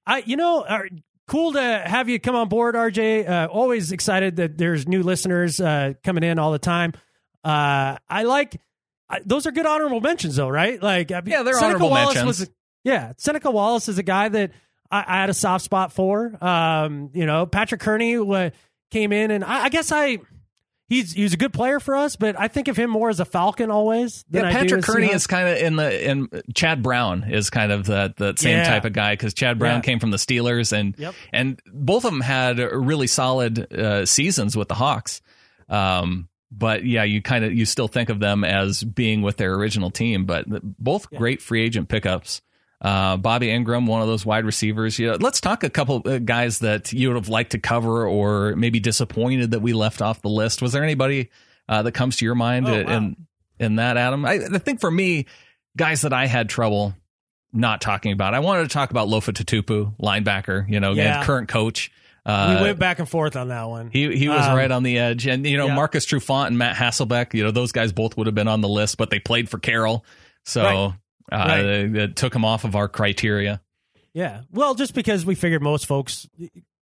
[0.05, 0.81] I, you know, uh,
[1.27, 3.27] cool to have you come on board, RJ.
[3.27, 6.91] Uh, always excited that there's new listeners uh, coming in all the time.
[7.45, 8.59] Uh, I like
[9.09, 10.81] I, those are good honorable mentions, though, right?
[10.81, 12.39] Like, Yeah, they're Seneca honorable Wallace mentions.
[12.41, 12.49] Was,
[12.83, 14.51] yeah, Seneca Wallace is a guy that
[14.91, 16.37] I, I had a soft spot for.
[16.43, 18.49] Um, you know, Patrick Kerney uh,
[18.91, 20.19] came in, and I, I guess I.
[20.89, 23.25] He's he's a good player for us, but I think of him more as a
[23.25, 24.25] Falcon always.
[24.29, 27.49] Than Yeah, I do Patrick Kerney is kind of in the in Chad Brown is
[27.49, 28.65] kind of the the same Yeah.
[28.65, 29.81] type of guy because Chad Brown Yeah.
[29.83, 31.15] came from the Steelers and Yep.
[31.31, 35.21] and both of them had really solid uh, seasons with the Hawks.
[35.69, 39.53] Um, but yeah, you kind of you still think of them as being with their
[39.53, 40.45] original team, but
[40.77, 42.41] both great free agent pickups.
[42.81, 44.97] Uh, Bobby Engram, one of those wide receivers.
[44.97, 48.55] Yeah, let's talk a couple uh, guys that you would have liked to cover, or
[48.55, 50.61] maybe disappointed that we left off the list.
[50.63, 51.29] Was there anybody
[51.69, 52.97] uh, that comes to your mind Oh, in, wow.
[52.97, 53.15] in
[53.59, 54.25] in that, Adam?
[54.25, 55.27] I, I think for me,
[55.77, 56.95] guys that I had trouble
[57.53, 58.33] not talking about.
[58.33, 60.67] I wanted to talk about Lofa Tatupu, linebacker.
[60.67, 61.23] You know, Yeah.
[61.23, 61.91] current coach.
[62.25, 63.89] Uh, we went back and forth on that one.
[63.91, 65.75] he he was Um, right on the edge, and you know yeah.
[65.75, 67.33] Marcus Trufant and Matt Hasselbeck.
[67.35, 69.59] You know those guys both would have been on the list, but they played for
[69.59, 70.03] Carroll,
[70.45, 70.93] so Right.
[71.31, 71.59] Uh, Right.
[71.65, 73.61] it took them off of our criteria.
[74.13, 74.41] Yeah.
[74.51, 76.27] Well, just because we figured most folks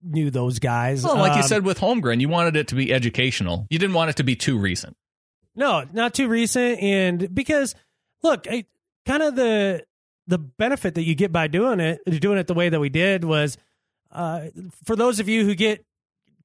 [0.02, 1.04] knew those guys.
[1.04, 3.68] Well, like you Um, said with Holmgren, you wanted it to be educational.
[3.70, 4.96] You didn't want it to be too recent.
[5.56, 6.80] No, not too recent.
[6.82, 7.76] And because,
[8.24, 8.66] look, I,
[9.06, 9.84] kind of the
[10.28, 13.24] the benefit that you get by doing it, doing it the way that we did,
[13.24, 13.58] was
[14.12, 14.46] uh,
[14.86, 15.84] for those of you who get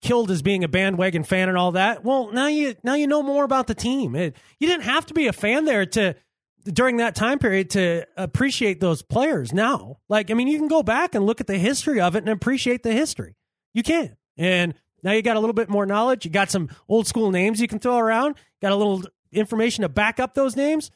[0.03, 2.03] killed as being a bandwagon fan and all that.
[2.05, 4.15] Well, now you now you know more about the team.
[4.17, 6.15] It, you didn't have to be a fan there to
[6.65, 9.53] during that time period to appreciate those players.
[9.53, 12.21] Now, like I mean, you can go back and look at the history of it
[12.21, 13.37] and appreciate the history.
[13.73, 16.25] You can, and now you got a little bit more knowledge.
[16.25, 18.37] You got some old school names you can throw around.
[18.63, 20.91] Got a little information to back up those names.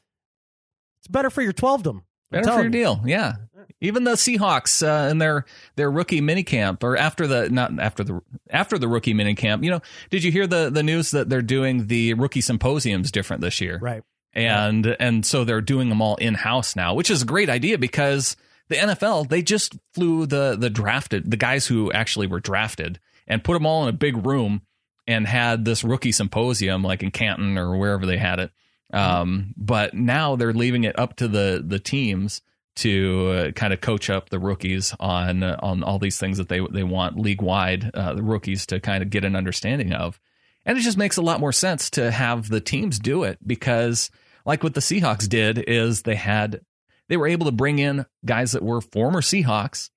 [1.01, 2.03] It's better for your twelvedom.
[2.31, 3.37] I'm Better for your deal, yeah.
[3.81, 5.47] Even the Seahawks uh, in their
[5.77, 8.21] their rookie minicamp, or after the not after the
[8.51, 9.65] after the rookie minicamp.
[9.65, 9.81] You know,
[10.11, 13.79] did you hear the the news that they're doing the rookie symposiums different this year?
[13.81, 14.03] Right.
[14.35, 17.79] And and so they're doing them all in house now, which is a great idea
[17.79, 18.37] because
[18.69, 23.45] the NFL they just flew the the drafted the guys who actually were drafted and
[23.45, 24.63] put them all in a big room
[25.07, 28.51] and had this rookie symposium like in Canton or wherever they had it.
[28.93, 32.43] Um, but now they're leaving it up to the the teams
[32.77, 36.49] to uh, kind of coach up the rookies on uh, on all these things that
[36.49, 40.21] they they want league wide uh, the rookies to kind of get an understanding of.
[40.67, 44.11] And it just makes a lot more sense to have the teams do it because,
[44.45, 46.61] like what the Seahawks did, is they had
[47.09, 49.91] they were able to bring in guys that were former Seahawks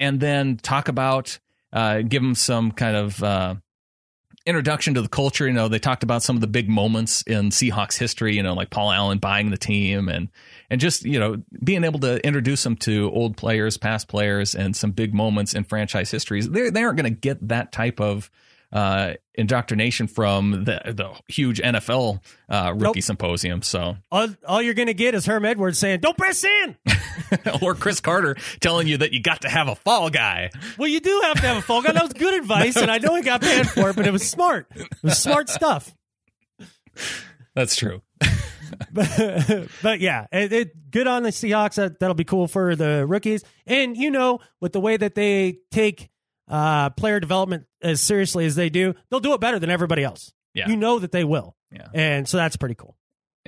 [0.00, 1.38] and then talk about,
[1.72, 3.54] uh, give them some kind of uh,
[4.46, 5.46] introduction to the culture.
[5.46, 8.34] You know, they talked about some of the big moments in Seahawks history.
[8.36, 10.28] You know, like Paul Allen buying the team and
[10.70, 14.74] and just you know being able to introduce them to old players, past players, and
[14.74, 16.48] some big moments in franchise histories.
[16.48, 18.30] They they aren't going to get that type of
[18.72, 23.02] uh, indoctrination from the the huge NFL uh, rookie Nope.
[23.02, 23.62] symposium.
[23.62, 26.76] So, All, all you're going to get is Herm Edwards saying, "Don't press in."
[27.62, 30.50] or Cris Carter telling you that you got to have a fall guy.
[30.76, 31.92] well, you do have to have a fall guy.
[31.92, 34.28] That was good advice, and I know he got paid for it, but it was
[34.28, 34.66] smart.
[34.74, 35.94] It was smart stuff.
[37.54, 38.02] That's true.
[38.92, 41.74] but, but yeah, it, it, good on the Seahawks.
[41.76, 43.42] That, that'll be cool for the rookies.
[43.66, 46.10] And you know, with the way that they take
[46.48, 50.32] uh, player development as seriously as they do, they'll do it better than everybody else.
[50.54, 50.68] Yeah.
[50.68, 51.54] You know that they will.
[51.72, 51.88] Yeah.
[51.92, 52.96] And so that's pretty cool.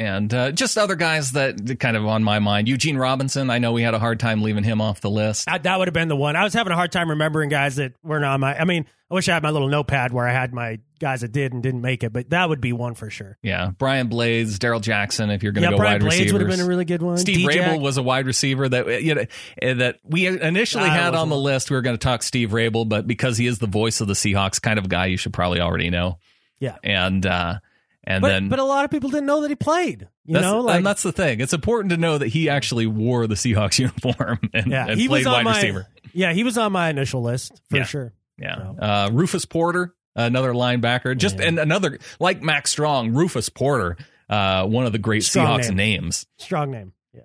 [0.01, 2.71] And uh, just other guys that kind of on my mind.
[2.71, 5.47] Eugene Robinson, I know we had a hard time leaving him off the list.
[5.47, 6.37] I, that would have been the one.
[6.37, 8.59] I was having a hard time remembering guys that weren't on my.
[8.59, 11.33] I mean, I wish I had my little notepad where I had my guys that
[11.33, 13.37] did and didn't make it, but that would be one for sure.
[13.43, 15.29] Yeah, Brian Blades, Darrell Jackson.
[15.29, 16.87] If you're going to Yeah, go Brian wide Blades receivers, would have been a really
[16.87, 17.19] good one.
[17.19, 17.73] Steve D-Jack.
[17.73, 19.25] Raible was a wide receiver that you know
[19.61, 21.69] eh, that we initially had on the list.
[21.69, 24.15] We were going to talk Steve Raible, but because he is the voice of the
[24.15, 26.17] Seahawks, kind of guy you should probably already know.
[26.59, 26.77] Yeah.
[26.83, 27.59] and uh,
[28.05, 30.09] and But, then but a lot of people didn't know that he played.
[30.25, 31.41] You know, like and that's the thing.
[31.41, 35.09] It's important to know that he actually wore the Seahawks uniform and, yeah, and he
[35.09, 35.87] played was on wide my receiver.
[36.13, 37.85] yeah he was on my initial list for Yeah.
[37.85, 38.13] sure.
[38.39, 38.57] Yeah.
[38.57, 41.17] So- Uh, Rufus Porter, another linebacker.
[41.17, 41.47] Just Yeah.
[41.47, 43.97] and another like Mack Strong, Rufus Porter,
[44.29, 45.77] uh, one of the great Strong Seahawks name.
[45.77, 46.27] names.
[46.39, 46.93] Strong name.
[47.13, 47.23] Yeah.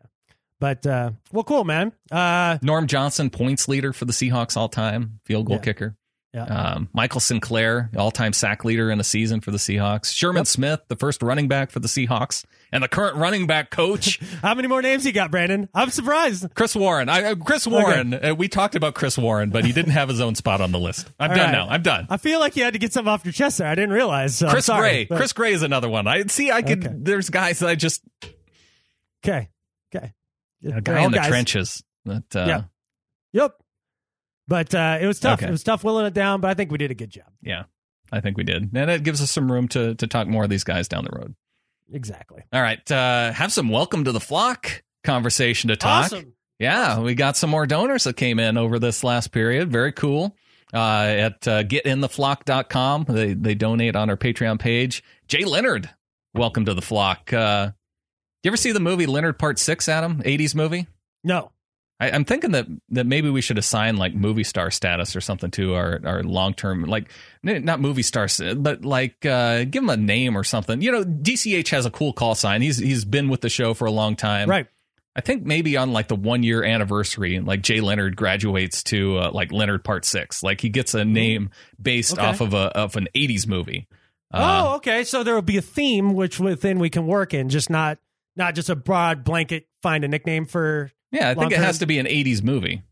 [0.60, 1.92] But uh well cool, man.
[2.12, 5.96] Uh Norm Johnson, points leader for the Seahawks all time, field goal kicker.
[6.36, 6.44] Yeah.
[6.44, 10.14] Um, Michael Sinclair, all time sack leader in a season for the Seahawks.
[10.14, 10.48] Sherman Yep.
[10.48, 12.44] Smith, the first running back for the Seahawks,
[12.74, 15.70] and the current running back coach, How many more names you got, Brandon?
[15.74, 16.48] I'm surprised.
[16.54, 17.08] Chris Warren.
[17.10, 18.14] I, uh, Chris Warren.
[18.14, 20.80] Uh, we talked about Chris Warren, but he didn't have his own spot on the
[20.80, 21.10] list.
[21.20, 21.52] I'm All done right.
[21.54, 21.68] now.
[21.70, 22.08] I'm done.
[22.10, 23.68] I feel like you had to get something off your chest there.
[23.68, 24.36] I didn't realize.
[24.36, 25.06] So Chris sorry, Gray.
[25.06, 26.06] but- Chris Gray is another one.
[26.06, 26.52] I see.
[26.52, 26.86] I could.
[26.86, 26.96] Okay.
[26.98, 28.02] There's guys that I just
[29.26, 29.50] Okay.
[29.96, 30.12] Okay.
[30.66, 31.28] a guy in the guys.
[31.28, 31.84] trenches.
[32.06, 32.62] That uh, Yeah.
[33.34, 33.56] Yep.
[34.48, 35.40] But uh, it was tough.
[35.40, 35.48] Okay.
[35.48, 37.26] It was tough willing it down, but I think we did a good job.
[37.42, 37.64] yeah,
[38.12, 40.50] I think we did, and that gives us some room to to talk more of
[40.50, 41.36] these guys down the road.
[41.92, 42.44] Exactly.
[42.54, 46.06] All right, uh, have some welcome to the flock conversation to talk.
[46.06, 46.34] Awesome.
[46.60, 49.72] Yeah, we got some more donors that came in over this last period.
[49.72, 50.36] Very cool.
[50.74, 55.04] Uh, at uh, getintheflock.com, they they donate on our Patreon page.
[55.28, 55.90] Jay Leonard,
[56.34, 57.32] welcome to the flock.
[57.34, 57.72] Uh,
[58.44, 60.22] you ever see the movie Leonard Part Six, Adam?
[60.24, 60.88] '80s movie.
[61.24, 61.52] No.
[62.00, 65.52] I, I'm thinking that that maybe we should assign like movie star status or something
[65.52, 67.10] to our our long term like
[67.42, 70.82] not movie stars, but like uh, give him a name or something.
[70.82, 72.62] You know, DCH has a cool call sign.
[72.62, 74.50] He's he's been with the show for a long time.
[74.50, 74.68] Right.
[75.18, 79.32] I think maybe on like the one year anniversary, like Jay Leonard graduates to uh,
[79.32, 80.44] like Leonard Part Six.
[80.44, 81.52] Like he gets a name
[81.82, 82.26] based Okay.
[82.26, 83.88] off of a of an '80s movie.
[84.34, 85.06] Uh, oh, okay.
[85.06, 88.00] So there will be a theme which within we can work in, just not
[88.36, 91.86] not just a broad blanket find a nickname for yeah, I think it has to
[91.86, 92.84] be an '80s movie.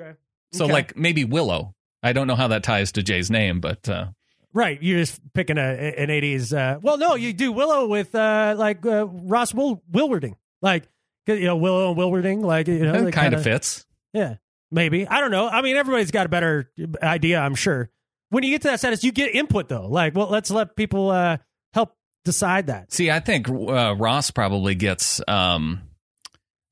[0.00, 0.12] Okay.
[0.52, 0.72] So Okay.
[0.72, 1.74] like maybe Willow.
[2.02, 4.06] I don't know how that ties to Jay's name, but uh,
[4.52, 6.52] Right, you're just picking a an eighties.
[6.52, 10.84] Uh, well, no, you do Willow with uh, like uh, Ross Wil- Wilwarding, like
[11.26, 13.84] you know Willow and Wilwarding, like you know, it kind of fits.
[14.12, 14.36] Yeah,
[14.70, 15.48] maybe I don't know.
[15.48, 16.70] I mean, everybody's got a better
[17.02, 17.90] idea, I'm sure.
[18.30, 19.88] When you get to that status, you get input though.
[19.88, 21.38] Like, well, let's let people uh,
[21.72, 22.92] help decide that.
[22.92, 25.20] See, I think uh, Ross probably gets.
[25.26, 25.80] Um,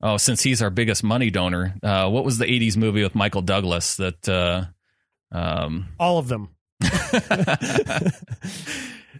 [0.03, 3.41] oh, since he's our biggest money donor, uh, what was the '80s movie with Michael
[3.41, 4.29] Douglas that?
[4.29, 4.65] Uh,
[5.31, 6.49] um, All of them.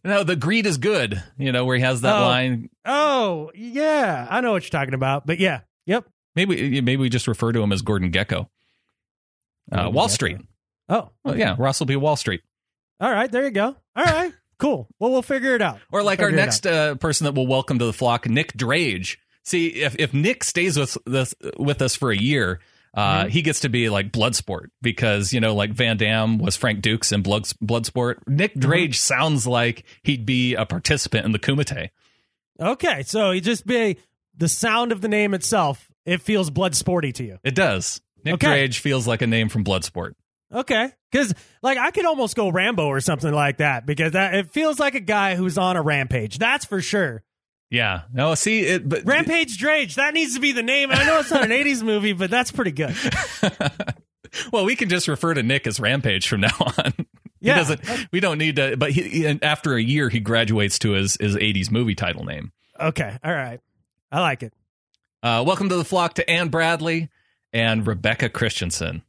[0.03, 1.21] no, the greed is good.
[1.37, 2.21] You know where he has that Oh.
[2.25, 2.69] line.
[2.85, 5.25] Oh, yeah, I know what you're talking about.
[5.25, 6.05] But yeah, yep.
[6.35, 8.47] Maybe maybe we just refer to him as Gordon Gekko.
[9.71, 10.09] Uh, Wall.
[10.09, 10.37] Street.
[10.89, 12.41] Oh, Well, yeah, Ross will be Wall Street.
[12.99, 13.31] all right.
[13.31, 13.75] There you go.
[13.95, 14.87] All right, cool.
[14.99, 15.79] Well, we'll figure it out.
[15.91, 19.17] Or like We'll our next uh, person that we'll welcome to the flock, Nick Drage.
[19.43, 22.59] See, if if Nick stays with this with us for a year,
[22.93, 23.29] uh, Mhm.
[23.29, 27.11] he gets to be like Bloodsport because you know, like Van Damme was Frank Dux
[27.11, 28.17] in Blood Bloodsport.
[28.27, 31.89] Nick Drage sounds like he'd be a participant in the Kumite.
[32.61, 33.97] Okay, so you just be
[34.37, 35.89] the sound of the name itself.
[36.05, 37.37] It feels blood sporty to you.
[37.43, 38.01] It does.
[38.23, 38.67] Nick Okay.
[38.67, 40.13] Drage feels like a name from Bloodsport.
[40.53, 41.33] Okay, because
[41.63, 44.93] like I could almost go Rambo or something like that because that it feels like
[44.95, 46.37] a guy who's on a rampage.
[46.37, 47.23] That's for sure.
[47.73, 48.03] Yeah.
[48.13, 49.95] No, see it, but Rampage Drage.
[49.95, 50.91] That needs to be the name.
[50.91, 52.95] I know it's not an '80s movie, but that's pretty good.
[54.51, 56.93] well, we can just refer to Nick as Rampage from now on.
[57.41, 57.55] Yeah.
[57.55, 58.07] He doesn't.
[58.13, 58.77] We don't need to.
[58.77, 62.53] But he, after a year, he graduates to his his '80s movie title name.
[62.79, 63.17] Okay.
[63.21, 63.59] All right.
[64.13, 64.53] I like it.
[65.21, 67.09] Uh, welcome to the flock to Ann Bradley
[67.51, 69.01] and Rebecca Christensen.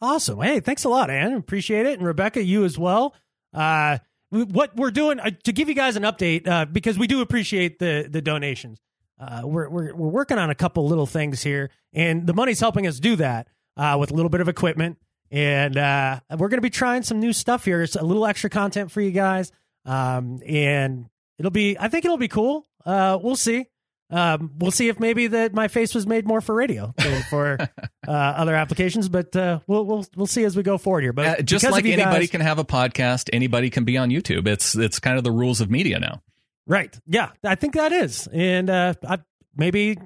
[0.00, 0.40] Awesome.
[0.40, 1.34] Hey, thanks a lot, Ann.
[1.34, 1.98] Appreciate it.
[1.98, 3.14] And Rebecca, you as well.
[3.52, 3.98] Uh,
[4.42, 7.78] what we're doing uh, to give you guys an update uh, because we do appreciate
[7.78, 8.80] the the donations.
[9.18, 12.86] Uh, we're, we're we're working on a couple little things here, and the money's helping
[12.86, 14.98] us do that uh, with a little bit of equipment.
[15.30, 17.82] And uh, we're going to be trying some new stuff here.
[17.82, 19.50] It's a little extra content for you guys,
[19.84, 21.08] um, and
[21.38, 21.76] it'll be.
[21.78, 22.66] I think it'll be cool.
[22.84, 23.66] Uh, we'll see.
[24.10, 27.56] Um, we'll see if maybe that my face was made more for radio than for
[28.08, 31.12] uh, other applications, but uh, we'll we'll we'll see as we go forward here.
[31.12, 34.46] But Uh, just like anybody guys- can have a podcast, anybody can be on YouTube.
[34.46, 36.22] It's it's kind of the rules of media now.
[36.66, 36.96] right?
[37.06, 39.18] Yeah, I think that is, and uh, I,
[39.56, 39.98] maybe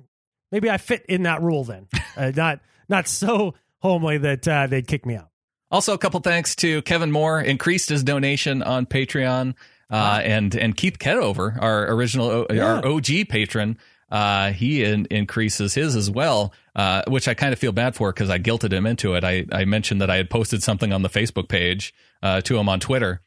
[0.53, 1.89] maybe I fit in that rule then.
[2.17, 5.29] uh, not not so homely that uh, they'd kick me out.
[5.71, 9.55] Also, a couple thanks to Kevin Moore, increased his donation on Patreon,
[9.91, 12.65] uh, and and Keith Ketover, our original, Yeah.
[12.77, 13.79] our OG patron.
[14.11, 18.11] Uh, he in, increases his as well, uh, which I kind of feel bad for
[18.11, 19.23] because I guilted him into it.
[19.23, 21.93] I, I mentioned that I had posted something on the Facebook page
[22.23, 23.21] uh, to him on Twitter,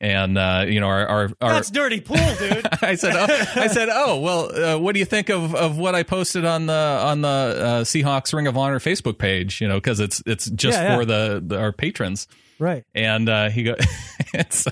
[0.00, 2.64] and uh, you know our our, our That's dirty pool, dude.
[2.80, 3.26] I said, oh,
[3.60, 6.66] I said, oh, well, uh, what do you think of, of what I posted on
[6.66, 9.60] the on the uh, Seahawks Ring of Honor Facebook page?
[9.60, 10.96] You know, because it's it's just Yeah, yeah.
[10.96, 12.28] for the, the our patrons.
[12.60, 12.84] Right.
[12.94, 13.74] And uh, he go,
[14.34, 14.70] and so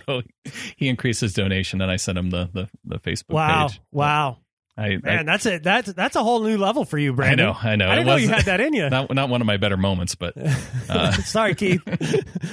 [0.77, 3.69] he increased his donation, and I sent him the the, the Facebook Wow.
[3.69, 3.81] page.
[3.91, 4.39] Wow.
[4.77, 5.65] I, Man, I, that's it.
[5.65, 7.49] That's that's a whole new level for you, Brandon.
[7.49, 7.89] I know, I know.
[7.91, 8.89] I didn't know you had that in you.
[8.91, 10.35] Not not one of my better moments, but
[10.89, 11.83] uh, Sorry, Keith,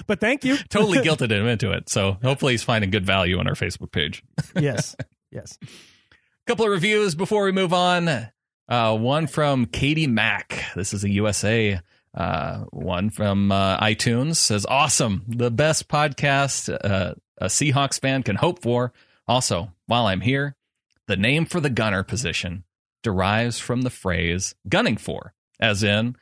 [0.08, 0.58] but thank you.
[0.70, 1.88] totally guilted him into it.
[1.88, 4.24] So hopefully he's finding good value on our Facebook page.
[4.56, 4.96] yes.
[5.32, 5.60] Yes.
[5.62, 5.68] A
[6.48, 8.08] couple of reviews before we move on.
[8.68, 10.64] Uh, one from Katie Mack.
[10.76, 11.80] This is a USA
[12.16, 14.38] uh, one from uh, iTunes.
[14.38, 15.24] Says, awesome.
[15.28, 18.94] The best podcast uh, a Seahawks fan can hope for.
[19.28, 20.56] Also, while I'm here,
[21.08, 22.64] the name for the gunner position
[23.04, 26.16] derives from the phrase gunning for, as in,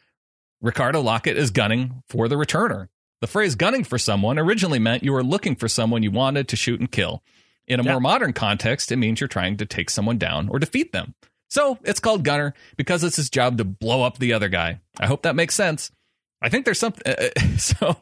[0.62, 2.88] Ricardo Lockette is gunning for the returner.
[3.22, 6.56] The phrase gunning for someone originally meant you were looking for someone you wanted to
[6.56, 7.24] shoot and kill.
[7.68, 10.92] In a more modern context, it means you're trying to take someone down or defeat
[10.92, 11.16] them.
[11.54, 14.80] So it's called gunner because it's his job to blow up the other guy.
[15.00, 15.92] I hope that makes sense.
[16.42, 17.04] I think there's something.
[17.06, 17.96] Uh, so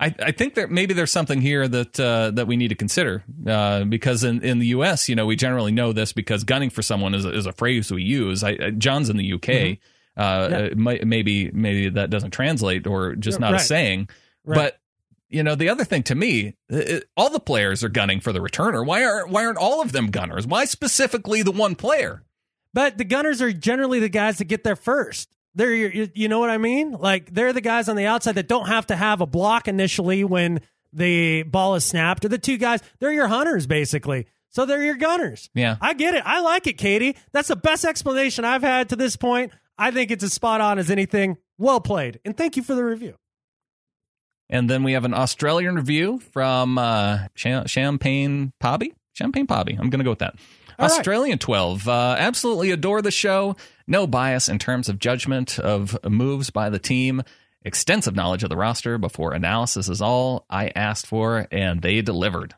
[0.00, 3.22] I, I think that maybe there's something here that uh, that we need to consider
[3.46, 6.80] uh, because in, in the U.S., you know, we generally know this because gunning for
[6.80, 8.42] someone is a, is a phrase we use.
[8.42, 9.78] I, uh, John's in the U.K.
[10.16, 14.08] Uh, uh, might, maybe maybe that doesn't translate or just Yeah, not a saying.
[14.42, 14.56] Right.
[14.56, 14.80] But
[15.28, 18.40] you know, the other thing to me, uh, all the players are gunning for the
[18.40, 18.86] returner.
[18.86, 20.46] Why aren't why aren't all of them gunners?
[20.46, 22.22] Why specifically the one player?
[22.76, 25.30] But the gunners are generally the guys that get there first.
[25.54, 26.92] They're you- know what I mean?
[26.92, 30.24] Like they're the guys on the outside that don't have to have a block initially
[30.24, 30.60] when
[30.92, 32.26] the ball is snapped.
[32.26, 34.26] Or the two guys, they're your hunters basically.
[34.50, 35.48] So they're your gunners.
[35.54, 35.76] Yeah.
[35.80, 36.22] I get it.
[36.26, 37.16] I like it, Katie.
[37.32, 39.52] That's the best explanation I've had to this point.
[39.78, 41.38] I think it's as spot on as anything.
[41.56, 42.20] Well played.
[42.26, 43.14] And thank you for the review.
[44.50, 48.92] And then we have an Australian review from uh, Champagne Pobby.
[49.14, 49.78] Champagne Pobby.
[49.80, 50.34] I'm going to go with that.
[50.78, 50.98] All right.
[50.98, 51.88] Australian 12.
[51.88, 53.56] Uh, absolutely adore the show.
[53.86, 57.22] No bias in terms of judgment of moves by the team.
[57.62, 62.54] Extensive knowledge of the roster before analysis is all I asked for, and they delivered.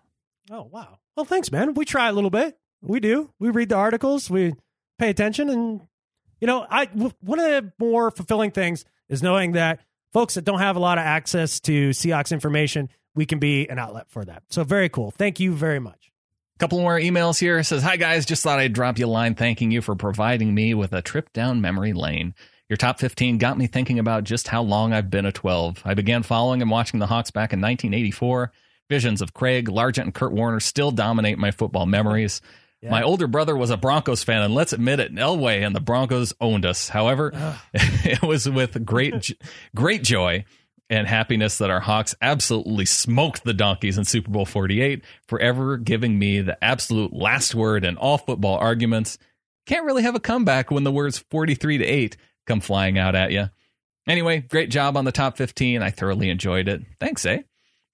[0.51, 0.99] Oh, wow.
[1.17, 1.75] Well, thanks, man.
[1.75, 2.59] We try a little bit.
[2.83, 3.31] We do.
[3.39, 4.55] We read the articles, we
[4.99, 5.49] pay attention.
[5.49, 5.81] And,
[6.41, 9.81] you know, I w- one of the more fulfilling things is knowing that
[10.13, 13.79] folks that don't have a lot of access to Seahawks information, we can be an
[13.79, 14.43] outlet for that.
[14.51, 15.11] So, very cool.
[15.11, 16.08] Thank you very much.
[16.59, 17.59] Couple more emails here.
[17.59, 20.53] It says, Hi guys, just thought I'd drop you a line thanking you for providing
[20.53, 22.35] me with a trip down memory lane.
[22.69, 25.83] Your top 15 got me thinking about just how long I've been a 12.
[25.85, 28.51] I began following and watching the Hawks back in 1984.
[28.91, 32.43] Visions of Krieg, Largent, and Curt Warner still dominate my football memories.
[32.83, 32.91] Yeah.
[32.91, 36.33] My older brother was a Broncos fan, and let's admit it, Elway and the Broncos
[36.41, 36.89] owned us.
[36.89, 37.33] However,
[37.75, 39.33] it was with great,
[39.75, 40.45] great joy
[40.91, 46.19] and happiness that our Hawks absolutely smoked the Donkeys in Super Bowl 48, forever giving
[46.19, 49.19] me the absolute last word in all football arguments.
[49.67, 52.17] Can't really have a comeback when the words 43 to 8
[52.47, 53.51] come flying out at you.
[54.07, 55.83] Anyway, great job on the top 15.
[55.83, 56.83] I thoroughly enjoyed it.
[56.99, 57.43] Thanks, eh?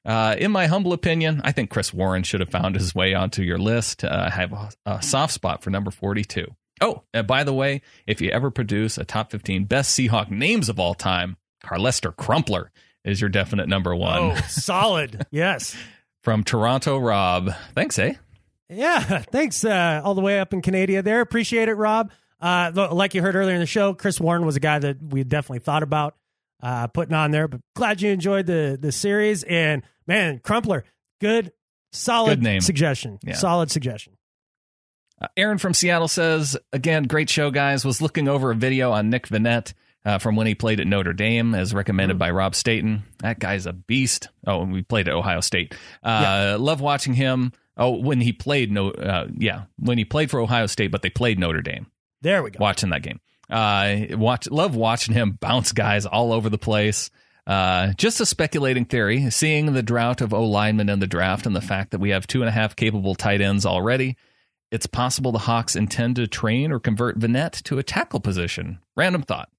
[0.04, 3.42] Uh, in my humble opinion, I think Chris Warren should have found his way onto
[3.42, 4.04] your list.
[4.04, 6.46] Uh, I have a, a soft spot for number 42.
[6.80, 10.68] Oh, and by the way, if you ever produce a top 15 best Seahawk names
[10.68, 12.70] of all time, Carlester Crumpler
[13.04, 14.18] is your definite number one.
[14.18, 15.26] Oh, solid.
[15.30, 15.76] yes.
[16.22, 17.50] From Toronto Rob.
[17.74, 18.14] Thanks, eh?
[18.70, 21.20] Yeah, thanks uh, all the way up in Canada there.
[21.20, 22.10] Appreciate it, Rob.
[22.40, 25.22] Uh, like you heard earlier in the show, Chris Warren was a guy that we
[25.22, 26.16] definitely thought about
[26.62, 27.46] uh, putting on there.
[27.46, 29.42] But glad you enjoyed the the series.
[29.44, 30.84] And man, Crumpler,
[31.20, 31.52] Good,
[31.92, 32.60] solid Good name.
[32.60, 33.18] suggestion.
[33.22, 33.34] Yeah.
[33.34, 34.14] Solid suggestion.
[35.20, 37.84] Uh, Aaron from Seattle says, again, great show, guys.
[37.84, 39.72] Was looking over a video on Nick Vannett
[40.04, 43.04] uh, from when he played at Notre Dame, as recommended by Rob Staton.
[43.20, 44.28] That guy's a beast.
[44.46, 45.74] Oh, and we played at Ohio State.
[46.02, 47.52] Uh, Love watching him.
[47.76, 51.10] Oh, when he played, no, uh, yeah, when he played for Ohio State, but they
[51.10, 51.86] played Notre Dame.
[52.22, 52.58] There we go.
[52.60, 53.20] Watching that game,
[53.50, 57.10] uh, watch, love watching him bounce guys all over the place.
[57.46, 61.54] Uh, just a speculating theory, seeing the drought of O linemen in the draft and
[61.54, 64.16] the fact that we have two and a half capable tight ends already,
[64.70, 68.78] it's possible the Hawks intend to train or convert Vannett to a tackle position.
[68.96, 69.50] Random thought.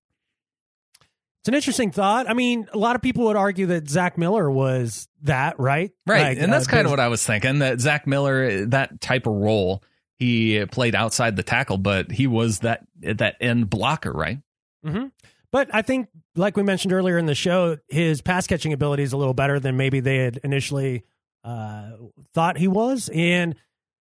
[1.45, 2.27] It's an interesting thought.
[2.27, 5.91] I mean, a lot of people would argue that Zach Miller was that, right?
[6.07, 6.29] Right.
[6.29, 9.27] Like, and that's uh, kind of what I was thinking that Zach Miller, that type
[9.27, 9.83] of role,
[10.15, 14.39] he played outside the tackle, but he was that that end blocker, right?
[14.83, 15.11] Mhm.
[15.51, 19.13] But I think, like we mentioned earlier in the show, his pass catching ability is
[19.13, 21.03] a little better than maybe they had initially
[21.43, 21.91] uh,
[22.33, 23.53] thought he was, and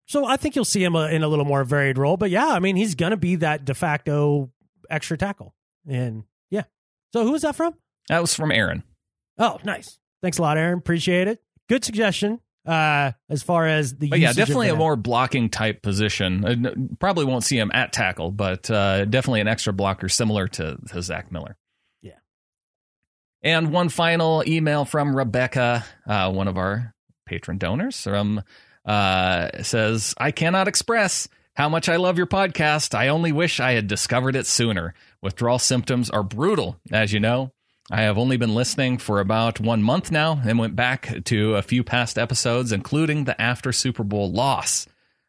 [0.07, 2.17] so I think you'll see him uh, in a little more varied role.
[2.17, 4.51] But yeah, I mean, he's going to be that de facto
[4.91, 5.55] extra tackle,
[5.89, 6.25] and.
[7.13, 7.75] So who is that from?
[8.09, 8.83] That was from Aaron.
[9.39, 9.99] Oh, nice.
[10.23, 10.79] Thanks a lot, Aaron.
[10.79, 11.41] Appreciate it.
[11.69, 12.41] Good suggestion.
[12.67, 16.45] Uh, as far as the yeah, definitely a more blocking type position.
[16.45, 20.77] Uh, Probably won't see him at tackle, but uh, definitely an extra blocker similar to,
[20.89, 21.57] to Zach Miller.
[22.03, 22.19] Yeah.
[23.43, 26.95] And one final email from Rebecca, uh, one of our
[27.25, 28.43] patron donors, from
[28.85, 32.95] uh, says, "I cannot express how much I love your podcast.
[32.95, 34.95] I only wish I had discovered it sooner.
[35.23, 37.53] Withdrawal symptoms are brutal, as you know."
[37.91, 41.63] I have only been listening for about one month now and went back to a
[41.63, 44.87] few past episodes, including the after Super Bowl loss.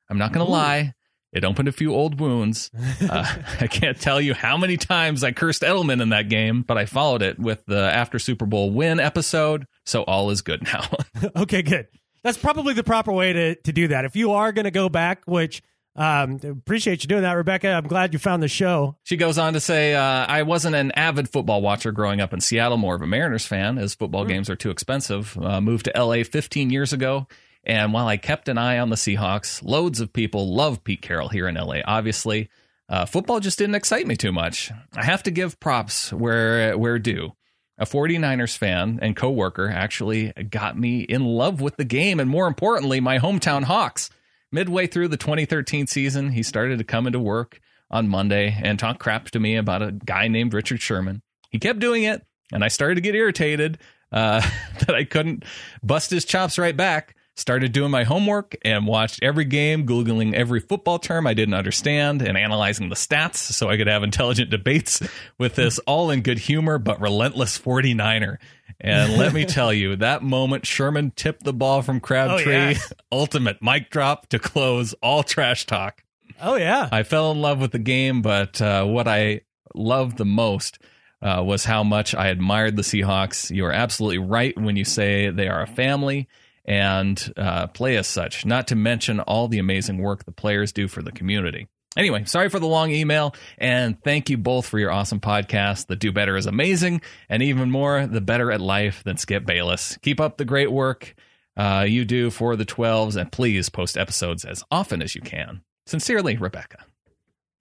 [0.10, 0.94] I'm not going to lie,
[1.32, 2.72] it opened a few old wounds.
[3.10, 3.26] Uh,
[3.62, 6.86] I can't tell you how many times I cursed Edelman in that game, but I
[6.86, 10.86] followed it with the after Super Bowl win episode, so all is good now.
[11.36, 11.88] okay, good.
[12.24, 14.06] That's probably the proper way to, to do that.
[14.06, 15.64] If you are going to go back, which
[15.96, 17.70] um, appreciate you doing that, Rebecca.
[17.70, 18.96] I'm glad you found the show.
[19.04, 22.42] She goes on to say, uh, I wasn't an avid football watcher growing up in
[22.42, 25.38] Seattle, more of a Mariners fan, as football games are too expensive.
[25.38, 27.28] Uh, moved to LA 15 years ago.
[27.64, 31.28] And while I kept an eye on the Seahawks, loads of people love Pete Carroll
[31.28, 32.50] here in LA, obviously.
[32.88, 34.72] Uh, football just didn't excite me too much.
[34.96, 37.34] I have to give props where, where due.
[37.78, 42.48] A 49ers fan and coworker actually got me in love with the game, and more
[42.48, 44.10] importantly, my hometown Hawks.
[44.52, 47.60] Midway through the 2013 season, he started to come into work
[47.92, 51.22] on Monday and talk crap to me about a guy named Richard Sherman.
[51.50, 53.78] He kept doing it, and I started to get irritated
[54.12, 54.42] uh,
[54.80, 55.46] that I couldn't
[55.84, 57.16] bust his chops right back.
[57.40, 62.22] Started doing my homework and watched every game, Googling every football term I didn't understand
[62.22, 65.02] and analyzing the stats so I could have intelligent debates
[65.38, 68.40] with this all in good humor but relentless 49er.
[68.82, 72.78] And let me tell you, that moment Sherman tipped the ball from Crabtree, Oh, yeah.
[73.12, 76.04] ultimate mic drop to close all trash talk.
[76.42, 76.90] Oh, yeah.
[76.92, 79.42] I fell in love with the game, but uh, what I
[79.74, 80.78] loved the most
[81.22, 83.50] uh, was how much I admired the Seahawks.
[83.50, 86.28] You are absolutely right when you say they are a family
[86.70, 90.88] and uh, play as such, not to mention all the amazing work the players do
[90.88, 91.68] for the community.
[91.98, 95.88] Anyway, sorry for the long email, and thank you both for your awesome podcast.
[95.88, 99.98] The Do Better is amazing, and even more, the better at life than Skip Bayless.
[100.04, 101.16] Keep up the great work
[101.58, 105.62] uh, you do for the 12s, and please post episodes as often as you can.
[105.88, 106.86] Sincerely, Rebecca.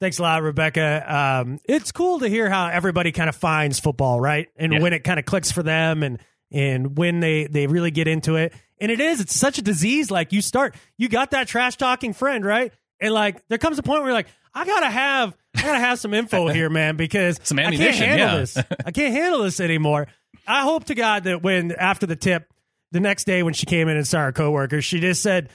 [0.01, 1.13] Thanks a lot, Rebecca.
[1.13, 4.49] Um, it's cool to hear how everybody kind of finds football, right?
[4.57, 4.81] And Yeah.
[4.81, 6.21] when it kind of clicks for them and
[6.53, 8.53] and when they they really get into it.
[8.81, 10.11] And it is, it's such a disease.
[10.11, 12.73] Like you start, you got that trash talking friend, right?
[13.01, 15.99] And like there comes a point where you're like, I gotta have, I gotta have
[15.99, 18.37] some info here, man, because Some I can't handle yeah.
[18.39, 18.57] this.
[18.87, 20.07] I can't handle this anymore.
[20.47, 22.53] I hope to God that when after the tip,
[22.91, 25.51] the next day when she came in and saw her coworker, she just said,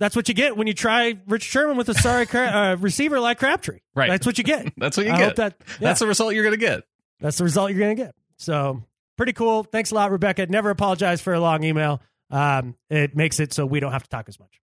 [0.00, 3.20] "That's what you get when you try Richard Sherman with a sorry cra- uh, receiver
[3.20, 3.78] like Crabtree.
[3.94, 4.10] Right.
[4.10, 4.72] That's what you get.
[4.76, 5.24] That's what you I get.
[5.28, 5.76] hope that- yeah.
[5.80, 6.82] That's the result you're going to get.
[7.20, 8.14] That's the result you're going to get.
[8.38, 8.82] So
[9.16, 9.62] pretty cool.
[9.62, 10.46] Thanks a lot, Rebecca.
[10.46, 12.02] Never apologize for a long email.
[12.32, 14.60] Um, it makes it so we don't have to talk as much.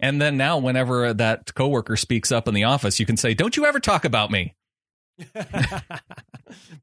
[0.00, 3.56] And then now, whenever that coworker speaks up in the office, you can say, "Don't
[3.56, 4.54] you ever talk about me,"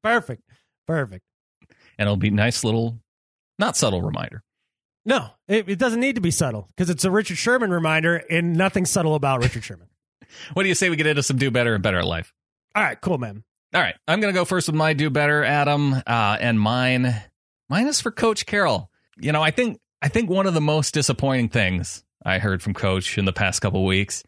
[0.03, 0.43] Perfect.
[0.88, 1.23] Perfect.
[1.97, 2.99] and it'll be a nice little,
[3.59, 4.43] not subtle reminder.
[5.05, 8.53] No, it, it doesn't need to be subtle because it's a Richard Sherman reminder and
[8.53, 9.88] nothing subtle about Richard Sherman.
[10.53, 12.31] What do you say we get into some do better and better at life?
[12.73, 13.43] All right, cool, man.
[13.73, 17.13] All right, I'm going to go first with my do better, Adam, uh, and mine.
[17.67, 18.89] Mine is for Coach Carroll.
[19.17, 22.73] You know, I think I think one of the most disappointing things I heard from
[22.73, 24.23] Coach in the past couple weeks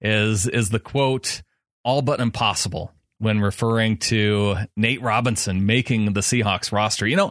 [0.00, 1.42] is is the quote
[1.84, 7.06] "all but impossible" when referring to Nate Robinson making the Seahawks roster.
[7.06, 7.30] You know,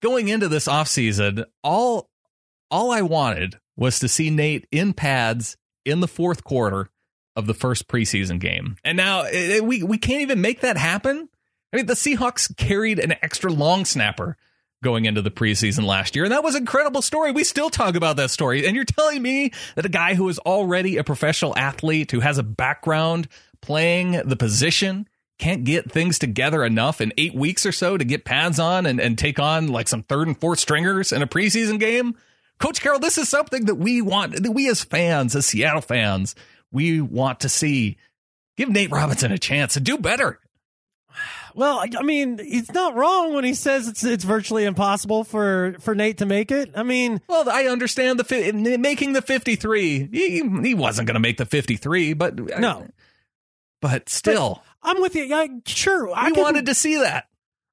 [0.00, 2.10] going into this offseason, all
[2.70, 6.90] all I wanted was to see Nate in pads in the fourth quarter
[7.34, 8.76] of the first preseason game.
[8.84, 11.28] And now eh, we we can't even make that happen.
[11.72, 14.36] I mean, the Seahawks carried an extra long snapper
[14.82, 17.32] going into the preseason last year, and that was an incredible story.
[17.32, 18.66] We still talk about that story.
[18.66, 22.38] And you're telling me that a guy who is already a professional athlete, who has
[22.38, 23.28] a background
[23.60, 25.08] playing the position,
[25.38, 29.00] can't get things together enough in eight weeks or so to get pads on and,
[29.00, 32.14] and take on like some third and fourth stringers in a preseason game?
[32.58, 36.34] Coach Carroll, this is something that we want, that we as fans, as Seattle fans,
[36.70, 37.96] we want to see.
[38.56, 40.38] Give Nate Robinson a chance to do better.
[41.54, 45.76] Well, I I mean, he's not wrong when he says it's it's virtually impossible for
[45.80, 46.70] for Nate to make it.
[46.74, 50.08] I mean, Well, I understand the fi- making the 53.
[50.12, 52.86] He, he wasn't going to make the 53, but uh, no,
[53.80, 55.24] but still, I'm with you.
[55.24, 56.10] Yeah, sure.
[56.14, 57.26] I could, wanted to see that.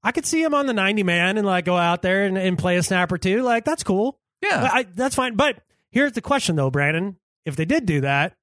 [0.03, 2.57] I could see him on the 90 man and like go out there and, and
[2.57, 3.41] play a snap or two.
[3.41, 4.17] Like that's cool.
[4.41, 4.69] Yeah.
[4.71, 5.35] I, that's fine.
[5.35, 5.59] But
[5.91, 7.17] here's the question though, Brandon.
[7.45, 8.36] If they did do that,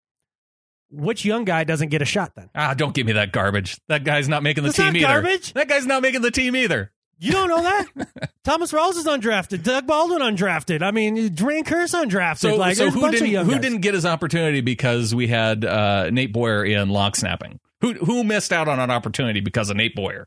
[0.91, 2.51] which young guy doesn't get a shot then?
[2.55, 3.79] Ah, don't give me that garbage.
[3.89, 5.07] That guy's not making the That's team either.
[5.07, 5.53] garbage.
[5.55, 6.93] That guy's not making the team either.
[7.19, 8.31] You don't know that?
[8.45, 9.63] Thomas Rawls is undrafted.
[9.63, 10.83] Doug Baldwin undrafted.
[10.83, 12.39] I mean, Jermaine Kearse undrafted.
[12.39, 16.33] So, like, so who didn't who didn't get his opportunity because we had uh, Nate
[16.33, 17.61] Boyer in long snapping?
[17.83, 20.27] Who who missed out on an opportunity because of Nate Boyer?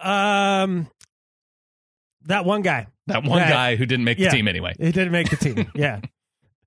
[0.00, 0.88] Um,
[2.22, 2.86] that one guy.
[3.06, 3.48] That one Right.
[3.48, 4.30] guy who didn't make Yeah.
[4.30, 4.74] the team anyway.
[4.78, 5.70] He didn't make the team.
[5.74, 6.00] yeah.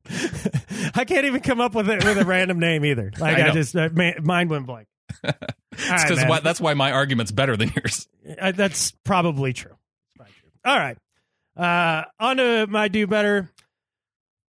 [0.96, 3.12] I can't even come up with it with a random name either.
[3.20, 4.88] Like I I, just uh, ma- mind went blank.
[5.80, 6.42] It's right, man.
[6.44, 8.08] that's why my argument's better than yours.
[8.42, 9.76] Uh, that's probably true.
[10.16, 10.50] Probably true.
[10.66, 10.98] All right.
[11.56, 13.52] Uh, on to my do better.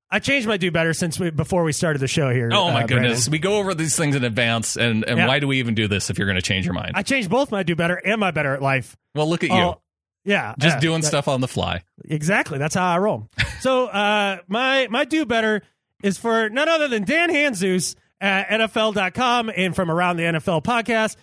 [0.09, 2.49] I changed my do better since we before we started the show here.
[2.51, 3.31] Oh my uh, goodness, Brandon.
[3.31, 5.27] we go over these things in advance, and and Yeah.
[5.27, 6.93] why do we even do this if you're going to change your mind?
[6.95, 8.97] I changed both my do better and my better at life.
[9.13, 9.75] well, look at you,
[10.25, 11.83] yeah, just yeah, doing that- stuff on the fly.
[12.03, 12.57] Exactly.
[12.57, 13.29] That's how I roll.
[13.61, 15.61] So uh, my my do better
[16.03, 21.15] is for none other than Dan Hanzus at NFL.com and from around the NFL podcast.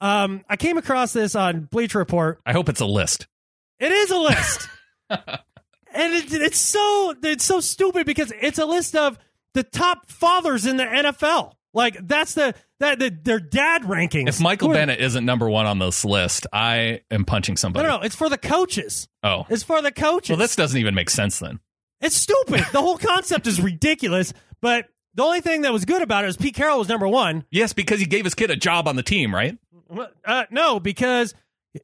[0.00, 2.40] Um, I came across this on Bleacher Report.
[2.44, 3.26] I hope it's a list.
[3.78, 4.68] It is a list,
[5.10, 9.18] and it, it's so it's so stupid because it's a list of
[9.54, 11.52] the top fathers in the NFL.
[11.72, 14.28] Like that's the that the, their dad rankings.
[14.28, 17.88] If Michael Who are- Bennett isn't number one on this list, I am punching somebody.
[17.88, 19.08] no, no, it's for the coaches.
[19.22, 20.30] Oh, It's for the coaches.
[20.30, 21.58] well, this doesn't even make sense then.
[22.00, 22.64] It's stupid.
[22.72, 24.32] The whole concept is ridiculous.
[24.60, 27.44] But the only thing that was good about it is Pete Carroll was number one.
[27.50, 29.56] Yes, because he gave his kid a job on the team, right?
[30.24, 31.34] Uh, no, because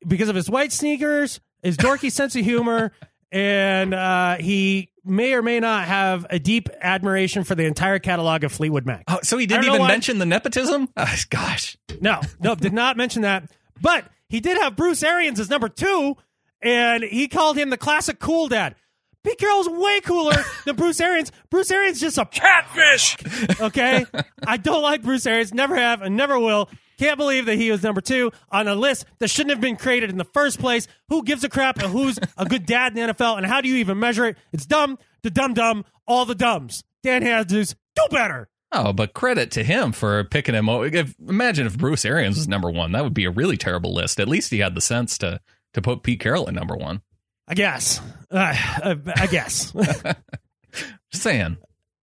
[0.07, 2.93] because of his white sneakers, his dorky sense of humor,
[3.31, 8.45] and uh, he may or may not have a deep admiration for the entire catalog
[8.45, 9.05] of Fleetwood Mac.
[9.09, 10.89] Oh, so he didn't even why- mention the nepotism.
[10.97, 13.51] Ah, gosh, No, no, did not mention that.
[13.81, 16.17] But he did have Bruce Arians as number two,
[16.61, 18.75] and he called him the classic cool dad.
[19.23, 21.31] Pete Carroll's way cooler than Bruce Arians.
[21.51, 23.17] Bruce Arians just a Catfish!
[23.61, 24.07] Okay.
[24.47, 25.53] I don't like Bruce Arians.
[25.53, 26.71] Never have and never will.
[26.99, 30.11] Can't believe that he was number two on a list that shouldn't have been created
[30.11, 30.87] in the first place.
[31.09, 33.77] Who gives a crap who's a good dad in the NFL and how do you
[33.77, 34.37] even measure it?
[34.53, 36.85] It's dumb, the dumb dumb, all the dumbs.
[37.03, 38.49] Dan Hanzus, do better.
[38.73, 40.69] Oh, but credit to him for picking him.
[40.69, 42.93] If, imagine if Bruce Arians was number one.
[42.93, 44.21] That would be a really terrible list.
[44.21, 45.41] At least he had the sense to
[45.73, 47.03] to put Pete Carroll at number one.
[47.51, 48.01] I guess.
[48.31, 49.73] Uh, uh, I guess.
[51.11, 51.57] Just saying.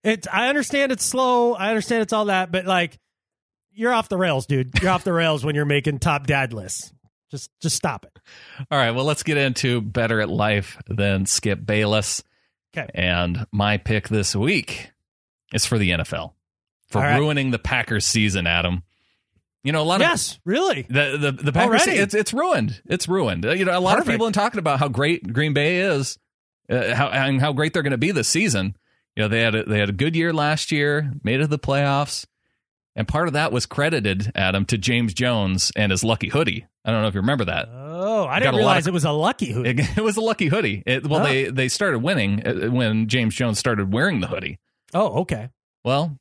[0.03, 0.28] It's.
[0.32, 1.53] I understand it's slow.
[1.53, 2.99] I understand it's all that, but like,
[3.72, 4.72] you're off the rails, dude.
[4.82, 6.91] You're off the rails when you're making top dad lists.
[7.32, 8.19] Just, just stop it.
[8.69, 12.24] All right, well, let's get into better at life than Skip Bayless.
[12.76, 12.90] Okay.
[12.94, 14.91] And my pick this week
[15.53, 16.34] is for the NFL
[16.90, 17.18] for All right.
[17.18, 18.84] ruining the Packers season, Adam.
[19.64, 20.84] You know, a lot of Yes, really.
[20.90, 22.00] the the, the Packers Already?
[22.00, 22.82] it's it's ruined.
[22.86, 23.46] It's ruined.
[23.46, 24.08] Uh, You know, a lot Perfect.
[24.08, 26.18] of people are talking about how great Green Bay is,
[26.70, 28.76] uh, how and how great they're going to be this season.
[29.16, 31.48] You know, they had a, they had a good year last year, made it to
[31.48, 32.26] the playoffs,
[32.96, 36.66] and part of that was credited Adam to James Jones and his lucky hoodie.
[36.86, 37.68] I don't know if you remember that.
[37.70, 39.72] Oh, I didn't realize of- it was a lucky hoodie.
[39.72, 40.84] It, it was a lucky hoodie.
[40.86, 41.24] It, well, Oh.
[41.24, 44.60] they they started winning uh, when James Jones started wearing the hoodie.
[44.94, 45.50] oh, okay.
[45.84, 46.18] Well,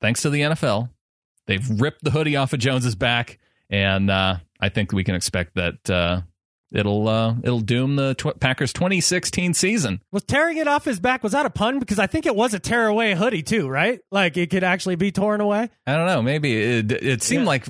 [0.00, 0.88] thanks to the NFL,
[1.50, 5.56] they've ripped the hoodie off of Jones's back, and uh, I think we can expect
[5.56, 6.22] that uh,
[6.72, 10.00] it'll uh, it'll doom the tw- Packers 2016 season.
[10.12, 11.78] Was tearing it off his back was that a pun?
[11.78, 14.00] Because I think it was a tear away hoodie too, right?
[14.10, 15.68] Like it could actually be torn away.
[15.86, 16.22] I don't know.
[16.22, 17.48] Maybe it, it seemed Yeah.
[17.48, 17.66] like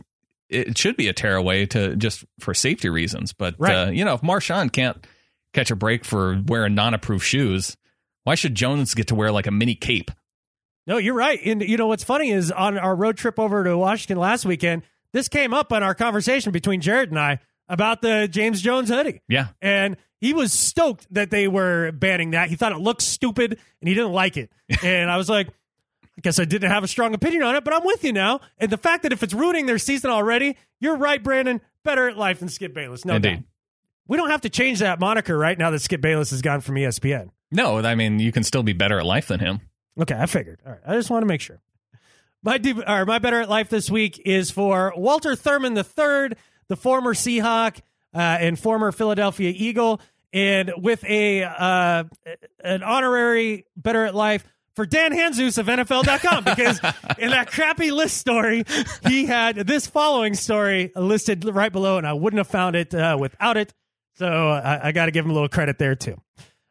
[0.48, 3.74] it should be a tearaway to just for safety reasons, but Right.
[3.88, 5.06] uh, you know, if Marshawn can't
[5.54, 7.76] catch a break for wearing non-approved shoes,
[8.24, 10.10] why should Jones get to wear like a mini cape?
[10.90, 11.38] No, you're right.
[11.44, 14.82] And you know what's funny is on our road trip over to Washington last weekend,
[15.12, 17.38] this came up on our conversation between Jared and I
[17.68, 19.22] about the James Jones hoodie.
[19.28, 19.50] Yeah.
[19.62, 22.48] And he was stoked that they were banning that.
[22.48, 24.50] He thought it looked stupid and he didn't like it.
[24.84, 27.72] and I was like, I guess I didn't have a strong opinion on it, but
[27.72, 28.40] I'm with you now.
[28.58, 31.60] And the fact that if it's ruining their season already, you're right, Brandon.
[31.84, 33.04] Better at life than Skip Bayless.
[33.04, 33.34] No Indeed.
[33.36, 33.44] doubt.
[34.08, 36.74] We don't have to change that moniker right now that Skip Bayless has gone from
[36.74, 37.30] ESPN.
[37.52, 39.60] No, I mean you can still be better at life than him.
[39.98, 40.60] Okay, I figured.
[40.64, 41.60] All right, I just want to make sure.
[42.42, 46.36] My deep, or my better at life this week is for Walter Thurmond III,
[46.68, 47.78] the former Seahawk
[48.14, 50.00] uh, and former Philadelphia Eagle,
[50.32, 52.04] and with a uh,
[52.64, 54.44] an honorary better at life
[54.74, 56.80] for Dan Hanzus of NFL.com because
[57.18, 58.64] in that crappy list story,
[59.06, 63.16] he had this following story listed right below, and I wouldn't have found it uh,
[63.20, 63.74] without it.
[64.14, 66.20] So I, I got to give him a little credit there too.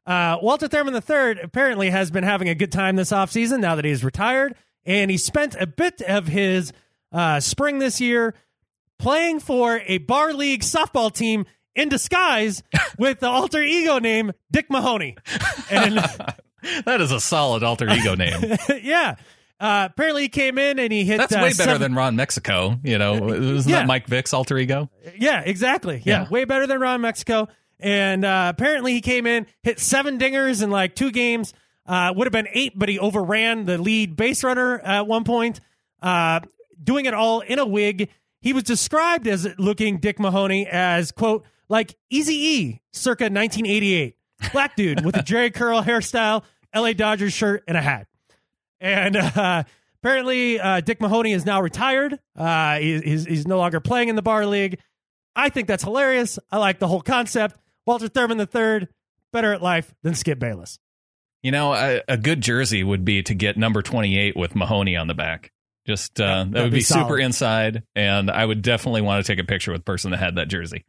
[0.09, 0.95] Uh, Walter Thurmond
[1.35, 5.11] III apparently has been having a good time this offseason now that he's retired, and
[5.11, 6.73] he spent a bit of his
[7.11, 8.33] uh, spring this year
[8.97, 11.45] playing for a bar league softball team
[11.75, 12.63] in disguise
[12.97, 15.15] with the alter ego name Dick Mahoney.
[15.69, 15.97] And
[16.85, 18.57] That is a solid alter ego name.
[18.81, 19.15] yeah,
[19.61, 21.17] uh, apparently he came in and he hit.
[21.19, 22.77] That's uh, way better seven- than Ron Mexico.
[22.83, 23.77] You know, isn't Yeah.
[23.79, 24.89] that Mike Vick's alter ego?
[25.17, 26.01] Yeah, exactly.
[26.03, 26.29] Yeah, Yeah.
[26.29, 27.47] way better than Ron Mexico.
[27.79, 31.53] And uh, apparently he came in, hit seven dingers in like two games.
[31.85, 35.59] Uh, would have been eight, but he overran the lead base runner at one point.
[36.01, 36.39] Uh,
[36.83, 38.09] doing it all in a wig.
[38.41, 44.15] He was described as looking Dick Mahoney as quote like Eazy E, circa 1988,
[44.51, 46.43] black dude with a Jheri curl hairstyle,
[46.73, 46.93] L.A.
[46.93, 48.07] Dodgers shirt, and a hat.
[48.79, 49.63] And uh,
[50.01, 52.17] apparently, uh, Dick Mahoney is now retired.
[52.35, 54.79] Uh, he- he's, he's no longer playing in the bar league.
[55.35, 56.39] I think that's hilarious.
[56.51, 57.57] I like the whole concept.
[57.89, 58.87] Walter Thurmond III,
[59.33, 60.77] better at life than Skip Bayless.
[61.41, 65.07] You know, a, a good jersey would be to get number 28 with Mahoney on
[65.07, 65.51] the back.
[65.87, 69.31] Just uh, that that'd would be be, super inside, and I would definitely want to
[69.33, 70.85] take a picture with the person that had that jersey.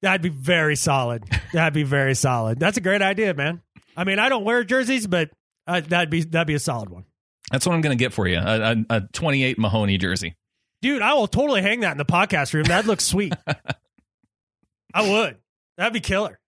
[0.00, 1.24] That'd be very solid.
[1.52, 2.60] That'd be very solid.
[2.60, 3.60] That's a great idea, man.
[3.96, 5.30] I mean, I don't wear jerseys, but
[5.66, 7.04] uh, that'd be that'd be a solid one,
[7.50, 10.36] That's what I'm going to get for you a, a, a 28 Mahoney jersey.
[10.82, 11.02] dude.
[11.02, 12.66] I will totally hang that in the podcast room.
[12.66, 13.34] That looks sweet.
[14.94, 15.38] I would.
[15.76, 16.38] That'd be killer.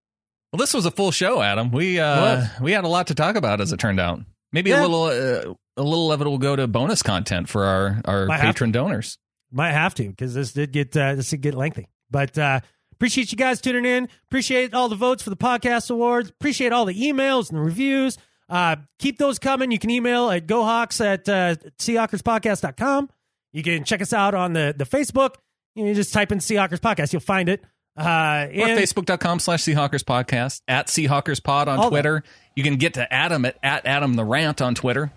[0.53, 1.71] Well, this was a full show, Adam.
[1.71, 4.21] We uh, we had a lot to talk about, as it turned out.
[4.53, 4.81] Maybe Yeah.
[4.81, 8.27] a little uh, a little of it will go to bonus content for our our
[8.27, 9.19] Might patron donors.
[9.53, 11.89] Might have to because this did get uh, this did get lengthy.
[12.11, 12.61] But uh,
[12.93, 14.09] appreciate you guys tuning in.
[14.29, 16.31] Appreciate all the votes for the podcast awards.
[16.31, 18.17] Appreciate all the emails and the reviews.
[18.49, 19.73] Uh, keep those coming.
[19.73, 23.11] You can email at gohawks at uh, seahawkerspodcast.com.
[23.53, 25.35] You can check us out on the, the Facebook.
[25.75, 27.13] You, know, you just type in Seahawkers Podcast.
[27.13, 27.65] You'll find it.
[27.97, 31.89] Uh, Or Facebook.com slash Seahawkers Podcast, at Seahawkers Pod on that.
[31.89, 32.23] Twitter.
[32.55, 35.11] You can get to Adam at, at Adam the Rant on Twitter.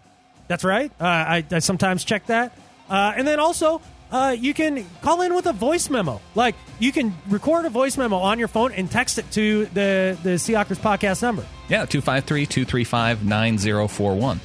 [0.47, 0.91] That's right.
[0.99, 2.57] Uh, I, I sometimes check that.
[2.89, 3.81] Uh, and then also,
[4.11, 6.19] uh, you can call in with a voice memo.
[6.35, 10.17] Like, you can record a voice memo on your phone and text it to the,
[10.23, 11.45] the Seahawkers podcast number.
[11.69, 14.39] Yeah, 253 235 9041.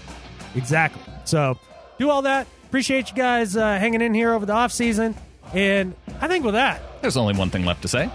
[0.56, 1.02] Exactly.
[1.24, 1.58] So,
[1.98, 2.46] do all that.
[2.66, 5.14] Appreciate you guys uh, hanging in here over the off season.
[5.52, 8.08] And I think with that, there's only one thing left to say.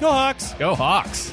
[0.00, 0.54] Go Hawks!
[0.54, 1.30] Go Hawks!